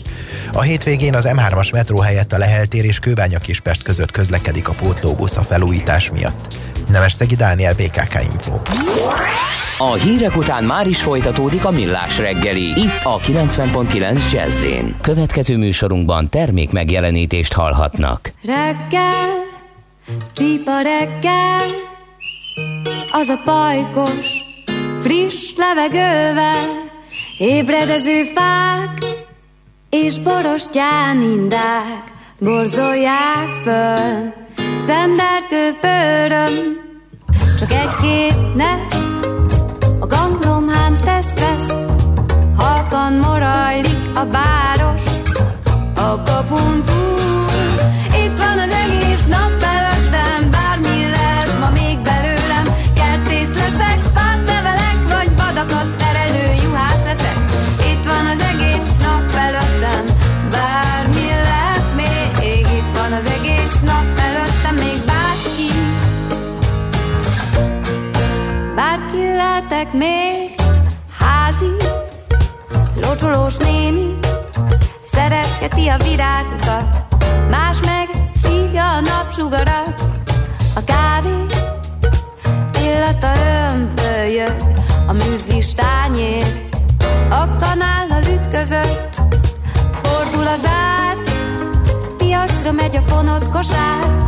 [0.52, 4.73] A hétvégén az M3-as metró helyett a Lehel tér és Kőbánya Kispest között közlekedik a
[4.73, 6.55] pótlóbusz a felújítás miatt.
[6.89, 8.52] Nemes Szegi Dániel, BKK Info.
[9.78, 14.66] A hírek után már is folytatódik a millás reggeli, itt a 90.9 jazz
[15.01, 18.32] Következő műsorunkban termék megjelenítést hallhatnak.
[18.43, 19.44] Reggel,
[20.32, 21.95] csípa reggel,
[23.12, 24.27] az a pajkos,
[25.03, 26.91] friss levegővel,
[27.39, 28.99] ébredező fák
[29.91, 34.33] és borostyán indák borzolják föl.
[34.77, 36.81] Szenderkő pöröm,
[37.59, 39.01] csak egy-két nesz,
[40.01, 41.73] a ganglomhán tesz-vesz,
[42.57, 45.05] halkan morajlik a város,
[45.95, 47.16] a kapun túl.
[76.67, 77.05] Virágokat
[77.51, 78.09] Más meg
[78.43, 80.03] szívja a napsugarat.
[80.75, 81.47] A kávé
[82.83, 83.33] illata
[84.29, 84.63] jött
[85.07, 86.69] A műzlis tányér
[87.31, 89.21] A kanállal ütközött
[90.03, 91.17] Fordul az ár
[92.19, 94.27] Piacra megy a fonott kosár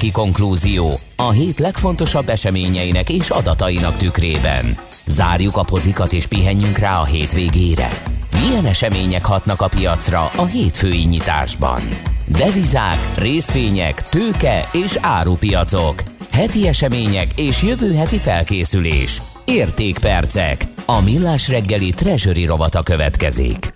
[0.00, 4.78] pénteki konklúzió a hét legfontosabb eseményeinek és adatainak tükrében?
[5.06, 7.88] Zárjuk a pozikat és pihenjünk rá a hétvégére.
[8.30, 11.80] Milyen események hatnak a piacra a hétfői nyitásban?
[12.26, 16.02] Devizák, részvények, tőke és árupiacok.
[16.30, 19.22] Heti események és jövő heti felkészülés.
[19.44, 20.64] Értékpercek.
[20.86, 23.74] A millás reggeli treasury rovata következik.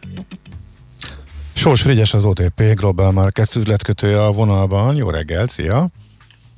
[1.55, 4.96] Sós Frigyes az OTP Global Markets üzletkötője a vonalban.
[4.96, 5.90] Jó reggelt, szia!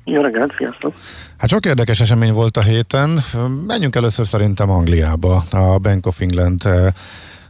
[0.09, 0.93] Jó reggelt, sziasztok!
[1.37, 3.19] Hát sok érdekes esemény volt a héten.
[3.67, 5.43] Menjünk először szerintem Angliába.
[5.51, 6.87] A Bank of England eh,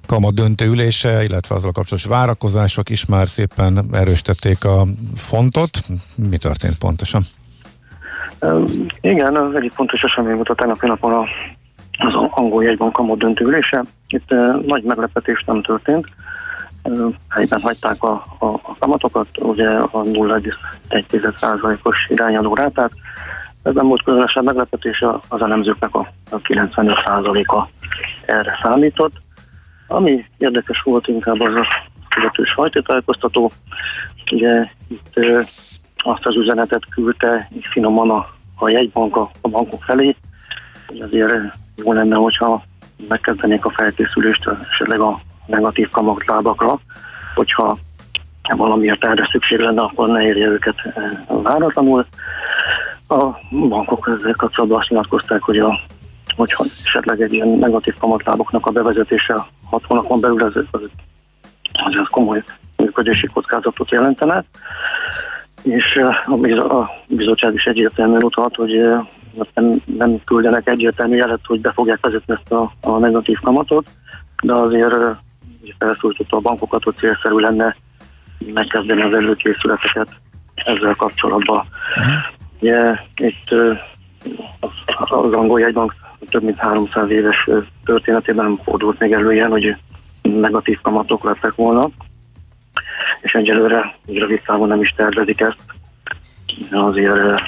[0.07, 4.85] kamat döntő ülése, illetve azzal kapcsolatos várakozások is már szépen erősítették a
[5.15, 5.69] fontot.
[6.15, 7.21] Mi történt pontosan?
[9.01, 11.21] Igen, az egyik fontos esemény volt a tegnapi napon a,
[11.97, 13.83] az angol jegybank kamat döntő ülése.
[14.07, 16.05] Itt uh, nagy meglepetés nem történt.
[17.29, 22.91] Helyben hagyták a, a, a kamatokat, ugye a 0,1%-os irányadó rátát.
[23.63, 27.67] Ez nem volt különösen meglepetés, az elemzőknek a, a 95%-a
[28.25, 29.13] erre számított.
[29.87, 31.67] Ami érdekes volt inkább az a
[32.09, 33.51] fizetős sajtótájékoztató.
[34.31, 35.41] Ugye itt ö,
[35.97, 40.15] azt az üzenetet küldte így finoman a, a jegybank a, a bankok felé,
[40.87, 41.31] hogy azért
[41.75, 42.63] jó lenne, hogyha
[43.07, 46.79] megkezdenék a felkészülést esetleg a negatív kamatlábakra,
[47.35, 47.77] hogyha
[48.55, 50.75] valamiért erre szükség lenne, akkor ne érje őket
[51.27, 52.05] váratlanul.
[53.07, 55.79] A bankok ezzel kapcsolatban azt nyilatkozták, hogy a,
[56.35, 62.07] hogyha esetleg egy ilyen negatív kamatláboknak a bevezetése hat hónapon belül, ez, az, az, az
[62.09, 62.43] komoly
[62.77, 64.43] működési kockázatot jelentene.
[65.63, 65.99] És
[66.57, 68.81] a bizottság is egyértelműen utalt, hogy
[69.53, 73.87] nem, nem küldenek egyértelmű jelet, hogy be fogják vezetni ezt a, a negatív kamatot,
[74.43, 74.93] de azért
[75.77, 77.75] felszólította a bankokat, hogy célszerű lenne
[78.53, 80.07] megkezdeni az előkészületeket
[80.55, 81.65] ezzel kapcsolatban.
[81.95, 82.97] Uh-huh.
[83.15, 83.51] Itt
[84.97, 85.93] az angol jegybank
[86.29, 87.49] több mint 300 éves
[87.85, 89.75] történetében nem fordult még elő ilyen, hogy
[90.21, 91.89] negatív kamatok lettek volna,
[93.21, 95.57] és egyelőre rövid távon nem is tervezik ezt,
[96.71, 97.41] azért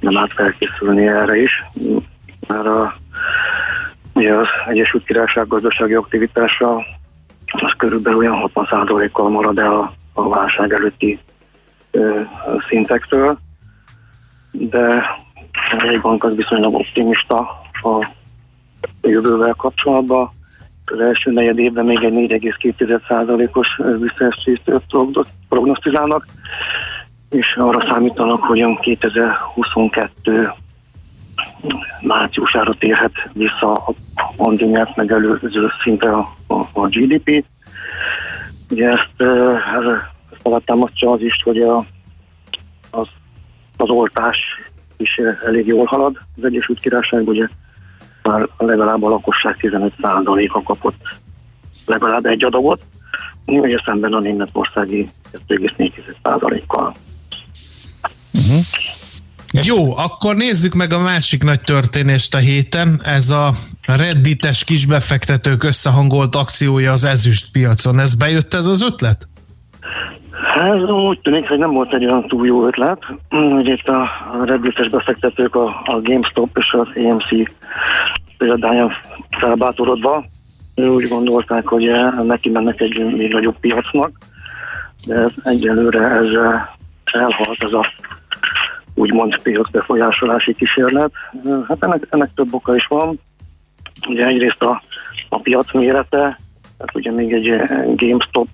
[0.00, 1.64] nem állt felkészülni erre is,
[2.46, 2.94] mert a,
[4.12, 6.84] ugye az Egyesült Királyság gazdasági aktivitása
[7.50, 11.18] az körülbelül olyan 60%-kal marad el a, a válság előtti
[11.90, 12.20] ö,
[12.68, 13.38] szintektől,
[14.50, 15.04] de
[15.78, 17.36] egy bank az viszonylag optimista
[17.72, 18.06] a
[19.02, 20.30] jövővel kapcsolatban.
[20.84, 24.62] Az első negyed évben még egy 4,2%-os visszaesést
[25.48, 26.26] prognosztizálnak,
[27.30, 30.52] és arra számítanak, hogy 2022
[32.00, 33.94] márciusára térhet vissza a
[34.36, 37.44] pandémiát megelőző szinte a, a, a GDP.
[38.70, 39.84] Ugye ezt, ez-
[40.30, 41.84] ezt alátámasztja az is, hogy a,
[42.90, 43.06] az,
[43.76, 44.38] az oltás
[44.96, 46.16] is elég jól halad.
[46.36, 47.48] Az Egyesült Királyság ugye
[48.22, 51.02] már legalább a lakosság 15%-a kapott
[51.86, 52.82] legalább egy adagot,
[53.46, 55.10] ugye szemben a németországi
[55.48, 56.94] 2,4%-kal.
[59.52, 63.00] Jó, akkor nézzük meg a másik nagy történést a héten.
[63.04, 63.50] Ez a
[63.86, 67.98] reddites kisbefektetők összehangolt akciója az ezüst piacon.
[67.98, 69.28] Ez bejött ez az ötlet?
[70.56, 72.98] Ez úgy tűnik, hogy nem volt egy olyan túl jó ötlet.
[73.30, 74.08] Ugye itt a
[74.44, 77.28] reddites befektetők a, a GameStop és az AMC
[78.38, 78.92] példáján
[79.40, 80.24] felbátorodva
[80.74, 81.90] úgy gondolták, hogy
[82.26, 84.10] neki mennek egy még nagyobb piacnak,
[85.06, 86.62] de ez egyelőre ez eh,
[87.12, 87.92] elhalt ez a
[88.94, 91.10] úgymond piac befolyásolási kísérlet.
[91.44, 93.20] Eh, Hát ennek, ennek több oka is van.
[94.08, 94.82] Ugye egyrészt a,
[95.28, 96.38] a piac mérete,
[96.76, 98.48] tehát ugye még egy eh, GameStop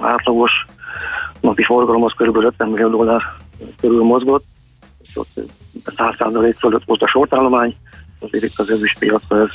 [0.00, 0.52] átlagos
[1.40, 2.36] napi forgalom az kb.
[2.36, 3.22] 50 millió dollár
[3.80, 4.44] körül mozgott,
[5.02, 5.40] és ott
[5.84, 7.74] 100% fölött volt a sortállomány,
[8.20, 9.48] azért itt az ezüst piaca, ez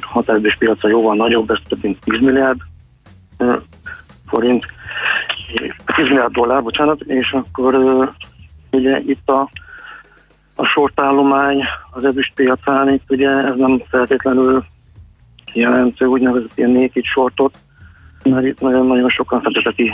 [0.00, 2.60] határidős piaca jóval nagyobb, ez több mint 10 milliárd
[4.26, 4.66] forint,
[5.52, 7.74] és 10 milliárd dollár, bocsánat, és akkor
[8.70, 9.50] ugye itt a,
[10.60, 14.64] a sortállomány az ezüst piacán, itt ugye ez nem feltétlenül
[15.52, 17.54] jelent úgynevezett ilyen naked sortot,
[18.22, 19.92] mert itt nagyon-nagyon sokan fedezeti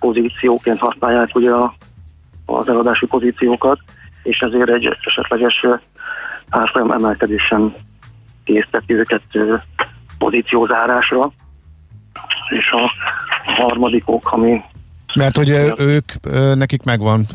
[0.00, 1.74] pozícióként használják ugye a,
[2.46, 3.78] az eladási pozíciókat,
[4.22, 5.66] és ezért egy esetleges
[6.48, 7.74] árfolyam emelkedés sem
[8.44, 9.22] készteti őket
[10.18, 11.32] pozíciózárásra.
[12.48, 12.92] És a,
[13.44, 14.60] harmadik ok, ami
[15.14, 16.12] Mert hogy ők,
[16.54, 17.26] nekik megvan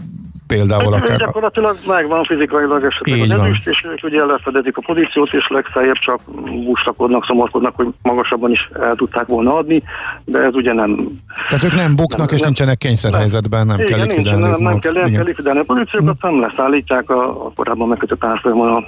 [0.47, 1.17] például Hát, akár...
[1.17, 3.45] Gyakorlatilag megvan fizikailag esetleg Így az van.
[3.45, 6.19] ezüst, és ők ugye lefedezik a pozíciót, és legfeljebb csak
[6.65, 9.83] buslakodnak, szomorkodnak, hogy magasabban is el tudták volna adni,
[10.25, 11.07] de ez ugye nem...
[11.49, 14.41] Tehát ők nem buknak, és nincsenek kényszerhelyzetben, nem kell likvidálni.
[14.41, 15.15] nem, nem kell, nem Igen.
[15.15, 18.83] kell likvidálni a pozíciókat, nem leszállítják a, a korábban megkötött árfolyamon a,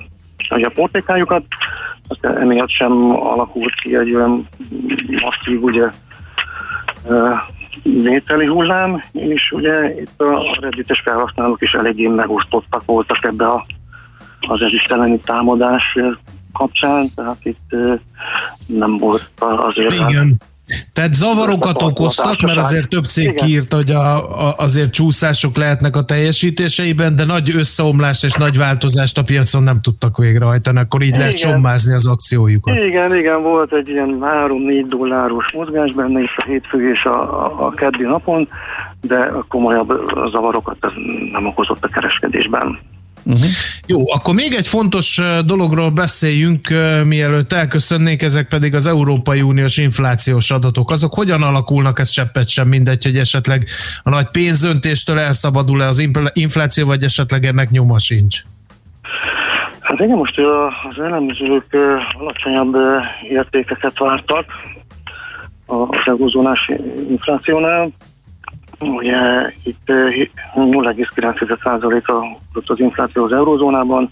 [0.49, 1.43] a portékájukat,
[2.07, 4.47] aztán emiatt sem alakult ki egy olyan
[5.23, 5.85] masszív, ugye,
[7.83, 13.65] vételi hullám, és ugye itt a reddites felhasználók is eléggé megosztottak voltak ebbe a,
[14.39, 15.97] az ezüsteleni támadás
[16.53, 17.75] kapcsán, tehát itt
[18.65, 19.93] nem volt azért...
[19.93, 20.37] Igen.
[20.93, 23.45] Tehát zavarokat okoztak, mert azért több cég Igen.
[23.45, 29.17] kiírta, hogy a, a, azért csúszások lehetnek a teljesítéseiben, de nagy összeomlást és nagy változást
[29.17, 31.51] a piacon nem tudtak végrehajtani, akkor így lehet Igen.
[31.51, 32.75] sommázni az akciójukat.
[32.75, 37.65] Igen, igen, volt egy ilyen 3-4 dolláros mozgás benne is a hétfő és a, a,
[37.65, 38.49] a keddi napon,
[39.01, 39.93] de komolyabb
[40.31, 40.91] zavarokat ez
[41.31, 42.79] nem okozott a kereskedésben.
[43.29, 43.49] Uh-huh.
[43.85, 46.67] Jó, akkor még egy fontos dologról beszéljünk,
[47.05, 50.91] mielőtt elköszönnék, ezek pedig az Európai Uniós inflációs adatok.
[50.91, 53.65] Azok hogyan alakulnak, ez cseppet sem mindegy, hogy esetleg
[54.03, 58.41] a nagy pénzöntéstől elszabadul-e az infláció, vagy esetleg ennek nyoma sincs.
[59.81, 60.39] Hát igen, most
[60.89, 61.77] az elemzők
[62.19, 62.75] alacsonyabb
[63.29, 64.45] értékeket vártak
[65.65, 66.71] a- az eurozónás
[67.09, 67.91] inflációnál.
[68.79, 70.09] Ugye itt ö,
[70.55, 72.13] 0,9%-a
[72.53, 74.11] volt az infláció az eurozónában,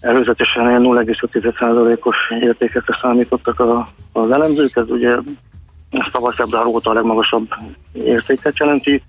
[0.00, 5.16] előzetesen ilyen 0,5%-os értékekre számítottak a, az elemzők, ez ugye
[6.12, 7.48] tavaly február óta a legmagasabb
[7.92, 9.02] értéket jelenti,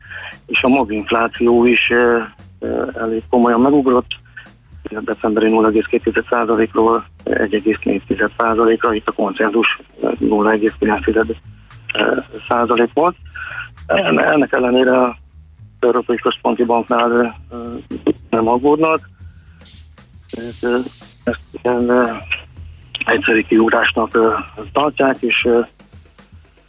[0.45, 2.19] és a maginfláció is ö,
[2.59, 4.21] ö, elég komolyan megugrott,
[4.83, 13.15] a decemberi 0,2%-ról 1,4%-ra, itt a konszenzus 0,9% volt.
[13.85, 15.13] En- Ennek ellenére az
[15.79, 17.39] Európai Központi Banknál
[18.29, 19.09] nem aggódnak.
[21.23, 21.91] Ezt ilyen
[23.05, 24.17] egyszerű kiugrásnak
[24.73, 25.49] tartják, és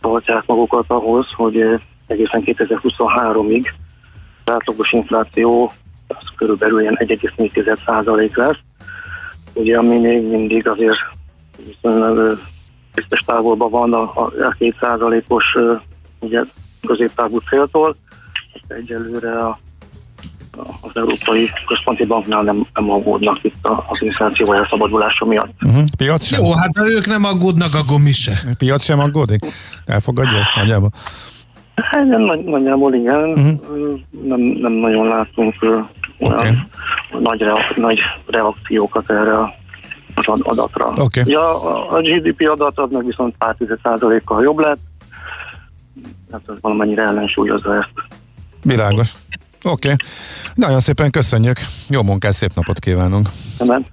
[0.01, 3.67] tartják magukat ahhoz, hogy egészen 2023-ig
[4.45, 5.73] az átlagos infláció
[6.07, 8.59] az körülbelül ilyen 1,4% lesz.
[9.55, 10.99] Ugye, ami még mindig azért
[12.95, 15.75] biztos távolban van a, a 2%-os ö,
[16.25, 16.43] ugye,
[16.87, 17.97] középtávú céltól.
[18.55, 19.59] Ezt egyelőre a,
[20.81, 25.51] az Európai Központi Banknál nem, nem aggódnak itt a- az infláció elszabadulása miatt.
[25.65, 25.83] Uh-huh.
[25.97, 26.45] Piac sem?
[26.45, 28.33] Jó, hát ha ők nem aggódnak, akkor mi se.
[28.59, 29.45] Piac sem aggódik?
[29.87, 30.91] Elfogadja ezt nagyjából?
[31.75, 33.99] Hát nem, nagy, nagyjából igen, uh-huh.
[34.23, 35.55] nem, nem nagyon látunk
[36.19, 36.49] Oké.
[37.23, 39.55] nagy, rea- nagy reakciókat erre a-
[40.15, 40.93] az ad- adatra.
[40.97, 41.23] Oké.
[41.27, 44.79] Ja, a, a GDP adat az meg viszont pár százalékkal jobb lett,
[46.35, 47.93] hát az valamennyire ellensúlyozza ezt.
[48.63, 49.13] Világos.
[49.63, 49.93] Oké.
[49.93, 50.07] Okay.
[50.55, 51.59] Nagyon szépen köszönjük.
[51.89, 53.29] Jó munkát, szép napot kívánunk.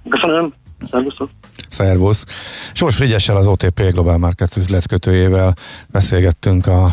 [0.08, 0.52] Köszönöm.
[0.90, 1.30] Szervusztok.
[1.68, 2.24] Szervusz.
[2.72, 5.54] Sors Frigyessel az OTP Global Markets üzletkötőjével
[5.90, 6.92] beszélgettünk a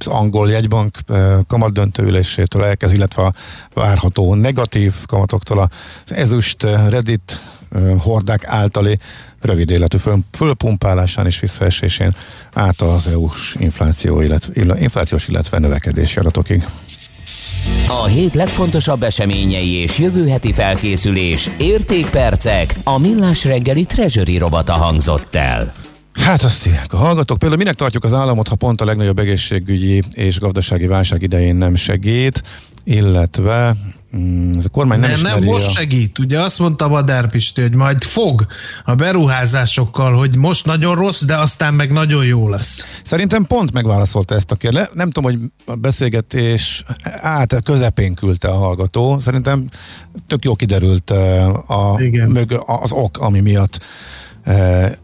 [0.00, 3.32] az angol jegybank eh, kamatdöntőülésétől elkezd, illetve a
[3.74, 7.40] várható negatív kamatoktól az ezüst Reddit
[7.98, 8.98] hordák általi
[9.40, 12.14] rövid életű föl, fölpumpálásán és visszaesésén
[12.52, 16.64] át az EU-s infláció, illetve, inflációs, illetve növekedési adatokig.
[17.88, 25.36] A hét legfontosabb eseményei és jövő heti felkészülés, értékpercek, a millás reggeli treasury robata hangzott
[25.36, 25.74] el.
[26.12, 27.38] Hát azt írják a hallgatók.
[27.38, 31.74] Például minek tartjuk az államot, ha pont a legnagyobb egészségügyi és gazdasági válság idején nem
[31.74, 32.42] segít,
[32.84, 33.76] illetve
[34.16, 35.70] mm, ez a kormány nem, nem, nem most a...
[35.70, 36.18] segít.
[36.18, 38.46] Ugye azt mondta Badár Pisti, hogy majd fog
[38.84, 43.00] a beruházásokkal, hogy most nagyon rossz, de aztán meg nagyon jó lesz.
[43.04, 44.94] Szerintem pont megválaszolta ezt a kérdést.
[44.94, 46.84] Nem tudom, hogy a beszélgetés
[47.20, 49.18] át közepén küldte a hallgató.
[49.18, 49.68] Szerintem
[50.26, 51.98] tök jó kiderült eh, a,
[52.28, 53.78] mög, az ok, ami miatt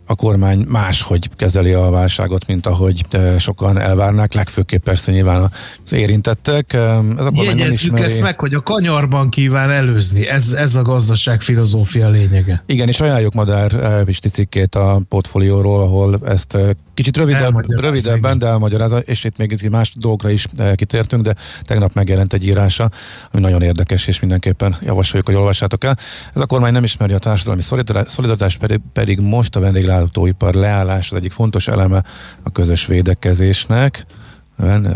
[0.07, 3.05] a kormány máshogy kezeli a válságot, mint ahogy
[3.39, 5.51] sokan elvárnák, legfőképp persze nyilván
[5.85, 6.73] az érintettek.
[6.73, 8.03] Ez a kormány nem Jegyezzük ismeri.
[8.03, 10.27] ezt meg, hogy a kanyarban kíván előzni.
[10.29, 12.63] Ez, ez a gazdaság filozófia lényege.
[12.67, 16.57] Igen, és ajánljuk Madár Pisti cikkét a portfólióról, ahol ezt
[16.95, 22.33] kicsit rövidebb, rövidebben, de elmagyarázza, és itt még más dolgokra is kitértünk, de tegnap megjelent
[22.33, 22.91] egy írása,
[23.33, 25.99] ami nagyon érdekes, és mindenképpen javasoljuk, hogy olvassátok el.
[26.35, 27.63] Ez a kormány nem ismeri a társadalmi
[28.07, 29.61] szolidaritást, pedig, pedig most a
[29.95, 32.05] vendéglátóipar leállás az egyik fontos eleme
[32.43, 34.07] a közös védekezésnek.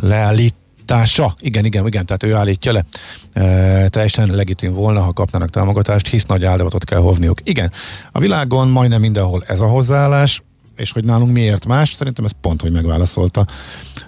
[0.00, 0.54] Leállít.
[1.38, 2.84] Igen, igen, igen, tehát ő állítja le.
[3.32, 7.40] E, teljesen legitim volna, ha kapnának támogatást, hisz nagy áldozatot kell hozniuk.
[7.44, 7.72] Igen,
[8.12, 10.42] a világon majdnem mindenhol ez a hozzáállás,
[10.78, 13.46] és hogy nálunk miért más, szerintem ez pont, hogy megválaszolta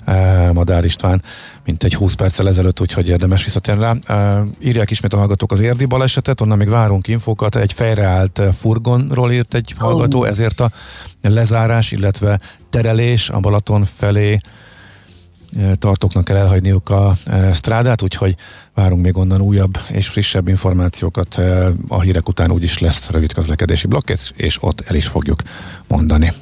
[0.05, 1.23] e, Madár István,
[1.65, 3.95] mint egy 20 perccel ezelőtt, úgyhogy érdemes visszatérni rá.
[4.07, 9.33] E, írják ismét a hallgatók az érdi balesetet, onnan még várunk infókat, egy fejreállt furgonról
[9.33, 10.71] írt egy hallgató, ezért a
[11.23, 12.41] lezárás, illetve
[12.71, 14.41] terelés a Balaton felé
[15.57, 17.15] e, tartóknak kell elhagyniuk a
[17.53, 18.37] strádát, úgyhogy
[18.75, 21.41] várunk még onnan újabb és frissebb információkat.
[21.89, 25.43] A hírek után úgyis lesz rövid közlekedési blokket, és ott el is fogjuk
[25.89, 26.33] mondani.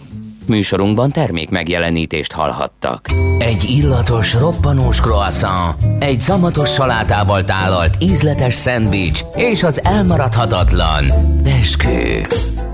[0.48, 3.06] Műsorunkban termék megjelenítést hallhattak.
[3.38, 11.04] Egy illatos, roppanós croissant, egy szamatos salátával tálalt ízletes szendvics és az elmaradhatatlan
[11.42, 12.26] Beskő.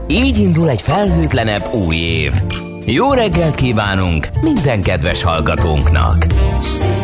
[0.08, 2.32] Így indul egy felhőtlenebb új év.
[2.86, 6.16] Jó reggelt kívánunk minden kedves hallgatónknak!
[6.24, 7.03] Stílus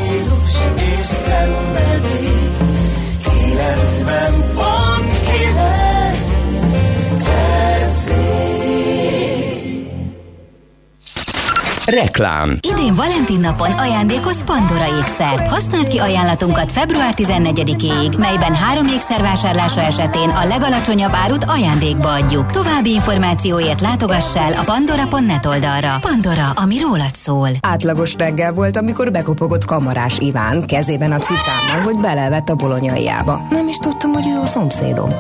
[11.90, 15.48] Reklám Idén Valentin napon ajándékoz Pandora ékszert.
[15.48, 22.50] Használd ki ajánlatunkat február 14-ig, melyben három ékszer vásárlása esetén a legalacsonyabb árut ajándékba adjuk.
[22.50, 25.98] További információért látogass el a pandora.net oldalra.
[26.00, 27.48] Pandora, ami rólad szól.
[27.60, 33.46] Átlagos reggel volt, amikor bekopogott kamarás Iván kezében a cicámmal, hogy belevett a bolonyaiába.
[33.50, 35.10] Nem is tudtam, hogy ő a szomszédom.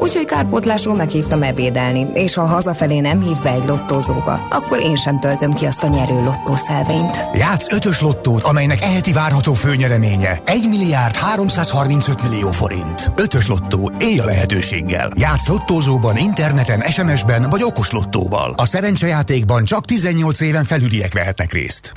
[0.00, 5.20] Úgyhogy kárpótlásról meghívtam ebédelni, és ha hazafelé nem hív be egy lottózóba, akkor én sem
[5.20, 7.24] töltöm ki azt a nyerő lottószelvényt.
[7.34, 13.10] Játsz ötös lottót, amelynek eheti várható főnyereménye 1 milliárd 335 millió forint.
[13.16, 15.10] Ötös lottó, élj a lehetőséggel.
[15.14, 18.54] Játsz lottózóban, interneten, SMS-ben vagy okos lottóval.
[18.56, 21.92] A szerencsejátékban csak 18 éven felüliek vehetnek részt.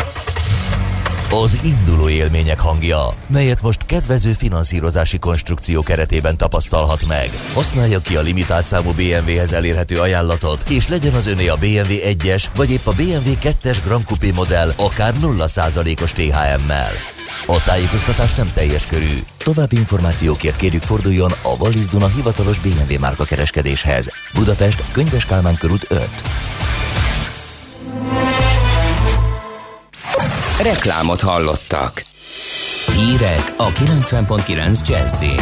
[1.30, 7.30] Az induló élmények hangja, melyet most kedvező finanszírozási konstrukció keretében tapasztalhat meg.
[7.54, 12.44] Használja ki a limitált számú BMW-hez elérhető ajánlatot, és legyen az öné a BMW 1-es,
[12.56, 16.92] vagy épp a BMW 2-es Grand Coupé modell, akár 0%-os THM-mel.
[17.46, 19.16] A tájékoztatás nem teljes körű.
[19.38, 24.10] További információkért kérjük forduljon a Wallis Duna hivatalos BMW márka kereskedéshez.
[24.34, 26.10] Budapest, Könyves Kálmán körút 5.
[30.64, 32.06] Reklámot hallottak.
[32.96, 35.42] Hírek a 90.9 Jazzin.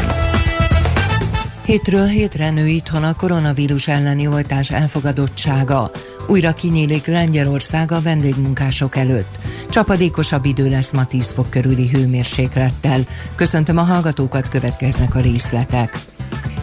[1.66, 5.92] Hétről hétre nő itthon a koronavírus elleni oltás elfogadottsága.
[6.28, 9.38] Újra kinyílik Lengyelország a vendégmunkások előtt.
[9.70, 13.00] Csapadékosabb idő lesz ma 10 fok körüli hőmérséklettel.
[13.36, 16.00] Köszöntöm a hallgatókat, következnek a részletek.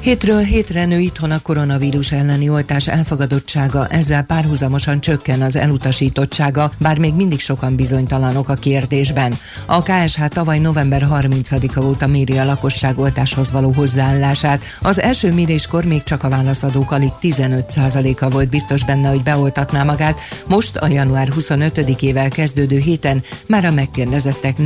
[0.03, 6.99] Hétről hétre nő itthon a koronavírus elleni oltás elfogadottsága, ezzel párhuzamosan csökken az elutasítottsága, bár
[6.99, 9.39] még mindig sokan bizonytalanok a kérdésben.
[9.67, 14.63] A KSH tavaly november 30-a óta méri a lakosság oltáshoz való hozzáállását.
[14.81, 20.21] Az első méréskor még csak a válaszadók alig 15%-a volt biztos benne, hogy beoltatná magát,
[20.47, 24.59] most a január 25-ével kezdődő héten már a megkérdezettek